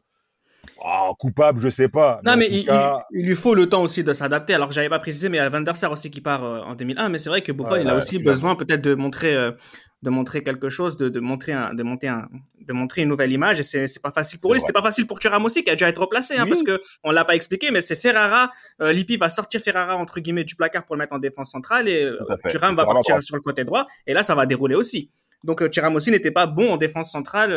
Ah, 0.83 1.09
coupable, 1.19 1.61
je 1.61 1.69
sais 1.69 1.89
pas. 1.89 2.21
Non, 2.25 2.37
mais 2.37 2.47
il, 2.49 2.65
cas, 2.65 3.03
il- 3.11 3.21
il 3.21 3.27
lui 3.27 3.35
faut 3.35 3.53
le 3.53 3.67
temps 3.67 3.81
aussi 3.81 4.03
de 4.03 4.13
s'adapter. 4.13 4.53
Alors, 4.53 4.71
j'avais 4.71 4.87
pas 4.89 4.99
précisé, 4.99 5.27
mais 5.29 5.37
il 5.37 5.41
y 5.41 5.43
a 5.43 5.49
Van 5.49 5.59
der 5.61 5.75
Sar 5.75 5.91
aussi 5.91 6.09
qui 6.09 6.21
part 6.21 6.43
euh, 6.43 6.61
en 6.61 6.75
2001. 6.75 7.09
Mais 7.09 7.17
c'est 7.17 7.29
vrai 7.29 7.41
que 7.41 7.51
Buffon, 7.51 7.71
Ouais, 7.71 7.81
il 7.81 7.87
a 7.87 7.91
ouais, 7.91 7.97
aussi 7.97 8.19
besoin 8.19 8.55
peut-être 8.55 8.81
de 8.81 8.93
montrer, 8.95 9.35
euh, 9.35 9.51
de 10.03 10.09
montrer 10.09 10.41
quelque 10.43 10.69
chose, 10.69 10.95
de, 10.95 11.09
de 11.09 11.19
montrer 11.19 11.51
un, 11.51 11.73
de 11.73 11.83
monter 11.83 12.07
un, 12.07 12.29
de 12.65 12.71
montrer 12.73 13.01
une 13.01 13.09
nouvelle 13.09 13.31
image. 13.31 13.59
Et 13.59 13.63
c'est, 13.63 13.87
c'est 13.87 14.01
pas 14.01 14.11
facile 14.11 14.39
pour 14.39 14.53
lui. 14.53 14.61
C'était 14.61 14.71
pas 14.71 14.81
facile 14.81 15.05
pour 15.05 15.19
Thuram 15.19 15.43
aussi, 15.43 15.63
qui 15.65 15.69
a 15.71 15.75
dû 15.75 15.83
être 15.83 15.99
replacé, 15.99 16.37
hein, 16.37 16.43
Oui. 16.43 16.49
parce 16.51 16.63
que 16.63 16.79
on 17.03 17.11
l'a 17.11 17.25
pas 17.25 17.35
expliqué, 17.35 17.71
mais 17.71 17.81
c'est 17.81 17.97
Ferrara. 17.97 18.49
Euh, 18.81 18.93
Lippi 18.93 19.17
va 19.17 19.29
sortir 19.29 19.59
Ferrara 19.59 19.97
entre 19.97 20.21
guillemets 20.21 20.45
du 20.45 20.55
placard 20.55 20.85
pour 20.85 20.95
le 20.95 20.99
mettre 20.99 21.13
en 21.13 21.19
défense 21.19 21.51
centrale 21.51 21.89
et 21.89 22.03
euh. 22.03 22.17
Thuram 22.47 22.75
va 22.77 22.85
partir 22.85 23.21
sur 23.21 23.35
le 23.35 23.41
côté 23.41 23.65
droit. 23.65 23.85
Et 24.07 24.13
là, 24.13 24.23
ça 24.23 24.33
va 24.33 24.45
dérouler 24.45 24.75
aussi. 24.75 25.09
Donc, 25.43 25.69
Thuram 25.69 25.95
aussi 25.95 26.09
n'était 26.11 26.31
pas 26.31 26.45
bon 26.47 26.71
en 26.71 26.77
défense 26.77 27.11
centrale 27.11 27.49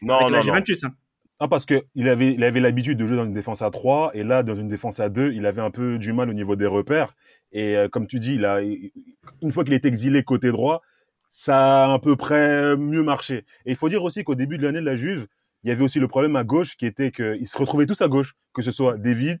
Non, 0.00 0.14
avec 0.14 0.26
non, 0.26 0.30
la 0.30 0.38
non. 0.38 0.42
Juventus. 0.42 0.84
hein. 0.84 0.90
Non, 1.40 1.48
parce 1.48 1.66
que 1.66 1.82
il 1.94 2.08
avait, 2.08 2.34
il 2.34 2.44
avait 2.44 2.60
l'habitude 2.60 2.98
de 2.98 3.06
jouer 3.06 3.16
dans 3.16 3.24
une 3.24 3.32
défense 3.34 3.62
à 3.62 3.70
3 3.70 4.12
et 4.14 4.22
là, 4.22 4.42
dans 4.42 4.54
une 4.54 4.68
défense 4.68 5.00
à 5.00 5.08
2, 5.08 5.32
il 5.32 5.44
avait 5.46 5.60
un 5.62 5.70
peu 5.72 5.98
du 5.98 6.12
mal 6.12 6.30
au 6.30 6.34
niveau 6.34 6.54
des 6.56 6.66
repères. 6.66 7.14
Et 7.50 7.76
euh, 7.76 7.88
comme 7.88 8.06
tu 8.06 8.20
dis, 8.20 8.36
il 8.36 8.44
a, 8.44 8.60
une 8.62 9.50
fois 9.52 9.64
qu'il 9.64 9.74
est 9.74 9.84
exilé 9.84 10.22
côté 10.22 10.50
droit, 10.52 10.82
ça 11.28 11.86
a 11.86 11.92
à 11.94 11.98
peu 11.98 12.14
près 12.16 12.76
mieux 12.76 13.02
marché. 13.02 13.38
Et 13.66 13.70
il 13.72 13.76
faut 13.76 13.88
dire 13.88 14.02
aussi 14.04 14.22
qu'au 14.22 14.34
début 14.36 14.56
de 14.58 14.62
l'année 14.64 14.80
de 14.80 14.84
la 14.86 14.96
Juve, 14.96 15.26
il 15.64 15.68
y 15.68 15.72
avait 15.72 15.82
aussi 15.84 15.98
le 16.00 16.08
problème 16.08 16.36
à 16.36 16.44
gauche 16.44 16.76
qui 16.76 16.86
était 16.86 17.10
qu'ils 17.10 17.48
se 17.48 17.58
retrouvaient 17.58 17.86
tous 17.86 18.00
à 18.02 18.08
gauche, 18.08 18.34
que 18.52 18.62
ce 18.62 18.70
soit 18.70 18.96
David, 18.98 19.38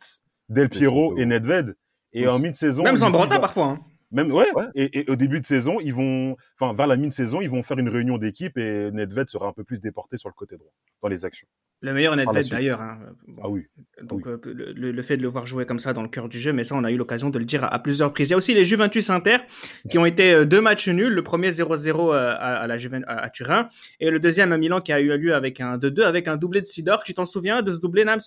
Del 0.48 0.68
Piero 0.68 1.16
et 1.18 1.24
Nedved. 1.26 1.74
Et 2.12 2.22
Oui. 2.22 2.28
en 2.28 2.38
mi-saison, 2.38 2.82
Même 2.82 2.92
Lippi 2.94 3.00
Zambrota 3.00 3.38
parfois. 3.40 3.66
hein. 3.66 3.80
Même 4.10 4.30
ouais. 4.32 4.46
Ouais. 4.54 4.66
Et, 4.74 5.00
et 5.00 5.10
au 5.10 5.16
début 5.16 5.40
de 5.40 5.46
saison, 5.46 5.78
ils 5.80 5.94
vont, 5.94 6.36
enfin 6.60 6.76
vers 6.76 6.86
la 6.86 6.96
mi-saison, 6.96 7.40
ils 7.40 7.48
vont 7.48 7.62
faire 7.62 7.78
une 7.78 7.88
réunion 7.88 8.18
d'équipe 8.18 8.58
et 8.58 8.90
Nedved 8.92 9.28
sera 9.30 9.46
un 9.46 9.52
peu 9.52 9.64
plus 9.64 9.80
déporté 9.80 10.18
sur 10.18 10.28
le 10.28 10.34
côté 10.34 10.56
droit 10.56 10.72
dans 11.00 11.08
les 11.08 11.24
actions. 11.24 11.48
Le 11.84 11.92
meilleur 11.92 12.14
la 12.16 12.24
Nedved 12.24 12.42
suite. 12.42 12.52
d'ailleurs. 12.54 12.80
hein. 12.80 12.98
Bon. 13.26 13.42
Ah 13.44 13.48
oui. 13.48 13.66
Donc 14.02 14.26
euh, 14.26 14.40
le, 14.44 15.02
fait 15.02 15.16
de 15.16 15.22
le 15.22 15.28
voir 15.28 15.46
jouer 15.46 15.66
comme 15.66 15.78
ça 15.80 15.92
dans 15.92 16.02
le 16.02 16.08
cœur 16.08 16.28
du 16.28 16.38
jeu, 16.38 16.52
mais 16.52 16.62
ça 16.64 16.74
on 16.76 16.84
a 16.84 16.90
eu 16.92 16.96
l'occasion 16.96 17.28
de 17.30 17.38
le 17.38 17.44
dire 17.44 17.64
à, 17.64 17.74
à 17.74 17.78
plusieurs 17.80 18.08
reprises. 18.10 18.28
Il 18.28 18.32
y 18.32 18.34
a 18.34 18.36
aussi 18.36 18.54
les 18.54 18.64
Juventus 18.64 19.10
Inter 19.10 19.38
qui 19.90 19.98
ont 19.98 20.06
été 20.06 20.32
euh, 20.32 20.44
deux 20.44 20.60
matchs 20.60 20.88
nuls. 20.88 21.12
Le 21.12 21.22
premier 21.22 21.50
0-0 21.50 22.12
euh, 22.14 22.30
à, 22.32 22.34
à 22.60 22.66
la 22.66 22.78
Juven- 22.78 23.04
à, 23.06 23.18
à 23.24 23.30
Turin 23.30 23.68
et 24.00 24.10
le 24.10 24.18
deuxième 24.20 24.52
à 24.52 24.58
Milan 24.58 24.80
qui 24.80 24.92
a 24.92 25.00
eu 25.00 25.16
lieu 25.18 25.34
avec 25.34 25.60
un 25.60 25.76
2-2 25.76 26.02
avec 26.02 26.28
un 26.28 26.36
doublé 26.36 26.60
de 26.60 26.66
Sidor. 26.66 27.02
Tu 27.04 27.14
t'en 27.14 27.26
souviens 27.26 27.62
de 27.62 27.72
ce 27.72 27.78
doublé 27.80 28.04
Nams 28.04 28.20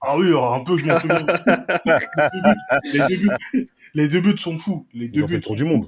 Ah 0.00 0.16
oui, 0.16 0.28
un 0.32 0.64
peu, 0.64 0.76
je 0.78 0.86
m'en 0.86 0.98
souviens. 0.98 1.26
les, 2.92 2.98
deux 3.08 3.16
buts, 3.16 3.68
les 3.94 4.08
deux 4.08 4.20
buts 4.20 4.38
sont 4.38 4.56
fous. 4.58 4.86
Les 4.94 5.06
Ils 5.06 5.12
deux 5.12 5.22
ont 5.22 5.26
fait 5.26 5.34
buts 5.34 5.36
le 5.38 5.42
tour 5.42 5.50
sont 5.58 5.64
du 5.64 5.64
monde. 5.64 5.86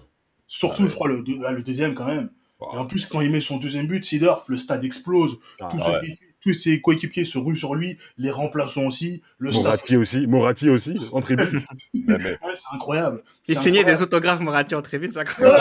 Surtout, 0.48 0.88
je 0.88 0.94
crois, 0.94 1.08
le, 1.08 1.22
le 1.24 1.62
deuxième 1.62 1.94
quand 1.94 2.06
même. 2.06 2.30
Et 2.74 2.76
en 2.76 2.86
plus, 2.86 3.06
quand 3.06 3.20
il 3.20 3.30
met 3.32 3.40
son 3.40 3.56
deuxième 3.56 3.86
but, 3.88 4.04
Sidorf, 4.04 4.44
le 4.48 4.56
stade 4.56 4.84
explose. 4.84 5.38
Ah, 5.60 5.68
tous, 5.70 5.78
ouais. 5.78 6.18
Tous 6.44 6.54
ses 6.54 6.80
coéquipiers 6.80 7.24
se 7.24 7.38
ruent 7.38 7.56
sur 7.56 7.74
lui, 7.74 7.98
les 8.18 8.30
remplaçants 8.30 8.82
aussi. 8.86 9.22
Le 9.38 9.50
staff. 9.50 9.62
Moratti 9.64 9.96
aussi, 9.96 10.26
Moratti 10.26 10.68
aussi 10.70 10.96
en 11.12 11.20
tribune. 11.20 11.64
Ouais, 11.94 12.54
c'est 12.54 12.74
incroyable. 12.74 13.22
Il 13.48 13.54
C'est 13.54 13.62
signait 13.62 13.84
des 13.84 13.90
incroyable. 13.92 14.02
autographes 14.04 14.40
Moratti 14.40 14.74
en 14.74 14.82
tribune, 14.82 15.12
ça 15.12 15.20
avec, 15.20 15.38
la, 15.38 15.52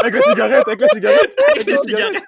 avec 0.00 0.14
la 0.14 0.22
cigarette, 0.22 0.64
avec 0.66 0.80
la 0.80 0.88
cigarette. 0.88 1.36
avec 1.54 1.66
des 1.66 1.76
cigarettes. 1.78 2.22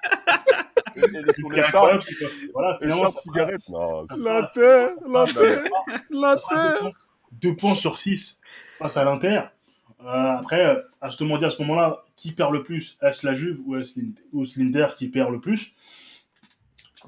Ce 0.95 1.05
qui 1.53 1.59
est 1.59 1.63
incroyable, 1.63 2.03
c'est 2.03 2.15
que, 2.15 2.25
voilà, 2.53 2.77
finalement, 2.81 3.03
ça 3.07 3.11
fera- 3.11 3.21
cigarette, 3.21 3.61
non. 3.69 4.05
La 4.17 4.51
terre, 4.53 4.89
la 5.07 5.25
terre, 5.25 5.63
la 6.09 6.35
terre. 6.35 6.79
points- 6.81 6.91
deux 7.31 7.55
points 7.55 7.75
sur 7.75 7.97
6 7.97 8.39
face 8.77 8.97
à 8.97 9.03
l'Inter. 9.05 9.41
Euh, 10.03 10.05
après, 10.39 10.77
à 11.01 11.11
se 11.11 11.21
demander 11.23 11.45
à 11.45 11.49
ce 11.49 11.61
moment-là, 11.61 12.03
qui 12.15 12.31
perd 12.31 12.51
le 12.53 12.63
plus 12.63 12.97
Est-ce 13.01 13.25
la 13.25 13.33
Juve 13.33 13.59
ou 13.65 13.75
est-ce 13.77 13.99
l'In- 13.99 14.11
ou 14.33 14.43
est-ce 14.43 14.59
l'Inter 14.59 14.87
qui 14.97 15.07
perd 15.09 15.31
le 15.31 15.39
plus? 15.39 15.73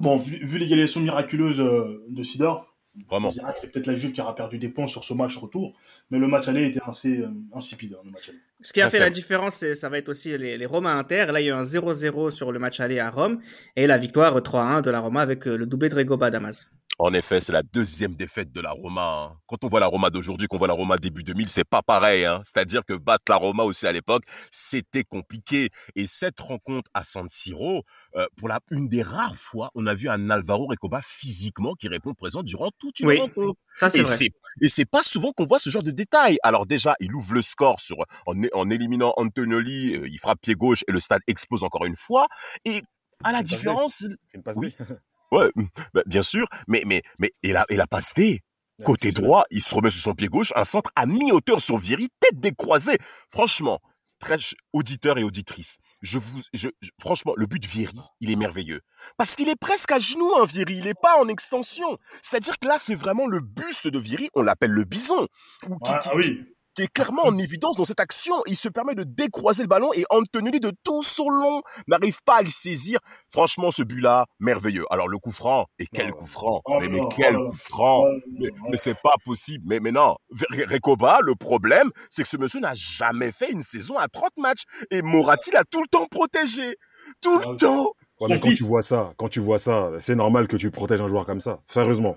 Bon, 0.00 0.16
vu, 0.16 0.44
vu 0.44 0.58
l'égalisation 0.58 1.00
miraculeuse 1.00 1.60
euh, 1.60 2.04
de 2.08 2.22
Sidorf, 2.22 2.74
Vraiment. 3.08 3.30
dirais 3.30 3.52
que 3.52 3.58
c'est 3.58 3.70
peut-être 3.72 3.86
la 3.86 3.94
Juve 3.94 4.12
qui 4.12 4.20
aura 4.20 4.34
perdu 4.34 4.58
des 4.58 4.68
points 4.68 4.86
sur 4.86 5.02
ce 5.04 5.14
match 5.14 5.36
retour. 5.36 5.72
Mais 6.10 6.18
le 6.18 6.26
match 6.28 6.48
aller 6.48 6.66
était 6.66 6.80
assez 6.86 7.18
euh, 7.20 7.28
insipide. 7.54 7.94
hein, 7.94 8.02
le 8.04 8.10
match 8.10 8.28
aller. 8.28 8.38
Ce 8.60 8.72
qui 8.72 8.80
a 8.82 8.90
fait 8.90 8.98
la 8.98 9.10
différence, 9.10 9.56
c'est- 9.56 9.74
ça 9.74 9.88
va 9.88 9.98
être 9.98 10.08
aussi 10.10 10.36
les, 10.36 10.58
les 10.58 10.66
Romains 10.66 10.98
Inter. 10.98 11.26
Là, 11.32 11.40
il 11.40 11.44
y 11.46 11.50
a 11.50 11.52
eu 11.52 11.54
un 11.54 11.62
0-0 11.64 12.30
sur 12.30 12.52
le 12.52 12.58
match 12.58 12.80
aller 12.80 12.98
à 12.98 13.10
Rome 13.10 13.40
et 13.76 13.86
la 13.86 13.96
victoire 13.98 14.36
3-1 14.40 14.82
de 14.82 14.90
la 14.90 15.00
Roma 15.00 15.20
avec 15.22 15.46
euh, 15.46 15.56
le 15.56 15.66
doublé 15.66 15.88
de 15.88 15.94
Regoba 15.96 16.30
Damas. 16.30 16.68
En 17.04 17.12
effet, 17.14 17.40
c'est 17.40 17.52
la 17.52 17.64
deuxième 17.64 18.14
défaite 18.14 18.52
de 18.52 18.60
la 18.60 18.70
Roma. 18.70 19.02
hein. 19.32 19.36
Quand 19.48 19.64
on 19.64 19.68
voit 19.68 19.80
la 19.80 19.88
Roma 19.88 20.08
d'aujourd'hui, 20.10 20.46
qu'on 20.46 20.56
voit 20.56 20.68
la 20.68 20.74
Roma 20.74 20.98
début 20.98 21.24
2000, 21.24 21.48
c'est 21.48 21.64
pas 21.68 21.82
pareil. 21.82 22.24
Hein. 22.24 22.42
C'est-à-dire 22.44 22.84
que 22.84 22.94
battre 22.94 23.24
la 23.28 23.34
Roma 23.34 23.64
aussi 23.64 23.88
à 23.88 23.92
l'époque, 23.92 24.22
c'était 24.52 25.02
compliqué. 25.02 25.70
Et 25.96 26.06
cette 26.06 26.38
rencontre 26.38 26.88
à 26.94 27.02
San 27.02 27.28
Siro, 27.28 27.82
euh, 28.14 28.24
pour 28.36 28.46
la 28.48 28.60
une 28.70 28.86
des 28.86 29.02
rares 29.02 29.34
fois, 29.34 29.72
on 29.74 29.88
a 29.88 29.94
vu 29.94 30.08
un 30.08 30.30
Alvaro 30.30 30.66
Recoba 30.68 31.00
physiquement 31.02 31.74
qui 31.74 31.88
répond 31.88 32.14
présent 32.14 32.44
durant 32.44 32.70
toute 32.78 33.00
une 33.00 33.08
Oui, 33.08 33.18
rencontre. 33.18 33.58
Ça, 33.76 33.90
c'est 33.90 33.98
Et 33.98 34.02
vrai. 34.02 34.16
c'est 34.16 34.30
et 34.60 34.68
c'est 34.68 34.84
pas 34.88 35.02
souvent 35.02 35.32
qu'on 35.32 35.44
voit 35.46 35.58
ce 35.58 35.70
genre 35.70 35.82
de 35.82 35.90
détails. 35.90 36.38
Alors 36.44 36.66
déjà, 36.66 36.94
il 37.00 37.12
ouvre 37.16 37.34
le 37.34 37.42
score 37.42 37.80
sur 37.80 37.96
en, 38.26 38.34
en 38.52 38.70
éliminant 38.70 39.12
Antonioli, 39.16 39.96
euh, 39.96 40.06
il 40.08 40.18
frappe 40.20 40.40
pied 40.40 40.54
gauche 40.54 40.84
et 40.86 40.92
le 40.92 41.00
stade 41.00 41.22
explose 41.26 41.64
encore 41.64 41.84
une 41.84 41.96
fois. 41.96 42.28
Et 42.64 42.82
à 43.24 43.32
la 43.32 43.42
différence, 43.42 44.04
Une 44.34 44.42
passe 44.44 44.56
Oui. 44.56 44.72
Ouais, 45.32 45.50
bah, 45.94 46.02
bien 46.06 46.22
sûr, 46.22 46.46
mais 46.68 46.82
mais 46.86 47.02
mais 47.18 47.32
et 47.42 47.52
la 47.52 47.64
et 47.68 47.76
la 47.76 47.86
passe 47.88 48.14
D. 48.14 48.40
Côté 48.84 49.12
droit, 49.12 49.44
il 49.50 49.62
se 49.62 49.74
remet 49.74 49.90
sur 49.90 50.02
son 50.02 50.14
pied 50.14 50.28
gauche, 50.28 50.52
un 50.56 50.64
centre 50.64 50.90
à 50.96 51.06
mi-hauteur 51.06 51.60
sur 51.60 51.76
Vieri, 51.78 52.08
tête 52.20 52.40
décroisée. 52.40 52.98
Franchement, 53.30 53.80
très 54.18 54.38
auditeurs 54.72 55.18
et 55.18 55.22
auditrices, 55.24 55.76
je 56.00 56.18
vous, 56.18 56.40
je, 56.52 56.68
je- 56.80 56.90
franchement, 57.00 57.32
le 57.36 57.46
but 57.46 57.60
de 57.62 57.66
Vieri, 57.68 57.94
il 58.20 58.30
est 58.30 58.36
merveilleux. 58.36 58.80
Parce 59.16 59.36
qu'il 59.36 59.48
est 59.48 59.56
presque 59.56 59.92
à 59.92 59.98
genoux, 60.00 60.32
hein, 60.36 60.46
Vieri, 60.46 60.78
il 60.78 60.86
est 60.88 60.98
pas 61.00 61.16
en 61.20 61.28
extension. 61.28 61.96
C'est-à-dire 62.22 62.58
que 62.58 62.66
là, 62.66 62.76
c'est 62.78 62.94
vraiment 62.96 63.26
le 63.26 63.40
buste 63.40 63.86
de 63.86 63.98
Vieri, 64.00 64.28
on 64.34 64.42
l'appelle 64.42 64.70
le 64.72 64.84
bison, 64.84 65.28
ou 65.68 65.78
qui, 65.78 65.92
Ouais, 65.92 65.98
qui- 66.00 66.08
ah 66.10 66.16
oui. 66.16 66.44
Qui 66.74 66.82
est 66.82 66.92
clairement 66.92 67.24
en 67.26 67.36
évidence 67.38 67.76
dans 67.76 67.84
cette 67.84 68.00
action. 68.00 68.34
Il 68.46 68.56
se 68.56 68.68
permet 68.68 68.94
de 68.94 69.04
décroiser 69.04 69.62
le 69.62 69.68
ballon 69.68 69.90
et 69.94 70.04
Antonelli 70.10 70.60
de 70.60 70.72
tout 70.84 71.02
son 71.02 71.28
long 71.28 71.62
n'arrive 71.86 72.18
pas 72.24 72.36
à 72.36 72.42
le 72.42 72.50
saisir. 72.50 72.98
Franchement, 73.30 73.70
ce 73.70 73.82
but-là, 73.82 74.26
merveilleux. 74.40 74.84
Alors 74.90 75.08
le 75.08 75.18
coup 75.18 75.32
franc, 75.32 75.66
et 75.78 75.86
quel 75.92 76.10
Oh. 76.12 76.18
coup 76.18 76.26
franc 76.26 76.60
Oh 76.64 76.78
Mais, 76.80 76.88
mais 76.88 77.00
quel 77.14 77.36
oh 77.36 77.44
là. 77.44 77.50
coup 77.50 77.56
franc 77.56 78.02
Ouais, 78.04 78.50
mais, 78.70 78.76
c'est 78.76 78.96
pas 79.02 79.14
possible. 79.24 79.64
Mais, 79.68 79.80
mais 79.80 79.92
non, 79.92 80.16
Re- 80.34 80.72
Recoba, 80.72 81.18
le 81.22 81.34
problème, 81.34 81.90
c'est 82.10 82.22
que 82.22 82.28
ce 82.28 82.36
monsieur 82.36 82.60
n'a 82.60 82.74
jamais 82.74 83.32
fait 83.32 83.50
une 83.50 83.62
saison 83.62 83.96
à 83.98 84.08
30 84.08 84.30
matchs. 84.38 84.62
Et 84.90 85.02
Moratti 85.02 85.50
l'a 85.52 85.64
tout 85.64 85.80
le 85.82 85.88
temps 85.88 86.06
protégé. 86.06 86.76
Tout 87.20 87.38
le 87.38 87.56
temps. 87.56 87.92
Ouais, 88.20 88.28
mais 88.30 88.38
quand 88.40 88.52
tu 88.52 88.62
vois 88.64 88.82
ça, 88.82 89.12
quand 89.16 89.28
tu 89.28 89.40
vois 89.40 89.58
ça, 89.58 89.90
c'est 89.98 90.14
normal 90.14 90.46
que 90.46 90.56
tu 90.56 90.70
protèges 90.70 91.00
un 91.00 91.08
joueur 91.08 91.26
comme 91.26 91.40
ça. 91.40 91.60
Sérieusement. 91.68 92.16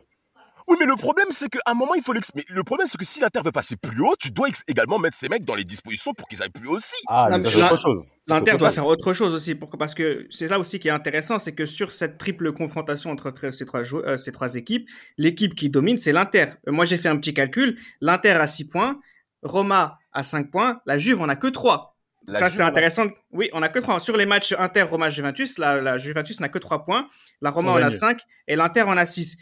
Oui, 0.67 0.77
mais 0.79 0.85
le 0.87 0.95
problème, 0.95 1.27
c'est 1.29 1.47
qu'à 1.47 1.59
un 1.67 1.75
moment, 1.75 1.93
il 1.93 2.01
faut 2.01 2.11
l'ex... 2.11 2.29
Mais 2.35 2.43
le 2.49 2.63
problème, 2.63 2.87
c'est 2.87 2.97
que 2.97 3.05
si 3.05 3.19
l'Inter 3.19 3.41
veut 3.45 3.51
passer 3.51 3.75
plus 3.75 4.01
haut, 4.01 4.15
tu 4.19 4.31
dois 4.31 4.47
également 4.67 4.97
mettre 4.97 5.15
ces 5.15 5.29
mecs 5.29 5.45
dans 5.45 5.53
les 5.53 5.63
dispositions 5.63 6.13
pour 6.13 6.27
qu'ils 6.27 6.41
aillent 6.41 6.49
plus 6.49 6.67
haut 6.67 6.75
aussi. 6.75 6.95
Ah, 7.07 7.27
Non, 7.29 7.37
mais 7.37 7.43
mais 7.43 7.49
ça, 7.49 7.67
c'est 7.67 7.73
autre 7.73 7.81
chose. 7.83 8.07
L'Inter 8.27 8.57
doit 8.57 8.71
faire 8.71 8.87
autre 8.87 9.13
chose 9.13 9.35
aussi, 9.35 9.53
pour, 9.53 9.69
parce 9.77 9.93
que 9.93 10.25
c'est 10.31 10.47
là 10.47 10.57
aussi 10.57 10.79
qui 10.79 10.87
est 10.87 10.91
intéressant, 10.91 11.37
c'est 11.37 11.53
que 11.53 11.67
sur 11.67 11.93
cette 11.93 12.17
triple 12.17 12.51
confrontation 12.51 13.11
entre 13.11 13.29
tr- 13.29 13.51
ces 13.51 13.65
trois, 13.65 13.83
jou- 13.83 13.99
euh, 14.01 14.17
ces 14.17 14.31
trois 14.31 14.55
équipes, 14.55 14.89
l'équipe 15.17 15.53
qui 15.53 15.69
domine, 15.69 15.97
c'est 15.99 16.11
l'Inter. 16.11 16.47
Euh, 16.67 16.71
Moi, 16.71 16.85
j'ai 16.85 16.97
fait 16.97 17.09
un 17.09 17.17
petit 17.17 17.33
calcul. 17.35 17.77
L'Inter 18.01 18.31
a 18.31 18.47
6 18.47 18.65
points, 18.67 18.99
Roma 19.43 19.99
a 20.13 20.23
5 20.23 20.49
points, 20.49 20.81
la 20.87 20.97
Juve 20.97 21.21
en 21.21 21.29
a 21.29 21.35
que 21.35 21.47
3. 21.47 21.95
La 22.27 22.39
Ça, 22.39 22.47
Juve, 22.49 22.57
c'est 22.57 22.63
intéressant. 22.63 23.05
Oui, 23.31 23.49
on 23.53 23.61
a 23.61 23.69
que 23.69 23.77
3. 23.77 23.99
Sur 23.99 24.17
les 24.17 24.25
matchs 24.25 24.55
Inter, 24.57 24.81
Roma, 24.81 25.11
Juventus, 25.11 25.59
la, 25.59 25.79
la 25.79 25.99
Juventus 25.99 26.39
n'a 26.39 26.49
que 26.49 26.57
3 26.57 26.83
points, 26.83 27.07
la 27.41 27.51
Roma 27.51 27.71
en 27.73 27.75
a 27.75 27.81
gagner. 27.81 27.95
5 27.95 28.21
et 28.47 28.55
l'Inter 28.55 28.81
en 28.81 28.97
a 28.97 29.05
6. 29.05 29.37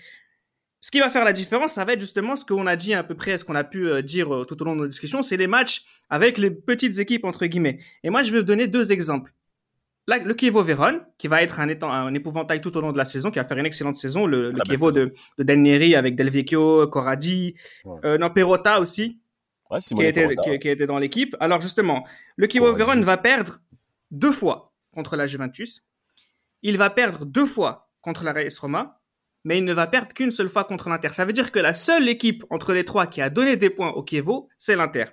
Ce 0.85 0.91
qui 0.91 0.99
va 0.99 1.09
faire 1.09 1.23
la 1.23 1.31
différence, 1.31 1.71
ça 1.71 1.85
va 1.85 1.93
être 1.93 2.01
justement 2.01 2.35
ce 2.35 2.43
qu'on 2.43 2.67
a 2.67 2.75
dit 2.75 2.93
à 2.93 3.03
peu 3.05 3.15
près, 3.15 3.37
ce 3.37 3.45
qu'on 3.45 3.55
a 3.55 3.63
pu 3.63 3.87
euh, 3.87 4.01
dire 4.01 4.35
euh, 4.35 4.43
tout 4.43 4.61
au 4.61 4.65
long 4.65 4.75
de 4.75 4.81
nos 4.81 4.87
discussions, 4.87 5.21
c'est 5.21 5.37
les 5.37 5.47
matchs 5.47 5.85
avec 6.09 6.37
les 6.37 6.51
petites 6.51 6.99
équipes, 6.99 7.23
entre 7.23 7.45
guillemets. 7.45 7.79
Et 8.03 8.09
moi, 8.09 8.21
je 8.21 8.33
vais 8.33 8.39
vous 8.39 8.43
donner 8.43 8.67
deux 8.67 8.91
exemples. 8.91 9.33
Là, 10.07 10.17
le 10.17 10.35
Chievo 10.37 10.61
Vérone, 10.61 10.99
qui 11.17 11.29
va 11.29 11.41
être 11.41 11.61
un, 11.61 11.69
étant, 11.69 11.89
un 11.89 12.13
épouvantail 12.13 12.59
tout 12.59 12.75
au 12.75 12.81
long 12.81 12.91
de 12.91 12.97
la 12.97 13.05
saison, 13.05 13.31
qui 13.31 13.39
va 13.39 13.45
faire 13.45 13.57
une 13.57 13.65
excellente 13.65 13.95
saison. 13.95 14.25
Le, 14.27 14.41
le 14.41 14.49
Très 14.49 14.57
belle 14.57 14.65
Chievo 14.67 14.91
de, 14.91 15.13
de 15.37 15.43
Del 15.43 15.61
Neri 15.61 15.95
avec 15.95 16.17
Del 16.17 16.29
Vecchio, 16.29 16.85
Corradi, 16.89 17.55
Ouais. 17.85 17.99
euh, 18.03 18.17
non, 18.17 18.29
aussi. 18.81 19.21
Ouais, 19.71 19.79
qui, 19.79 20.03
était, 20.03 20.35
qui, 20.35 20.59
qui 20.59 20.67
était 20.67 20.85
dans 20.85 20.99
l'équipe. 20.99 21.33
Alors 21.39 21.61
justement, 21.61 22.05
le 22.35 22.45
Corradi. 22.47 22.77
Vérone 22.77 23.03
va 23.05 23.15
perdre 23.15 23.61
deux 24.11 24.33
fois 24.33 24.73
contre 24.93 25.15
la 25.15 25.27
Juventus. 25.27 25.81
Il 26.61 26.77
va 26.77 26.89
perdre 26.89 27.23
deux 27.25 27.45
fois 27.45 27.89
contre 28.01 28.25
la 28.25 28.33
RS 28.33 28.59
Roma, 28.59 28.99
mais 29.43 29.57
il 29.57 29.65
ne 29.65 29.73
va 29.73 29.87
perdre 29.87 30.13
qu'une 30.13 30.31
seule 30.31 30.49
fois 30.49 30.63
contre 30.63 30.89
l'Inter. 30.89 31.09
Ça 31.11 31.25
veut 31.25 31.33
dire 31.33 31.51
que 31.51 31.59
la 31.59 31.73
seule 31.73 32.07
équipe 32.07 32.43
entre 32.49 32.73
les 32.73 32.85
trois 32.85 33.07
qui 33.07 33.21
a 33.21 33.29
donné 33.29 33.57
des 33.57 33.69
points 33.69 33.91
au 33.91 34.05
Chievo, 34.05 34.49
c'est 34.57 34.75
l'Inter. 34.75 35.05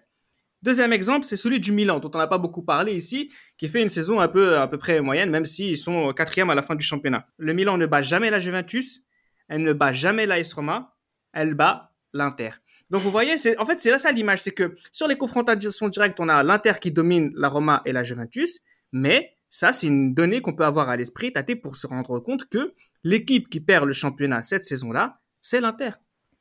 Deuxième 0.62 0.92
exemple, 0.92 1.24
c'est 1.24 1.38
celui 1.38 1.58
du 1.58 1.72
Milan, 1.72 2.00
dont 2.00 2.10
on 2.14 2.18
n'a 2.18 2.26
pas 2.26 2.36
beaucoup 2.36 2.62
parlé 2.62 2.94
ici, 2.94 3.32
qui 3.56 3.66
fait 3.66 3.80
une 3.80 3.88
saison 3.88 4.20
un 4.20 4.28
peu 4.28 4.58
à 4.58 4.68
peu 4.68 4.76
près 4.76 5.00
moyenne, 5.00 5.30
même 5.30 5.46
s'ils 5.46 5.78
sont 5.78 6.12
quatrième 6.12 6.50
à 6.50 6.54
la 6.54 6.62
fin 6.62 6.74
du 6.74 6.84
championnat. 6.84 7.26
Le 7.38 7.54
Milan 7.54 7.78
ne 7.78 7.86
bat 7.86 8.02
jamais 8.02 8.30
la 8.30 8.40
Juventus, 8.40 9.00
elle 9.48 9.62
ne 9.62 9.72
bat 9.72 9.94
jamais 9.94 10.26
l'AS 10.26 10.52
Roma, 10.52 10.94
elle 11.32 11.54
bat 11.54 11.92
l'Inter. 12.12 12.50
Donc 12.90 13.00
vous 13.00 13.10
voyez, 13.10 13.36
en 13.58 13.66
fait 13.66 13.78
c'est 13.78 13.90
là 13.90 13.98
ça 13.98 14.12
l'image, 14.12 14.40
c'est 14.40 14.52
que 14.52 14.74
sur 14.92 15.08
les 15.08 15.16
confrontations 15.16 15.88
directes, 15.88 16.20
on 16.20 16.28
a 16.28 16.42
l'Inter 16.42 16.74
qui 16.78 16.90
domine 16.90 17.32
la 17.36 17.48
Roma 17.48 17.80
et 17.86 17.92
la 17.92 18.02
Juventus, 18.02 18.60
mais 18.92 19.38
ça 19.50 19.72
c'est 19.72 19.88
une 19.88 20.14
donnée 20.14 20.40
qu'on 20.40 20.54
peut 20.54 20.64
avoir 20.64 20.88
à 20.88 20.96
l'esprit 20.96 21.32
tâté 21.32 21.56
pour 21.56 21.76
se 21.76 21.86
rendre 21.86 22.18
compte 22.20 22.48
que 22.48 22.72
l'équipe 23.04 23.48
qui 23.48 23.60
perd 23.60 23.86
le 23.86 23.92
championnat 23.92 24.42
cette 24.42 24.64
saison-là, 24.64 25.20
c'est 25.42 25.60
l'Inter. 25.60 25.90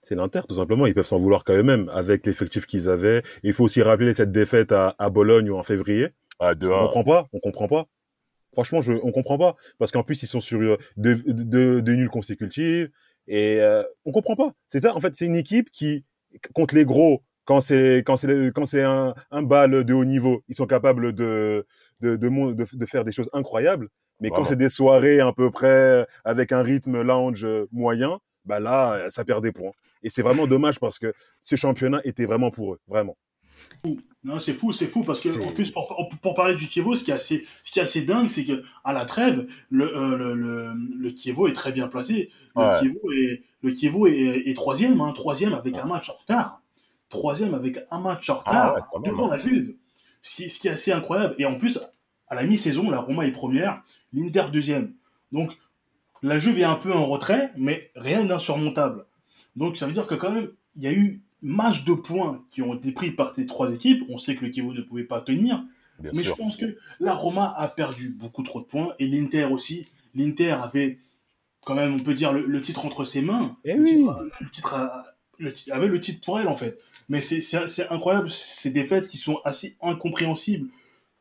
C'est 0.01 0.15
l'Inter, 0.15 0.41
tout 0.47 0.55
simplement. 0.55 0.85
Ils 0.85 0.93
peuvent 0.93 1.05
s'en 1.05 1.19
vouloir 1.19 1.43
quand 1.43 1.61
même 1.61 1.89
avec 1.89 2.25
l'effectif 2.25 2.65
qu'ils 2.65 2.87
avaient. 2.87 3.21
Il 3.43 3.53
faut 3.53 3.65
aussi 3.65 3.81
rappeler 3.81 4.13
cette 4.13 4.31
défaite 4.31 4.71
à, 4.71 4.95
à 4.97 5.09
Bologne 5.09 5.51
en 5.51 5.63
février. 5.63 6.09
Ah, 6.39 6.55
de 6.55 6.67
On 6.67 6.85
comprend 6.85 7.03
pas, 7.03 7.27
on 7.33 7.39
comprend 7.39 7.67
pas. 7.67 7.85
Franchement, 8.53 8.81
je, 8.81 8.93
on 8.93 9.11
comprend 9.11 9.37
pas. 9.37 9.55
Parce 9.77 9.91
qu'en 9.91 10.03
plus, 10.03 10.23
ils 10.23 10.27
sont 10.27 10.39
sur 10.39 10.59
euh, 10.59 10.77
deux, 10.95 11.21
deux, 11.27 11.81
deux 11.81 11.95
nuls 11.95 12.09
consécutives. 12.09 12.89
Et 13.27 13.59
euh, 13.59 13.83
on 14.05 14.11
comprend 14.11 14.35
pas. 14.35 14.53
C'est 14.69 14.79
ça, 14.79 14.95
en 14.95 14.99
fait, 14.99 15.15
c'est 15.15 15.25
une 15.25 15.35
équipe 15.35 15.69
qui, 15.71 16.05
contre 16.53 16.75
les 16.75 16.85
gros, 16.85 17.23
quand 17.49 17.61
c'est 17.67 17.97
quand 18.07 18.17
c'est 18.21 18.51
quand 18.55 18.65
c'est 18.73 18.83
un, 18.83 19.13
un 19.31 19.43
bal 19.53 19.71
de 19.89 19.93
haut 19.99 20.05
niveau, 20.15 20.35
ils 20.49 20.55
sont 20.61 20.67
capables 20.75 21.13
de 21.21 21.65
de, 22.03 22.15
de, 22.23 22.29
mon- 22.35 22.51
de, 22.59 22.65
de 22.83 22.85
faire 22.93 23.03
des 23.07 23.11
choses 23.17 23.29
incroyables. 23.33 23.87
Mais 24.21 24.29
quand 24.35 24.45
c'est 24.49 24.55
des 24.65 24.69
soirées 24.79 25.19
à 25.29 25.31
peu 25.39 25.49
près 25.59 26.05
avec 26.31 26.47
un 26.51 26.61
rythme 26.71 27.01
lounge 27.01 27.45
moyen, 27.71 28.19
bah 28.45 28.59
là, 28.59 29.09
ça 29.09 29.23
perd 29.25 29.41
des 29.47 29.51
points. 29.59 29.71
Et 30.03 30.09
c'est 30.13 30.21
vraiment 30.27 30.45
dommage 30.55 30.77
parce 30.79 30.99
que 30.99 31.09
ce 31.39 31.55
championnat 31.63 32.01
était 32.03 32.25
vraiment 32.31 32.51
pour 32.51 32.67
eux, 32.73 32.79
vraiment. 32.87 33.15
Non, 34.23 34.39
c'est 34.39 34.53
fou, 34.53 34.71
c'est 34.73 34.87
fou 34.87 35.03
parce 35.03 35.19
que 35.21 35.29
C'est- 35.29 35.43
en 35.45 35.51
plus 35.51 35.71
pour, 35.71 36.09
pour 36.21 36.33
parler 36.33 36.55
du 36.55 36.67
Kievo, 36.67 36.95
ce 36.95 37.03
qui 37.03 37.11
est 37.11 37.19
assez, 37.21 37.45
ce 37.63 37.71
qui 37.71 37.79
est 37.79 37.81
assez 37.81 38.01
dingue, 38.01 38.29
c'est 38.29 38.45
que 38.45 38.63
à 38.83 38.91
la 38.93 39.05
trêve, 39.05 39.47
le 39.69 39.85
euh, 39.95 40.17
le, 40.17 40.33
le, 40.33 40.73
le 41.05 41.09
Kievo 41.11 41.47
est 41.47 41.53
très 41.53 41.71
bien 41.71 41.87
placé. 41.87 42.29
Le 42.55 42.61
Ouais. 42.61 42.79
Kievo 42.79 43.11
est 43.13 43.43
le 43.61 43.71
Kievo 43.71 44.07
est, 44.07 44.43
est 44.49 44.55
troisième, 44.55 44.99
hein, 45.01 45.11
troisième 45.13 45.53
avec 45.53 45.77
un 45.77 45.85
match 45.85 46.09
en 46.09 46.13
retard, 46.13 46.61
troisième 47.09 47.53
avec 47.53 47.79
un 47.91 47.99
match 47.99 48.29
en 48.29 48.35
retard 48.35 48.53
Ah 48.55 48.73
ouais, 48.75 48.81
quand 48.91 48.99
même, 48.99 49.11
devant 49.11 49.27
hein. 49.27 49.31
la 49.31 49.37
Juve. 49.37 49.75
Ce 50.21 50.35
qui, 50.35 50.67
est 50.67 50.71
assez 50.71 50.91
incroyable. 50.91 51.35
Et 51.37 51.45
en 51.45 51.55
plus, 51.55 51.79
à 52.27 52.35
la 52.35 52.43
mi-saison, 52.45 52.89
la 52.89 52.99
Roma 52.99 53.25
est 53.25 53.31
première, 53.31 53.81
l'Inter 54.13 54.45
deuxième. 54.51 54.93
Donc 55.31 55.57
la 56.21 56.39
Juve 56.39 56.59
est 56.59 56.63
un 56.65 56.75
peu 56.75 56.93
en 56.93 57.05
retrait, 57.05 57.51
mais 57.57 57.91
rien 57.95 58.25
d'insurmontable. 58.25 59.05
Donc 59.55 59.77
ça 59.77 59.85
veut 59.85 59.91
dire 59.93 60.07
que 60.07 60.15
quand 60.15 60.31
même, 60.31 60.49
il 60.75 60.83
y 60.83 60.87
a 60.87 60.93
eu 60.93 61.21
masse 61.41 61.85
de 61.85 61.93
points 61.93 62.43
qui 62.51 62.61
ont 62.61 62.75
été 62.75 62.91
pris 62.91 63.11
par 63.11 63.33
ces 63.33 63.45
trois 63.45 63.73
équipes. 63.73 64.03
On 64.09 64.17
sait 64.17 64.35
que 64.35 64.43
le 64.45 64.51
Kievo 64.51 64.73
ne 64.73 64.81
pouvait 64.81 65.03
pas 65.05 65.21
tenir, 65.21 65.63
Bien 65.99 66.11
mais 66.13 66.21
sûr. 66.23 66.35
je 66.35 66.41
pense 66.41 66.57
que 66.57 66.77
la 66.99 67.13
Roma 67.13 67.53
a 67.57 67.67
perdu 67.69 68.09
beaucoup 68.09 68.43
trop 68.43 68.59
de 68.59 68.65
points 68.65 68.93
et 68.99 69.07
l'Inter 69.07 69.45
aussi. 69.45 69.87
L'Inter 70.15 70.51
avait 70.61 70.99
quand 71.65 71.75
même, 71.75 71.93
on 71.95 71.99
peut 71.99 72.13
dire, 72.13 72.33
le, 72.33 72.45
le 72.45 72.61
titre 72.61 72.85
entre 72.85 73.05
ses 73.05 73.21
mains. 73.21 73.55
Eh 73.63 73.73
le, 73.75 73.83
oui. 73.83 73.89
titre, 73.95 74.29
le 74.41 74.49
titre 74.49 74.73
a- 74.73 75.05
le 75.37 75.53
avait 75.71 75.87
le 75.87 75.99
titre 76.01 76.19
pour 76.25 76.39
elle 76.39 76.49
en 76.49 76.55
fait. 76.55 76.77
Mais 77.09 77.21
c'est- 77.21 77.87
incroyable 77.89 78.29
ces 78.29 78.69
défaites 78.71 79.07
qui 79.07 79.17
sont 79.17 79.39
assez 79.43 79.75
incompréhensibles. 79.81 80.69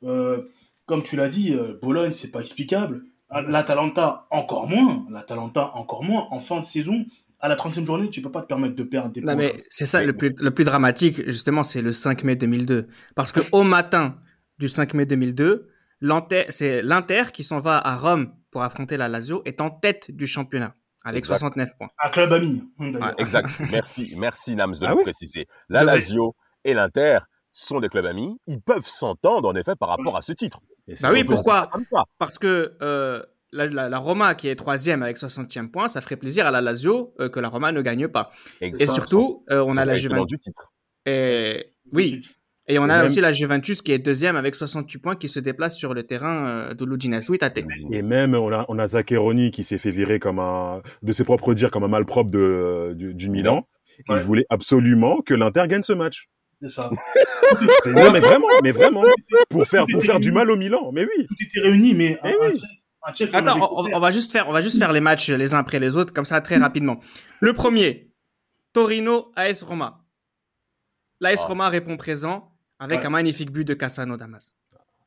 Euh, 0.04 0.42
comme 0.86 1.02
tu 1.02 1.16
l'as 1.16 1.28
dit, 1.28 1.54
euh, 1.54 1.78
Bologne, 1.80 2.12
c'est 2.12 2.28
pas 2.30 2.40
explicable. 2.40 3.04
Ah, 3.30 3.42
L'Atalanta, 3.42 4.26
encore 4.30 4.68
moins. 4.68 5.06
L'Atalanta, 5.10 5.70
encore 5.74 6.02
moins. 6.04 6.28
En 6.30 6.38
fin 6.38 6.60
de 6.60 6.64
saison, 6.64 7.04
à 7.40 7.48
la 7.48 7.56
30e 7.56 7.86
journée, 7.86 8.08
tu 8.10 8.22
peux 8.22 8.30
pas 8.32 8.42
te 8.42 8.46
permettre 8.46 8.74
de 8.74 8.82
perdre 8.82 9.10
des 9.12 9.20
Non, 9.20 9.26
points. 9.34 9.36
mais 9.36 9.64
c'est 9.70 9.86
ça 9.86 10.02
le 10.04 10.12
plus, 10.16 10.34
le 10.40 10.50
plus 10.50 10.64
dramatique, 10.64 11.22
justement, 11.28 11.62
c'est 11.62 11.82
le 11.82 11.92
5 11.92 12.22
mai 12.24 12.36
2002. 12.36 12.86
Parce 13.14 13.32
que 13.32 13.40
au 13.52 13.62
matin 13.64 14.16
du 14.58 14.68
5 14.68 14.94
mai 14.94 15.04
2002, 15.06 15.68
l'Inter, 16.00 16.44
c'est 16.50 16.82
l'Inter 16.82 17.24
qui 17.32 17.44
s'en 17.44 17.60
va 17.60 17.78
à 17.78 17.96
Rome 17.96 18.32
pour 18.50 18.62
affronter 18.62 18.96
la 18.96 19.08
Lazio, 19.08 19.42
est 19.44 19.60
en 19.60 19.68
tête 19.70 20.10
du 20.10 20.26
championnat 20.26 20.74
avec 21.04 21.18
Exact. 21.18 21.38
69 21.38 21.70
points. 21.78 21.88
Un 22.02 22.08
club 22.10 22.32
ami. 22.32 22.62
d'ailleurs. 22.78 23.14
Exact. 23.18 23.48
Merci, 23.70 24.14
merci 24.16 24.56
Nams 24.56 24.72
de 24.74 24.84
Ah 24.84 24.90
le 24.90 24.96
oui 24.96 25.02
préciser. 25.04 25.46
La. 25.68 25.84
Lazio 25.84 26.34
et 26.64 26.74
l'Inter 26.74 27.18
sont 27.52 27.80
des 27.80 27.88
clubs 27.88 28.06
amis. 28.06 28.36
Ils 28.46 28.60
peuvent 28.60 28.86
s'entendre 28.86 29.48
en 29.48 29.54
effet 29.54 29.74
par 29.76 29.88
rapport 29.88 30.16
à 30.16 30.22
ce 30.22 30.32
titre. 30.32 30.60
Et 30.86 30.94
Bah 31.00 31.10
oui, 31.12 31.24
pourquoi 31.24 31.66
Comme 31.68 31.84
ça. 31.84 32.04
Parce 32.18 32.38
que 32.38 32.76
euh, 32.82 33.22
la, 33.52 33.66
la- 33.66 33.88
la 33.88 33.98
Roma 33.98 34.34
qui 34.34 34.48
est 34.48 34.54
troisième 34.56 35.02
avec 35.02 35.16
60e 35.16 35.70
point, 35.70 35.88
ça 35.88 36.00
ferait 36.00 36.16
plaisir 36.16 36.46
à 36.46 36.50
la 36.50 36.60
Lazio 36.60 37.14
euh, 37.20 37.28
que 37.28 37.40
la 37.40 37.48
Roma 37.48 37.72
ne 37.72 37.80
gagne 37.82 38.08
pas. 38.08 38.30
Et 38.60 38.66
Exact. 38.66 38.92
surtout, 38.92 39.44
euh, 39.50 39.62
on 39.66 39.76
a 39.76 39.84
la 39.84 39.94
Juventus. 39.96 40.26
du 40.26 40.38
titre. 40.38 40.72
Et... 41.06 41.74
Oui, 41.92 42.20
et 42.68 42.78
on 42.78 42.86
Et 42.86 42.90
a 42.90 42.96
même- 42.98 43.06
aussi 43.06 43.20
la 43.20 43.32
Juventus 43.32 43.82
qui 43.82 43.92
est 43.92 43.98
deuxième 43.98 44.36
avec 44.36 44.54
68 44.54 44.98
points 44.98 45.16
qui 45.16 45.28
se 45.28 45.40
déplace 45.40 45.76
sur 45.76 45.94
le 45.94 46.02
terrain 46.04 46.46
euh, 46.46 46.74
de 46.74 46.84
l'Udinese. 46.84 47.28
Oui, 47.30 47.38
Tate. 47.38 47.58
Et 47.90 48.02
même, 48.02 48.34
on 48.34 48.52
a, 48.52 48.64
on 48.68 48.78
a 48.78 48.86
Zaccheroni 48.88 49.50
qui 49.50 49.64
s'est 49.64 49.78
fait 49.78 49.90
virer 49.90 50.18
comme 50.20 50.38
un, 50.38 50.82
de 51.02 51.12
ses 51.12 51.24
propres 51.24 51.54
dires, 51.54 51.70
comme 51.70 51.84
un 51.84 51.88
malpropre 51.88 52.30
de, 52.30 52.92
du, 52.96 53.14
du 53.14 53.28
Milan. 53.30 53.66
Il 54.08 54.16
voulait 54.16 54.46
absolument 54.50 55.20
que 55.22 55.34
l'Inter 55.34 55.64
gagne 55.66 55.82
ce 55.82 55.92
match. 55.92 56.28
C'est 56.60 56.68
ça. 56.68 56.90
C'est- 57.82 57.92
non, 57.92 58.10
mais 58.12 58.20
vraiment, 58.20 58.46
mais 58.62 58.72
vraiment. 58.72 59.02
Pour 59.48 59.64
faire, 59.66 59.86
pour 59.90 60.02
faire 60.02 60.20
du 60.20 60.30
mal 60.32 60.50
au 60.50 60.56
Milan. 60.56 60.90
Mais 60.92 61.04
oui. 61.04 61.26
Tout 61.26 61.36
était 61.40 61.60
réuni, 61.60 61.94
mais 61.94 62.18
un, 62.22 62.28
un 62.28 62.32
un 62.32 62.52
on 63.00 63.32
Attends, 63.32 63.86
on 63.94 64.00
va 64.00 64.10
juste 64.10 64.32
faire, 64.32 64.48
on 64.48 64.52
va 64.52 64.60
juste 64.60 64.76
faire 64.78 64.92
les 64.92 65.00
matchs 65.00 65.30
les 65.30 65.54
uns 65.54 65.58
après 65.58 65.78
les 65.78 65.96
autres, 65.96 66.12
comme 66.12 66.24
ça 66.26 66.40
très 66.40 66.56
rapidement. 66.58 67.00
Le 67.40 67.52
premier, 67.54 68.10
Torino 68.72 69.32
AS 69.36 69.62
Roma. 69.62 70.04
L'AS 71.20 71.40
Ah. 71.42 71.46
Roma 71.46 71.68
répond 71.68 71.96
présent 71.96 72.52
avec 72.78 73.00
Ouais. 73.00 73.06
un 73.06 73.10
magnifique 73.10 73.50
but 73.50 73.64
de 73.64 73.74
Cassano 73.74 74.16
Damas. 74.16 74.54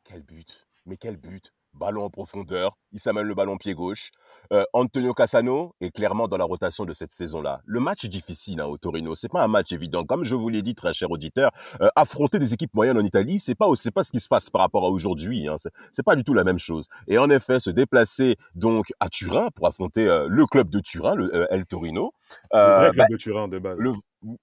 Quel 0.03 0.23
but 0.23 0.67
Mais 0.85 0.97
quel 0.97 1.17
but 1.17 1.53
Ballon 1.73 2.03
en 2.03 2.09
profondeur, 2.09 2.77
il 2.91 2.99
s'amène 2.99 3.25
le 3.25 3.33
ballon 3.33 3.57
pied 3.57 3.73
gauche. 3.73 4.11
Euh, 4.51 4.65
Antonio 4.73 5.13
Cassano 5.13 5.73
est 5.79 5.91
clairement 5.91 6.27
dans 6.27 6.35
la 6.35 6.43
rotation 6.43 6.83
de 6.83 6.91
cette 6.91 7.11
saison-là. 7.13 7.61
Le 7.65 7.79
match 7.79 8.03
est 8.03 8.09
difficile 8.09 8.59
hein, 8.59 8.65
au 8.65 8.77
Torino, 8.77 9.15
c'est 9.15 9.29
pas 9.29 9.41
un 9.41 9.47
match 9.47 9.71
évident. 9.71 10.03
Comme 10.03 10.25
je 10.25 10.35
vous 10.35 10.49
l'ai 10.49 10.61
dit, 10.61 10.75
très 10.75 10.93
cher 10.93 11.09
auditeur, 11.11 11.51
euh, 11.79 11.87
affronter 11.95 12.39
des 12.39 12.53
équipes 12.53 12.73
moyennes 12.73 12.97
en 12.97 13.05
Italie, 13.05 13.39
c'est 13.39 13.55
pas 13.55 13.67
c'est 13.75 13.91
pas 13.91 14.03
ce 14.03 14.11
qui 14.11 14.19
se 14.19 14.27
passe 14.27 14.49
par 14.49 14.61
rapport 14.61 14.85
à 14.85 14.89
aujourd'hui. 14.89 15.47
Hein. 15.47 15.55
C'est, 15.93 16.03
pas 16.03 16.17
du 16.17 16.25
tout 16.25 16.33
la 16.33 16.43
même 16.43 16.59
chose. 16.59 16.87
Et 17.07 17.17
en 17.17 17.29
effet, 17.29 17.61
se 17.61 17.69
déplacer 17.69 18.35
donc 18.53 18.91
à 18.99 19.07
Turin 19.07 19.47
pour 19.55 19.65
affronter 19.67 20.09
euh, 20.09 20.27
le 20.29 20.45
club 20.45 20.69
de 20.69 20.81
Turin, 20.81 21.15
le 21.15 21.33
euh, 21.33 21.47
El 21.51 21.65
Torino. 21.65 22.13
Le 22.51 22.59
euh, 22.59 22.77
vrai 22.77 22.87
bah, 22.87 22.93
club 23.05 23.07
de 23.11 23.17
Turin 23.17 23.47
de 23.47 23.59
base. 23.59 23.77
le, 23.79 23.93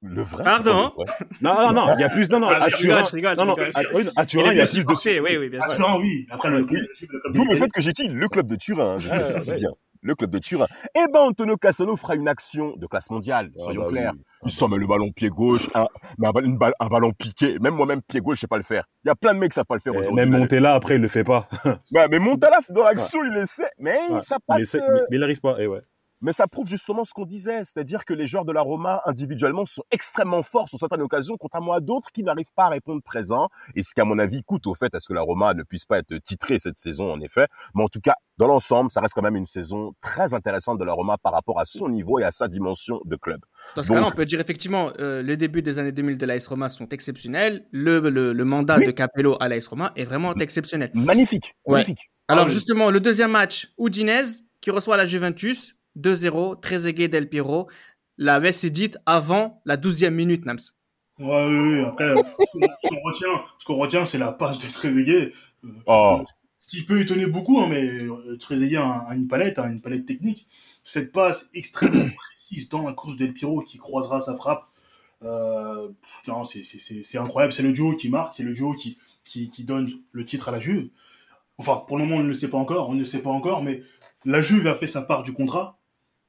le 0.03 0.23
vrai. 0.23 0.45
Pardon 0.45 0.93
le 0.99 1.05
vrai. 1.05 1.15
Non, 1.41 1.55
non, 1.55 1.73
non. 1.73 1.95
Il 1.97 2.01
y 2.01 2.05
a 2.05 2.09
plus, 2.09 2.29
non, 2.31 2.41
non. 2.41 2.49
Ah, 2.51 2.57
À 2.65 2.69
je 2.69 2.77
Turin. 2.77 2.97
rigole, 2.97 3.07
je 3.11 3.15
rigole, 3.17 3.31
je 3.33 3.37
Non, 3.37 3.45
non. 3.47 3.55
rigole. 3.55 3.71
À, 3.75 3.81
oui, 3.95 4.09
à 4.17 4.27
Turin, 4.27 4.53
il 4.53 4.59
y 4.59 4.61
a 4.61 4.67
plus 4.67 4.81
de. 4.81 4.85
Parfait, 4.85 5.21
oui, 5.21 5.37
oui, 5.39 5.49
bien 5.49 5.61
Ah, 5.63 5.69
sûr. 5.73 5.85
Turin, 5.85 5.99
oui. 6.01 6.27
Après, 6.31 6.51
le, 6.51 6.61
le, 6.61 6.67
le 6.67 7.33
D'où 7.33 7.45
le 7.45 7.57
fait 7.57 7.69
que 7.71 7.81
j'ai 7.81 7.93
dit 7.93 8.09
le 8.09 8.29
club 8.29 8.47
de 8.47 8.57
Turin, 8.57 8.99
je 8.99 9.09
précise 9.09 9.49
ouais. 9.51 9.57
bien. 9.57 9.71
Le 10.01 10.15
club 10.15 10.31
de 10.31 10.39
Turin. 10.39 10.67
Eh 10.95 11.07
ben, 11.13 11.21
Antonio 11.21 11.57
Cassano 11.57 11.97
fera 11.97 12.15
une 12.15 12.29
action 12.29 12.75
de 12.77 12.87
classe 12.87 13.11
mondiale, 13.11 13.51
Ah, 13.59 13.63
soyons 13.65 13.83
bah 13.83 13.89
clairs. 13.89 14.13
oui. 14.15 14.23
Il 14.47 14.53
s'en 14.53 14.69
met 14.69 14.77
le 14.77 14.87
ballon 14.87 15.11
pied 15.11 15.29
gauche, 15.29 15.69
un, 15.75 15.87
mais 16.19 16.29
un, 16.29 16.31
ball- 16.31 16.45
une 16.45 16.57
balle- 16.57 16.75
un 16.79 16.87
ballon 16.87 17.11
piqué. 17.11 17.59
Même 17.59 17.75
moi-même, 17.75 18.01
pied 18.03 18.21
gauche, 18.21 18.37
je 18.37 18.43
sais 18.43 18.47
pas 18.47 18.59
le 18.59 18.63
faire. 18.63 18.85
Il 19.05 19.09
y 19.09 19.11
a 19.11 19.17
plein 19.17 19.35
de 19.35 19.41
mecs 19.41 19.51
qui 19.51 19.57
savent 19.57 19.65
pas 19.67 19.75
le 19.75 19.81
faire 19.81 19.95
Et 19.95 19.99
aujourd'hui. 19.99 20.25
Même 20.25 20.39
Montella, 20.39 20.75
après, 20.75 20.95
il 20.97 21.01
le 21.03 21.09
fait 21.09 21.25
pas. 21.25 21.49
Ouais, 21.93 22.07
mais 22.09 22.21
Montala, 22.21 22.59
dans 22.71 22.85
l'action, 22.85 23.19
il 23.25 23.37
essaie. 23.39 23.69
Mais 23.81 23.99
Ouais. 24.11 24.21
ça 24.21 24.37
Il 24.39 24.45
passe. 24.47 24.61
essaie, 24.63 24.81
euh, 24.81 24.87
mais, 24.89 25.01
mais 25.11 25.17
il 25.17 25.21
n'arrive 25.21 25.41
pas. 25.41 25.57
Et 25.61 25.67
ouais. 25.67 25.81
Mais 26.21 26.33
ça 26.33 26.47
prouve 26.47 26.69
justement 26.69 27.05
ce 27.05 27.13
qu'on 27.13 27.25
disait, 27.27 27.59
c'est-à-dire 27.65 28.05
que 28.05 28.13
les 28.15 28.27
joueurs 28.27 28.45
de 28.45 28.53
la 28.53 28.61
Roma 28.63 29.01
individuellement 29.07 29.65
sont 29.65 29.83
extrêmement 29.91 30.43
forts 30.43 30.69
sur 30.69 30.79
certaines 30.79 31.03
occasions, 31.03 31.37
contrairement 31.39 31.73
à 31.73 31.81
d'autres 31.81 32.11
qui 32.13 32.23
n'arrivent 32.23 32.53
pas 32.55 32.65
à 32.65 32.69
répondre 32.71 33.03
présent, 33.03 33.49
et 33.75 33.83
ce 33.83 33.95
qui 33.95 34.01
à 34.01 34.05
mon 34.05 34.19
avis 34.19 34.43
coûte 34.43 34.67
au 34.67 34.75
fait 34.75 34.95
à 34.95 35.01
ce 35.01 35.09
que 35.09 35.15
la 35.15 35.21
Roma 35.23 35.55
ne 35.55 35.63
puisse 35.63 35.85
pas 35.85 35.99
être 35.99 36.17
titrée 36.25 36.59
cette 36.59 36.79
saison 36.79 37.13
en 37.13 37.21
effet, 37.21 37.47
mais 37.75 37.83
en 37.85 37.89
tout 37.89 38.01
cas 38.01 38.15
dans 38.39 38.47
l'ensemble 38.47 38.91
ça 38.91 39.01
reste 39.01 39.15
quand 39.15 39.23
même 39.23 39.37
une 39.37 39.47
saison 39.47 39.93
très 40.01 40.35
intéressante 40.35 40.79
de 40.79 40.85
la 40.85 40.93
Roma 40.93 41.17
par 41.23 41.33
rapport 41.33 41.59
à 41.61 41.65
son 41.65 41.89
niveau 41.89 42.19
et 42.19 42.25
à 42.25 42.31
sa 42.31 42.49
dimension 42.49 43.01
de 43.05 43.17
club. 43.17 43.41
Dans 43.77 43.83
ce 43.83 43.89
Donc- 43.89 43.97
cas-là, 43.99 44.09
on 44.09 44.17
peut 44.17 44.27
dire 44.27 44.41
effectivement, 44.41 44.93
euh, 45.01 45.23
les 45.23 45.37
débuts 45.37 45.63
des 45.63 45.79
années 45.79 45.93
2000 45.93 46.19
de 46.19 46.27
l'AS 46.27 46.47
Roma 46.47 46.69
sont 46.69 46.89
exceptionnels. 46.89 47.67
Le, 47.73 47.99
le, 48.01 48.33
le 48.33 48.45
mandat 48.45 48.79
Oui. 48.79 48.87
de 48.87 48.91
Capello 48.93 49.37
à 49.41 49.49
l'AS 49.49 49.67
Roma 49.67 49.93
est 49.97 50.05
vraiment 50.05 50.35
exceptionnel. 50.37 50.91
Magnifique, 50.95 51.55
Ouais. 51.67 51.85
Alors 52.29 52.47
oui. 52.47 52.53
justement, 52.53 52.91
le 52.91 53.01
deuxième 53.01 53.31
match, 53.31 53.69
Udinese 53.79 54.43
qui 54.61 54.71
reçoit 54.71 54.97
la 54.97 55.07
Juventus, 55.07 55.75
2-0, 55.99 56.61
Trezeguet 56.61 57.09
Del 57.09 57.29
Piero. 57.29 57.69
La 58.17 58.41
messe 58.41 58.65
est 58.65 58.71
dite 58.71 58.99
avant 59.07 59.63
la 59.65 59.77
12e 59.77 60.11
minute, 60.11 60.45
Nams. 60.45 60.59
Ouais, 61.19 61.47
oui, 61.47 61.59
oui. 61.59 61.85
Après, 61.85 62.05
euh, 62.05 62.17
ce 62.17 62.89
qu'on 62.89 63.01
retient, 63.05 63.45
ce 63.59 63.65
qu'on 63.65 63.77
retient, 63.77 64.05
c'est 64.05 64.19
la 64.19 64.33
passe 64.33 64.59
de 64.59 64.71
Trezeguet. 64.71 65.33
Euh, 65.65 65.69
Oh. 65.87 66.23
Ce 66.61 66.67
qui 66.69 66.85
peut 66.85 67.01
étonner 67.01 67.27
beaucoup, 67.27 67.61
hein, 67.61 67.67
mais 67.69 67.83
euh, 67.85 68.37
Trezeguet 68.39 68.77
a, 68.77 69.07
a 69.09 69.15
une 69.15 69.27
palette, 69.27 69.59
hein, 69.59 69.71
une 69.71 69.81
palette 69.81 70.07
technique. 70.07 70.47
Cette 70.85 71.13
passe 71.13 71.51
extrêmement 71.55 72.05
précise 72.17 72.69
dans 72.69 72.83
la 72.83 72.93
course 72.93 73.17
d'El 73.17 73.33
Piro 73.33 73.63
qui 73.63 73.79
croisera 73.79 74.21
sa 74.21 74.35
frappe 74.35 74.69
Euh, 75.23 75.89
non, 76.29 76.45
c'est 76.45 77.19
incroyable. 77.19 77.53
C'est 77.53 77.63
le 77.63 77.73
duo 77.73 77.97
qui 77.97 78.09
marque, 78.09 78.35
c'est 78.35 78.45
le 78.45 78.55
duo 78.55 78.75
qui, 78.75 78.99
qui, 79.25 79.51
qui, 79.51 79.65
donne 79.65 79.91
le 80.13 80.25
titre 80.25 80.49
à 80.49 80.53
la 80.53 80.61
Juve. 80.61 80.91
Enfin, 81.59 81.83
pour 81.87 81.99
le 81.99 82.05
moment, 82.05 82.21
on 82.21 82.23
ne 82.23 82.29
le 82.29 82.35
sait 82.35 82.49
pas 82.49 82.59
encore, 82.59 82.89
on 82.89 82.95
ne 82.95 83.01
le 83.01 83.05
sait 83.05 83.23
pas 83.23 83.31
encore, 83.31 83.63
mais 83.63 83.83
la 84.25 84.41
Juve 84.41 84.67
a 84.69 84.75
fait 84.75 84.87
sa 84.87 85.03
part 85.03 85.25
du 85.25 85.33
contrat. 85.33 85.78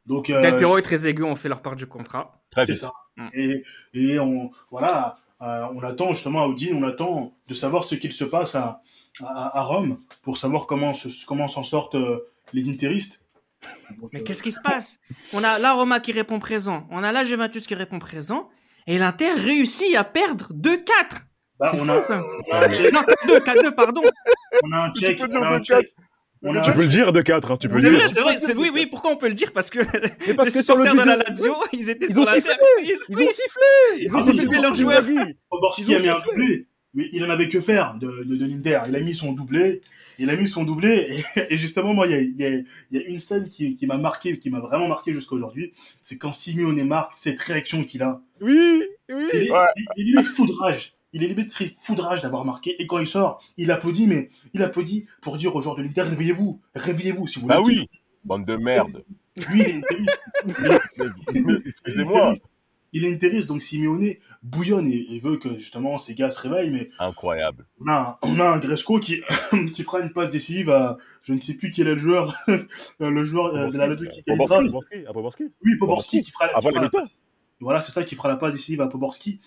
Donc, 0.09 0.31
euh, 0.31 0.41
Del 0.41 0.57
Piero 0.57 0.77
et 0.77 0.81
Trezeguet 0.81 1.23
ont 1.23 1.35
fait 1.35 1.49
leur 1.49 1.61
part 1.61 1.75
du 1.75 1.85
contrat. 1.85 2.41
C'est 2.65 2.75
ça. 2.75 2.91
Mm. 3.15 3.27
Et, 3.35 3.63
et 3.93 4.19
on, 4.19 4.49
voilà, 4.71 5.19
euh, 5.43 5.67
on 5.75 5.83
attend 5.83 6.13
justement 6.13 6.41
à 6.41 6.47
Odin, 6.47 6.73
on 6.73 6.83
attend 6.83 7.37
de 7.47 7.53
savoir 7.53 7.83
ce 7.83 7.93
qu'il 7.93 8.11
se 8.11 8.23
passe 8.23 8.55
à, 8.55 8.81
à, 9.21 9.61
Rome 9.61 9.99
pour 10.23 10.37
savoir 10.37 10.65
comment 10.65 10.93
comment 11.27 11.47
s'en 11.47 11.61
sortent 11.61 11.95
euh, 11.95 12.27
les 12.53 12.67
interistes. 12.69 13.21
Mais 14.11 14.23
qu'est-ce 14.23 14.41
qui 14.41 14.51
se 14.51 14.61
passe? 14.63 14.99
On 15.31 15.43
a 15.43 15.59
la 15.59 15.73
Roma 15.73 15.99
qui 15.99 16.11
répond 16.11 16.39
présent, 16.39 16.87
on 16.89 17.03
a 17.03 17.11
la 17.11 17.23
Juventus 17.23 17.67
qui 17.67 17.75
répond 17.75 17.99
présent, 17.99 18.49
et 18.87 18.97
l'Inter 18.97 19.33
réussit 19.33 19.95
à 19.95 20.03
perdre 20.03 20.51
2-4. 20.53 20.85
Bah, 21.59 21.69
c'est 21.71 21.77
fou, 21.77 21.91
a... 21.91 22.01
quoi. 22.01 22.17
Non, 22.17 23.01
2-4-2, 23.27 23.75
pardon. 23.75 24.01
On 24.63 24.71
a 24.71 24.77
un 24.85 24.93
check. 24.93 25.21
Tu 26.41 26.47
peux 26.47 26.53
dire 26.53 26.61
2-4 26.61 26.63
tu 26.63 26.73
peux 26.73 26.81
le 26.81 26.87
dire 26.87 27.13
de 27.13 27.21
4, 27.21 27.51
hein, 27.51 27.57
tu 27.57 27.69
peux 27.69 27.79
C'est 27.79 27.89
vrai, 27.89 28.07
c'est 28.07 28.21
vrai, 28.21 28.39
c'est 28.39 28.55
oui, 28.55 28.71
oui, 28.73 28.85
pourquoi 28.85 29.11
on 29.11 29.17
peut 29.17 29.27
le 29.27 29.33
dire? 29.33 29.51
Parce 29.51 29.69
que 29.69 29.79
Mais 30.27 30.33
parce 30.33 30.49
les 30.49 30.59
que 30.59 30.65
sur 30.65 30.77
le 30.77 30.89
de 30.89 30.97
la 30.97 31.17
Lazio, 31.17 31.55
ils 31.73 31.89
étaient 31.89 32.07
ils 32.09 32.19
ont 32.19 32.25
sifflé, 32.25 32.53
ils, 32.81 32.93
ont 32.93 33.29
sifflé, 33.29 33.99
ils 33.99 34.15
ont 34.15 34.19
sifflé 34.19 34.61
leur 34.61 34.73
joueur. 34.73 35.03
Poborski 35.49 35.95
a 35.95 35.99
mis 35.99 36.07
un 36.07 36.19
doublé, 36.19 36.67
mais 36.93 37.09
il 37.11 37.25
en 37.25 37.29
avait 37.29 37.49
que 37.49 37.59
faire 37.59 37.95
de, 37.99 38.23
de, 38.23 38.35
de 38.37 38.45
l'Inter. 38.45 38.79
Il 38.87 38.95
a 38.95 39.01
mis 39.01 39.13
son 39.13 39.33
doublé, 39.33 39.81
il 40.17 40.29
a 40.29 40.37
mis 40.37 40.47
son 40.47 40.63
doublé, 40.63 41.23
et, 41.49 41.57
justement, 41.57 41.93
moi, 41.93 42.07
il 42.07 42.11
y 42.11 42.15
a, 42.15 42.21
il 42.21 42.37
y 42.37 42.45
a, 42.45 42.49
il 42.49 42.65
y 42.91 42.97
a 42.97 43.01
une 43.05 43.19
scène 43.19 43.49
qui, 43.49 43.75
qui 43.75 43.85
m'a 43.85 43.97
marqué, 43.97 44.39
qui 44.39 44.49
m'a 44.49 44.61
vraiment 44.61 44.87
marqué 44.87 45.11
jusqu'à 45.11 45.35
aujourd'hui, 45.35 45.73
c'est 46.01 46.17
quand 46.17 46.31
Simeone 46.31 46.81
marque 46.85 47.11
cette 47.13 47.39
réaction 47.41 47.83
qu'il 47.83 48.01
a. 48.01 48.21
Oui, 48.39 48.83
oui. 49.09 49.27
Il 49.33 49.39
est, 49.39 49.51
ouais. 49.51 49.59
il, 49.97 50.09
il 50.09 50.19
est 50.19 50.23
foudrage 50.23 50.93
il 51.13 51.23
est 51.23 51.27
limite 51.27 51.51
très 51.51 51.75
foudrage 51.79 52.21
d'avoir 52.21 52.45
marqué. 52.45 52.81
Et 52.81 52.87
quand 52.87 52.99
il 52.99 53.07
sort, 53.07 53.41
il 53.57 53.71
applaudit, 53.71 54.07
mais 54.07 54.29
il 54.53 54.61
applaudit 54.63 55.07
pour 55.21 55.37
dire 55.37 55.55
aux 55.55 55.61
joueurs 55.61 55.75
de 55.75 55.83
l'Inter, 55.83 56.03
réveillez-vous, 56.03 56.61
réveillez-vous 56.75 57.27
si 57.27 57.39
vous 57.39 57.47
voulez. 57.47 57.55
Ah 57.57 57.61
oui, 57.61 57.89
bande 58.23 58.45
de 58.45 58.55
merde. 58.55 59.03
Lui, 59.49 59.61
il 59.61 59.69
est 59.69 61.61
Excusez-moi. 61.65 62.33
Il 62.91 63.05
est 63.05 63.13
intéressé, 63.13 63.45
donc 63.45 63.61
Simeone 63.61 64.15
bouillonne 64.41 64.87
et, 64.87 65.19
veut 65.19 65.37
que 65.37 65.57
justement 65.57 65.99
ces 65.99 66.15
gars 66.15 66.31
se 66.31 66.41
réveillent. 66.41 66.71
Mais 66.71 66.89
Incroyable. 66.97 67.67
On 67.79 67.91
a, 67.91 68.19
on 68.23 68.39
a 68.39 68.49
un 68.49 68.57
Gresco 68.57 68.99
qui, 68.99 69.21
qui 69.73 69.83
fera 69.83 69.99
une 69.99 70.11
passe 70.11 70.31
décisive 70.31 70.71
à 70.71 70.97
je 71.23 71.33
ne 71.33 71.39
sais 71.39 71.53
plus 71.53 71.71
qui 71.71 71.81
est 71.81 71.83
le 71.83 71.97
joueur, 71.97 72.35
le 72.99 73.25
joueur 73.25 73.55
euh, 73.55 73.69
de 73.69 73.77
la 73.77 73.95
qui 73.95 74.23
Poborski. 74.23 75.43
Oui, 75.63 75.77
Poborski 75.77 76.23
qui 76.23 76.31
fera, 76.31 76.47
la 76.47 76.89
passe. 76.89 77.09
Voilà, 77.61 77.81
c'est 77.81 77.91
ça 77.91 78.03
qui 78.03 78.15
fera 78.15 78.29
la 78.29 78.37
passe 78.37 78.53
décisive 78.53 78.81
à 78.81 78.87
Poborski. 78.87 79.39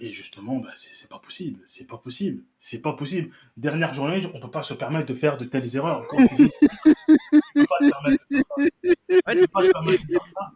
Et 0.00 0.12
justement, 0.12 0.58
bah, 0.58 0.70
c'est 0.76 1.08
pas 1.08 1.18
possible, 1.18 1.60
c'est 1.66 1.86
pas 1.86 1.98
possible, 1.98 2.42
c'est 2.60 2.80
pas 2.80 2.92
possible. 2.92 3.30
Dernière 3.56 3.92
journée, 3.94 4.22
on 4.32 4.38
peut 4.38 4.50
pas 4.50 4.62
se 4.62 4.74
permettre 4.74 5.06
de 5.06 5.14
faire 5.14 5.36
de 5.36 5.44
telles 5.44 5.74
erreurs. 5.74 6.06
on 6.12 6.26
peut 6.26 6.48
pas 7.68 7.78
permettre 7.80 8.24
de 8.30 8.36
faire 8.36 10.26
ça. 10.26 10.52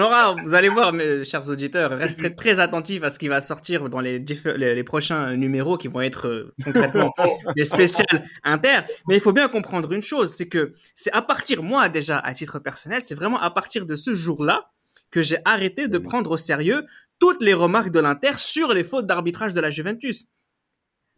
aura, 0.00 0.34
vous 0.42 0.54
allez 0.54 0.70
voir, 0.70 0.94
mes 0.94 1.24
chers 1.24 1.46
auditeurs, 1.50 1.90
restez 1.90 2.34
très 2.34 2.58
attentifs 2.58 3.02
à 3.02 3.10
ce 3.10 3.18
qui 3.18 3.28
va 3.28 3.42
sortir 3.42 3.90
dans 3.90 4.00
les, 4.00 4.18
les, 4.56 4.74
les 4.74 4.84
prochains 4.84 5.36
numéros 5.36 5.76
qui 5.76 5.88
vont 5.88 6.00
être 6.00 6.26
euh, 6.28 6.54
concrètement 6.64 7.12
des 7.56 7.66
spéciales 7.66 8.26
inter. 8.44 8.80
Mais 9.08 9.16
il 9.16 9.20
faut 9.20 9.34
bien 9.34 9.48
comprendre 9.48 9.92
une 9.92 10.00
chose, 10.00 10.34
c'est 10.34 10.48
que 10.48 10.72
c'est 10.94 11.12
à 11.12 11.20
partir, 11.20 11.62
moi 11.62 11.90
déjà, 11.90 12.18
à 12.18 12.32
titre 12.32 12.60
personnel, 12.60 13.02
c'est 13.04 13.14
vraiment 13.14 13.40
à 13.40 13.50
partir 13.50 13.84
de 13.84 13.94
ce 13.94 14.14
jour-là 14.14 14.70
que 15.14 15.22
j'ai 15.22 15.38
arrêté 15.44 15.86
de 15.86 15.98
prendre 15.98 16.32
au 16.32 16.36
sérieux 16.36 16.84
toutes 17.24 17.40
les 17.40 17.54
remarques 17.54 17.90
de 17.90 18.00
l'Inter 18.00 18.32
sur 18.36 18.74
les 18.74 18.84
fautes 18.84 19.06
d'arbitrage 19.06 19.54
de 19.54 19.60
la 19.62 19.70
Juventus. 19.70 20.26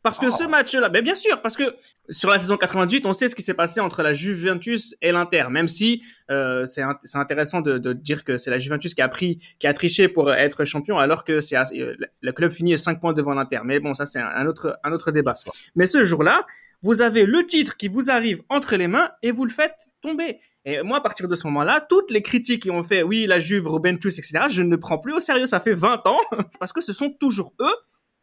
Parce 0.04 0.20
que 0.20 0.30
ce 0.30 0.44
ah. 0.44 0.48
match-là, 0.48 0.88
bien 0.88 1.16
sûr, 1.16 1.42
parce 1.42 1.56
que 1.56 1.64
sur 2.10 2.30
la 2.30 2.38
saison 2.38 2.56
98, 2.56 3.04
on 3.06 3.12
sait 3.12 3.28
ce 3.28 3.34
qui 3.34 3.42
s'est 3.42 3.54
passé 3.54 3.80
entre 3.80 4.04
la 4.04 4.14
Juventus 4.14 4.94
et 5.02 5.10
l'Inter, 5.10 5.46
même 5.50 5.66
si 5.66 6.04
euh, 6.30 6.64
c'est 6.64 6.84
intéressant 7.14 7.60
de, 7.60 7.78
de, 7.78 7.92
dire 7.92 8.22
que 8.22 8.36
c'est 8.36 8.50
la 8.50 8.58
Juventus 8.60 8.94
qui 8.94 9.02
a 9.02 9.08
pris, 9.08 9.40
qui 9.58 9.66
a 9.66 9.74
triché 9.74 10.06
pour 10.06 10.32
être 10.32 10.64
champion, 10.64 10.96
alors 10.96 11.24
que 11.24 11.40
c'est 11.40 11.56
euh, 11.56 11.96
le 12.20 12.32
club 12.32 12.52
finit 12.52 12.74
à 12.74 12.76
5 12.76 13.00
points 13.00 13.12
devant 13.12 13.34
l'Inter. 13.34 13.62
Mais 13.64 13.80
bon, 13.80 13.92
ça 13.92 14.06
c'est 14.06 14.20
un 14.20 14.46
autre 14.46 14.78
un 14.84 14.92
autre 14.92 15.10
débat. 15.10 15.32
Mais 15.74 15.88
ce 15.88 16.04
jour-là, 16.04 16.46
vous 16.86 17.02
avez 17.02 17.26
le 17.26 17.44
titre 17.44 17.76
qui 17.76 17.88
vous 17.88 18.10
arrive 18.12 18.42
entre 18.48 18.76
les 18.76 18.86
mains 18.86 19.10
et 19.20 19.32
vous 19.32 19.44
le 19.44 19.50
faites 19.50 19.88
tomber. 20.02 20.38
Et 20.64 20.82
moi, 20.82 20.98
à 20.98 21.00
partir 21.00 21.26
de 21.26 21.34
ce 21.34 21.44
moment-là, 21.48 21.84
toutes 21.88 22.12
les 22.12 22.22
critiques 22.22 22.62
qui 22.62 22.70
ont 22.70 22.84
fait, 22.84 23.02
oui, 23.02 23.26
la 23.26 23.40
Juve, 23.40 23.66
Rubentus, 23.66 24.18
etc., 24.18 24.44
je 24.48 24.62
ne 24.62 24.76
prends 24.76 24.98
plus 24.98 25.12
au 25.12 25.18
sérieux. 25.18 25.46
Ça 25.46 25.58
fait 25.58 25.74
20 25.74 26.06
ans 26.06 26.20
parce 26.60 26.72
que 26.72 26.80
ce 26.80 26.92
sont 26.92 27.10
toujours 27.10 27.54
eux 27.60 27.74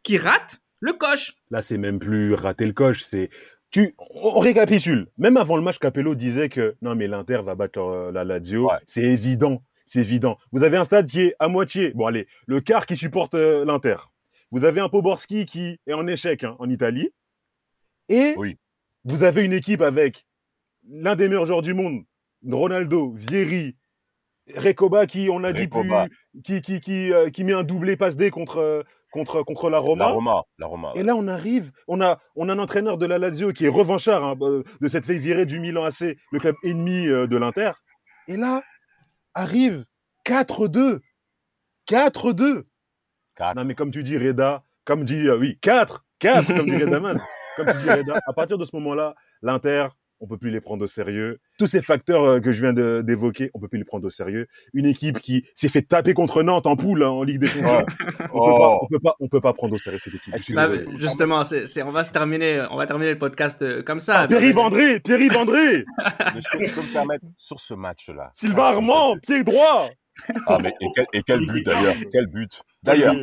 qui 0.02 0.16
ratent 0.16 0.62
le 0.80 0.94
coche. 0.94 1.34
Là, 1.50 1.60
c'est 1.60 1.76
même 1.76 1.98
plus 1.98 2.32
rater 2.32 2.64
le 2.64 2.72
coche, 2.72 3.02
c'est 3.02 3.28
tu, 3.70 3.94
on 3.98 4.38
récapitule. 4.38 5.08
Même 5.18 5.36
avant 5.36 5.56
le 5.56 5.62
match, 5.62 5.78
Capello 5.78 6.14
disait 6.14 6.48
que 6.48 6.74
non, 6.80 6.94
mais 6.94 7.06
l'Inter 7.06 7.40
va 7.44 7.54
battre 7.54 7.80
euh, 7.80 8.12
la 8.12 8.24
Lazio. 8.24 8.70
C'est 8.86 9.02
évident, 9.02 9.62
c'est 9.84 10.00
évident. 10.00 10.38
Vous 10.52 10.62
avez 10.62 10.78
un 10.78 10.84
stade 10.84 11.06
qui 11.06 11.20
est 11.20 11.34
à 11.38 11.48
moitié. 11.48 11.92
Bon, 11.94 12.06
allez, 12.06 12.28
le 12.46 12.60
quart 12.60 12.86
qui 12.86 12.96
supporte 12.96 13.34
euh, 13.34 13.64
l'Inter. 13.66 13.96
Vous 14.52 14.64
avez 14.64 14.80
un 14.80 14.88
Poborski 14.88 15.44
qui 15.44 15.80
est 15.86 15.92
en 15.92 16.06
échec 16.06 16.44
hein, 16.44 16.56
en 16.60 16.70
Italie. 16.70 17.10
Et 18.08 18.34
oui. 18.36 18.58
vous 19.04 19.22
avez 19.22 19.44
une 19.44 19.52
équipe 19.52 19.82
avec 19.82 20.26
l'un 20.88 21.16
des 21.16 21.28
meilleurs 21.28 21.46
joueurs 21.46 21.62
du 21.62 21.74
monde, 21.74 22.04
Ronaldo, 22.46 23.12
Vieri, 23.16 23.76
Recoba 24.54 25.06
qui, 25.06 25.28
on 25.30 25.42
a 25.42 25.52
dit 25.52 25.68
plus, 25.68 25.90
qui 26.42 26.60
qui 26.60 26.80
qui 26.80 27.12
euh, 27.12 27.30
qui 27.30 27.44
met 27.44 27.54
un 27.54 27.62
doublé 27.62 27.96
passe 27.96 28.16
D 28.16 28.30
contre 28.30 28.84
contre 29.10 29.42
contre 29.42 29.70
la 29.70 29.78
Roma. 29.78 30.06
La 30.06 30.12
Roma, 30.12 30.42
la 30.58 30.66
Roma. 30.66 30.92
Et 30.96 31.02
là 31.02 31.16
on 31.16 31.26
arrive, 31.28 31.72
on 31.88 32.00
a 32.02 32.20
on 32.36 32.48
a 32.50 32.52
un 32.52 32.58
entraîneur 32.58 32.98
de 32.98 33.06
la 33.06 33.16
Lazio 33.18 33.52
qui 33.52 33.64
est 33.64 33.70
revanchard 33.70 34.22
hein, 34.22 34.36
euh, 34.42 34.62
de 34.82 34.88
cette 34.88 35.06
fait 35.06 35.18
virer 35.18 35.46
du 35.46 35.60
Milan 35.60 35.84
AC, 35.84 36.16
le 36.30 36.38
club 36.38 36.56
ennemi 36.62 37.06
euh, 37.06 37.26
de 37.26 37.36
l'Inter. 37.38 37.70
Et 38.28 38.36
là 38.36 38.62
arrive 39.32 39.84
4-2. 40.26 41.00
4-2. 41.88 42.64
Non 43.56 43.64
mais 43.64 43.74
comme 43.74 43.90
tu 43.90 44.02
dis 44.02 44.18
Reda, 44.18 44.62
comme 44.84 45.04
dit 45.04 45.30
oui, 45.30 45.58
4, 45.62 46.04
4 46.18 46.54
comme 46.54 46.66
dit 46.66 46.76
Reda 46.76 47.00
comme 47.56 47.66
tu 47.66 47.78
dis 47.82 47.90
Reda, 47.90 48.20
à 48.26 48.32
partir 48.32 48.58
de 48.58 48.64
ce 48.64 48.74
moment-là, 48.76 49.14
l'Inter 49.42 49.88
on 50.20 50.26
peut 50.26 50.38
plus 50.38 50.50
les 50.50 50.60
prendre 50.60 50.84
au 50.84 50.86
sérieux. 50.86 51.38
Tous 51.58 51.66
ces 51.66 51.82
facteurs 51.82 52.24
euh, 52.24 52.40
que 52.40 52.52
je 52.52 52.60
viens 52.60 52.72
d'évoquer, 52.72 53.50
on 53.52 53.60
peut 53.60 53.68
plus 53.68 53.78
les 53.78 53.84
prendre 53.84 54.06
au 54.06 54.10
sérieux. 54.10 54.46
Une 54.72 54.86
équipe 54.86 55.18
qui 55.18 55.44
s'est 55.54 55.68
fait 55.68 55.82
taper 55.82 56.14
contre 56.14 56.42
Nantes 56.42 56.66
en 56.66 56.76
poule 56.76 57.02
hein, 57.02 57.10
en 57.10 57.22
Ligue 57.22 57.40
des 57.40 57.46
Champions, 57.46 57.84
oh. 58.32 58.78
on, 58.82 58.86
peut 58.86 59.00
pas, 59.00 59.16
on 59.20 59.28
peut 59.28 59.40
pas, 59.40 59.52
prendre 59.52 59.74
au 59.74 59.78
sérieux 59.78 59.98
cette 59.98 60.14
équipe. 60.14 60.54
Bah, 60.54 60.68
justement, 60.96 61.42
on 61.42 61.90
va 61.90 62.04
se 62.04 62.12
terminer, 62.12 62.66
on 62.70 62.76
va 62.76 62.86
terminer 62.86 63.12
le 63.12 63.18
podcast 63.18 63.60
euh, 63.62 63.82
comme 63.82 64.00
ça. 64.00 64.20
Ah, 64.20 64.28
Thierry 64.28 64.52
Vendré, 64.52 65.00
Thierry 65.00 65.28
Vendré. 65.28 65.84
je 65.98 66.58
peux 66.58 66.82
me 66.82 66.92
permettre 66.92 67.24
sur 67.36 67.60
ce 67.60 67.74
match-là. 67.74 68.30
Sylvain 68.32 68.64
Armand, 68.64 69.16
pied 69.18 69.44
droit. 69.44 69.88
Ah 70.46 70.58
mais 70.62 70.72
et 70.80 70.86
quel, 70.94 71.06
et 71.12 71.22
quel 71.22 71.46
but 71.46 71.66
d'ailleurs, 71.66 71.94
quel 72.12 72.26
but. 72.28 72.62
D'ailleurs, 72.84 73.16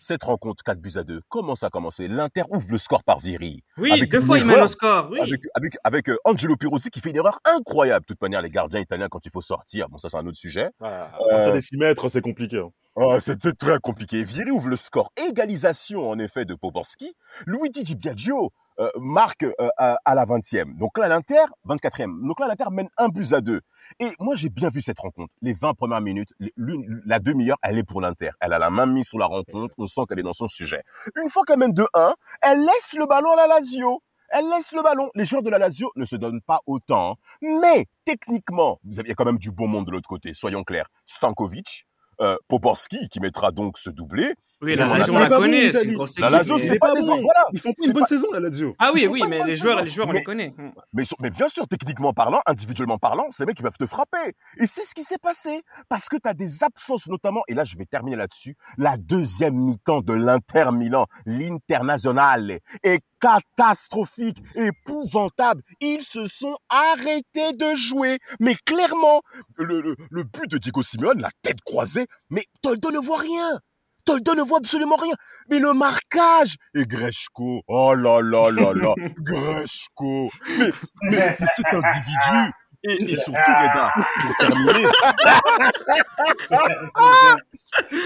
cette 0.00 0.24
rencontre 0.24 0.62
4 0.64 0.80
buts 0.80 0.92
à 0.96 1.04
2, 1.04 1.20
comment 1.28 1.54
ça 1.54 1.66
a 1.66 1.70
commencé? 1.70 2.08
L'Inter 2.08 2.42
ouvre 2.50 2.66
le 2.70 2.78
score 2.78 3.04
par 3.04 3.18
Vieri. 3.18 3.62
Oui, 3.76 4.06
deux 4.06 4.20
fois 4.20 4.38
il 4.38 4.44
met 4.44 4.58
le 4.58 4.66
score. 4.66 5.08
Oui. 5.10 5.20
Avec, 5.20 5.40
avec, 5.54 5.76
avec 5.84 6.08
euh, 6.08 6.16
Angelo 6.24 6.56
Pirozzi 6.56 6.90
qui 6.90 7.00
fait 7.00 7.10
une 7.10 7.16
erreur 7.16 7.40
incroyable. 7.44 8.02
De 8.02 8.06
toute 8.06 8.22
manière, 8.22 8.42
les 8.42 8.50
gardiens 8.50 8.80
italiens, 8.80 9.08
quand 9.08 9.24
il 9.26 9.30
faut 9.30 9.42
sortir, 9.42 9.88
bon, 9.88 9.98
ça 9.98 10.08
c'est 10.08 10.16
un 10.16 10.26
autre 10.26 10.38
sujet. 10.38 10.70
à 10.80 11.10
partir 11.18 11.50
euh, 11.50 11.52
des 11.52 11.60
6 11.60 11.76
mètres, 11.76 12.08
c'est 12.08 12.20
compliqué. 12.20 12.58
Hein. 12.58 12.70
Oh, 12.94 13.16
c'est 13.20 13.38
très 13.56 13.78
compliqué. 13.78 14.24
Vieri 14.24 14.50
ouvre 14.50 14.68
le 14.68 14.76
score. 14.76 15.12
Égalisation, 15.28 16.10
en 16.10 16.18
effet, 16.18 16.44
de 16.44 16.54
Poborski. 16.54 17.14
Luigi 17.46 17.84
Di 17.84 17.94
Biagio 17.94 18.52
euh, 18.80 18.90
marque 18.96 19.46
à, 19.76 20.14
la 20.14 20.24
20e. 20.24 20.76
Donc 20.76 20.98
là, 20.98 21.08
l'Inter, 21.08 21.44
24e. 21.66 22.26
Donc 22.26 22.40
là, 22.40 22.46
l'Inter 22.46 22.70
mène 22.70 22.88
un 22.96 23.08
but 23.08 23.32
à 23.32 23.40
deux. 23.40 23.60
Et 24.00 24.12
moi, 24.20 24.34
j'ai 24.34 24.48
bien 24.48 24.68
vu 24.68 24.80
cette 24.80 24.98
rencontre. 24.98 25.34
Les 25.42 25.52
20 25.52 25.74
premières 25.74 26.00
minutes, 26.00 26.32
la 26.56 27.18
demi-heure, 27.18 27.58
elle 27.62 27.78
est 27.78 27.84
pour 27.84 28.00
l'Inter. 28.00 28.30
Elle 28.40 28.52
a 28.52 28.58
la 28.58 28.70
main 28.70 28.86
mise 28.86 29.08
sur 29.08 29.18
la 29.18 29.26
rencontre. 29.26 29.74
On 29.78 29.86
sent 29.86 30.02
qu'elle 30.08 30.20
est 30.20 30.24
dans 30.24 30.32
son 30.32 30.48
sujet. 30.48 30.82
Une 31.22 31.28
fois 31.28 31.42
qu'elle 31.44 31.58
mène 31.58 31.72
2-1, 31.72 32.14
elle 32.42 32.60
laisse 32.60 32.94
le 32.98 33.06
ballon 33.06 33.32
à 33.32 33.36
la 33.36 33.46
Lazio. 33.46 34.02
Elle 34.30 34.48
laisse 34.50 34.72
le 34.72 34.82
ballon. 34.82 35.10
Les 35.14 35.24
joueurs 35.24 35.42
de 35.42 35.50
la 35.50 35.58
Lazio 35.58 35.90
ne 35.96 36.04
se 36.04 36.16
donnent 36.16 36.42
pas 36.42 36.60
autant. 36.66 37.12
Hein. 37.12 37.14
Mais, 37.40 37.86
techniquement, 38.04 38.78
vous 38.84 39.00
avez 39.00 39.14
quand 39.14 39.24
même 39.24 39.38
du 39.38 39.50
bon 39.50 39.68
monde 39.68 39.86
de 39.86 39.90
l'autre 39.90 40.08
côté. 40.08 40.34
Soyons 40.34 40.64
clairs. 40.64 40.88
Stankovic, 41.06 41.86
euh, 42.20 42.36
Poporski 42.46 43.08
qui 43.08 43.20
mettra 43.20 43.52
donc 43.52 43.78
ce 43.78 43.90
doublé. 43.90 44.34
Oui, 44.60 44.74
la 44.74 44.86
Lazio, 44.86 45.14
on 45.14 45.18
la 45.18 45.28
connaît. 45.28 45.70
C'est 45.72 45.84
une 45.84 46.04
La 46.18 46.30
Lazio, 46.30 46.58
c'est 46.58 46.78
pas, 46.80 46.92
des 46.92 47.00
voilà. 47.00 47.46
Ils 47.52 47.60
font 47.60 47.72
une 47.84 47.92
bonne 47.92 48.06
saison, 48.06 48.26
la 48.32 48.40
Lazio. 48.40 48.74
Ah 48.78 48.90
oui, 48.92 49.06
oui, 49.06 49.22
mais 49.28 49.44
les 49.44 49.56
joueurs, 49.56 49.82
les 49.82 49.90
joueurs, 49.90 50.08
on 50.08 50.12
les 50.12 50.22
connaît. 50.22 50.52
Mais, 50.92 51.04
mais 51.20 51.30
bien 51.30 51.48
sûr, 51.48 51.68
techniquement 51.68 52.12
parlant, 52.12 52.40
individuellement 52.46 52.98
parlant, 52.98 53.26
ces 53.30 53.46
mecs, 53.46 53.58
ils 53.58 53.62
peuvent 53.62 53.78
te 53.78 53.86
frapper. 53.86 54.34
Et 54.58 54.66
c'est 54.66 54.82
ce 54.82 54.94
qui 54.94 55.04
s'est 55.04 55.18
passé. 55.18 55.62
Parce 55.88 56.08
que 56.08 56.16
tu 56.16 56.28
as 56.28 56.34
des 56.34 56.64
absences, 56.64 57.08
notamment, 57.08 57.42
et 57.46 57.54
là, 57.54 57.62
je 57.62 57.76
vais 57.76 57.84
terminer 57.84 58.16
là-dessus, 58.16 58.56
la 58.78 58.96
deuxième 58.96 59.54
mi-temps 59.54 60.00
de 60.00 60.12
l'Inter 60.12 60.72
Milan, 60.72 61.06
l'Internazionale, 61.24 62.58
est 62.82 63.00
catastrophique, 63.20 64.38
épouvantable. 64.56 65.62
Ils 65.80 66.02
se 66.02 66.26
sont 66.26 66.56
arrêtés 66.68 67.52
de 67.52 67.74
jouer. 67.76 68.18
Mais 68.40 68.56
clairement, 68.66 69.22
le, 69.56 69.80
le, 69.80 69.96
le 70.10 70.22
but 70.24 70.50
de 70.50 70.58
Diego 70.58 70.82
Simeone, 70.82 71.20
la 71.20 71.30
tête 71.42 71.60
croisée, 71.64 72.06
mais 72.30 72.44
Toldo 72.62 72.90
ne 72.90 72.98
voit 72.98 73.18
rien. 73.18 73.60
Toldo 74.08 74.34
ne 74.34 74.42
voit 74.42 74.58
absolument 74.58 74.96
rien. 74.96 75.14
Mais 75.50 75.58
le 75.58 75.74
marquage 75.74 76.56
Et 76.74 76.86
Greshko, 76.86 77.62
oh 77.68 77.94
là 77.94 78.20
là 78.22 78.50
là 78.50 78.72
là, 78.72 78.94
Greshko 79.18 80.30
Mais, 80.58 80.70
mais, 81.02 81.36
mais 81.38 81.46
cet 81.46 81.66
individu 81.72 82.52
et, 82.84 83.10
et, 83.12 83.16
surtout, 83.16 83.38
Reda, 83.50 83.92
pour 84.20 84.36
terminer. 84.38 84.86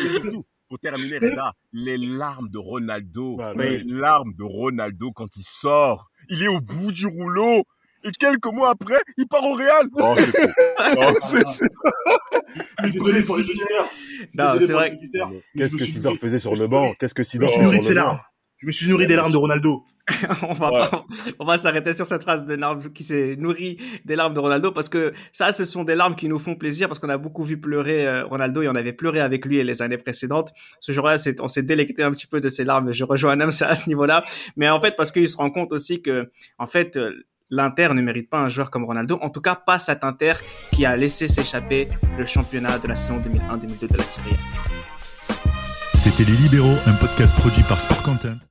et 0.04 0.08
surtout, 0.08 0.44
pour 0.68 0.78
terminer, 0.78 1.18
Reda, 1.18 1.52
les 1.72 1.98
larmes 1.98 2.48
de 2.48 2.58
Ronaldo, 2.58 3.38
Ah, 3.40 3.52
les 3.56 3.76
oui. 3.76 3.82
larmes 3.86 4.32
de 4.36 4.42
Ronaldo 4.42 5.12
quand 5.12 5.36
il 5.36 5.44
sort. 5.44 6.08
Il 6.30 6.42
est 6.42 6.48
au 6.48 6.60
bout 6.60 6.90
du 6.92 7.06
rouleau. 7.06 7.64
Et 8.04 8.10
quelques 8.10 8.46
mois 8.46 8.70
après, 8.70 9.00
il 9.16 9.28
part 9.28 9.44
au 9.44 9.52
Real. 9.54 9.86
Oh, 9.94 10.16
c'est. 11.20 11.44
Oh, 12.08 12.16
désolé 12.82 13.22
pour 13.22 13.36
les 13.38 13.44
auditeurs. 13.44 13.88
Non, 14.34 14.54
c'est 14.58 14.72
vrai. 14.72 14.98
Qu'est-ce 15.56 15.76
que 15.76 15.84
Sidor 15.84 16.16
faisait 16.16 16.38
sur 16.38 16.54
le 16.54 16.66
banc 16.66 16.92
Qu'est-ce 16.98 17.14
que 17.14 17.22
Je 17.22 17.28
me 17.38 17.48
Sidor 17.48 17.50
suis 17.50 17.58
faisait 17.58 17.64
nourri 17.64 17.78
de 17.78 17.82
sur 17.82 17.88
ses 17.90 17.94
le 17.94 18.00
banc 18.00 18.06
larmes. 18.06 18.20
Je 18.58 18.66
me 18.68 18.72
suis 18.72 18.88
nourri 18.88 19.06
des 19.08 19.16
larmes 19.16 19.32
de 19.32 19.36
Ronaldo. 19.36 19.82
on 20.42 20.54
va 20.54 20.72
Ouais. 20.72 20.80
pas- 20.90 21.06
on 21.38 21.44
va 21.44 21.56
s'arrêter 21.58 21.92
sur 21.94 22.06
cette 22.06 22.22
phrase 22.22 22.44
de 22.44 22.54
larmes 22.54 22.80
qui 22.92 23.02
s'est 23.04 23.36
nourrie 23.36 23.76
des 24.04 24.16
larmes 24.16 24.34
de 24.34 24.40
Ronaldo 24.40 24.72
parce 24.72 24.88
que 24.88 25.12
ça, 25.32 25.52
ce 25.52 25.64
sont 25.64 25.84
des 25.84 25.94
larmes 25.94 26.16
qui 26.16 26.28
nous 26.28 26.38
font 26.40 26.54
plaisir 26.56 26.88
parce 26.88 26.98
qu'on 27.00 27.08
a 27.08 27.18
beaucoup 27.18 27.44
vu 27.44 27.56
pleurer 27.60 28.06
euh, 28.06 28.24
Ronaldo 28.24 28.62
et 28.62 28.68
on 28.68 28.74
avait 28.74 28.92
pleuré 28.92 29.20
avec 29.20 29.44
lui 29.46 29.62
les 29.62 29.80
années 29.82 29.98
précédentes. 29.98 30.52
Ce 30.80 30.90
jour-là, 30.92 31.18
c'est- 31.18 31.40
on 31.40 31.48
s'est 31.48 31.62
délecté 31.62 32.02
un 32.02 32.10
petit 32.12 32.26
peu 32.26 32.40
de 32.40 32.48
ses 32.48 32.64
larmes. 32.64 32.92
Je 32.92 33.04
rejoins 33.04 33.36
Nam 33.36 33.50
à 33.60 33.74
ce 33.76 33.88
niveau-là, 33.88 34.24
mais 34.56 34.68
en 34.68 34.80
fait 34.80 34.94
parce 34.96 35.10
qu'il 35.12 35.28
se 35.28 35.36
rend 35.36 35.50
compte 35.50 35.72
aussi 35.72 36.02
que, 36.02 36.30
en 36.58 36.66
fait, 36.66 36.96
euh, 36.96 37.12
l'Inter 37.52 37.90
ne 37.92 38.00
mérite 38.00 38.30
pas 38.30 38.40
un 38.40 38.48
joueur 38.48 38.70
comme 38.70 38.84
Ronaldo. 38.84 39.18
En 39.20 39.28
tout 39.28 39.42
cas, 39.42 39.54
pas 39.54 39.78
cet 39.78 40.02
Inter 40.02 40.32
qui 40.72 40.84
a 40.86 40.96
laissé 40.96 41.28
s'échapper 41.28 41.86
le 42.18 42.24
championnat 42.24 42.78
de 42.78 42.88
la 42.88 42.96
saison 42.96 43.18
2001-2002 43.18 43.92
de 43.92 43.96
la 43.98 44.02
Serie 44.02 44.30
A. 44.32 45.96
C'était 45.96 46.24
Les 46.24 46.36
Libéraux, 46.36 46.78
un 46.86 46.94
podcast 46.94 47.36
produit 47.36 47.62
par 47.62 47.78
Sport 47.78 48.02
Content. 48.02 48.42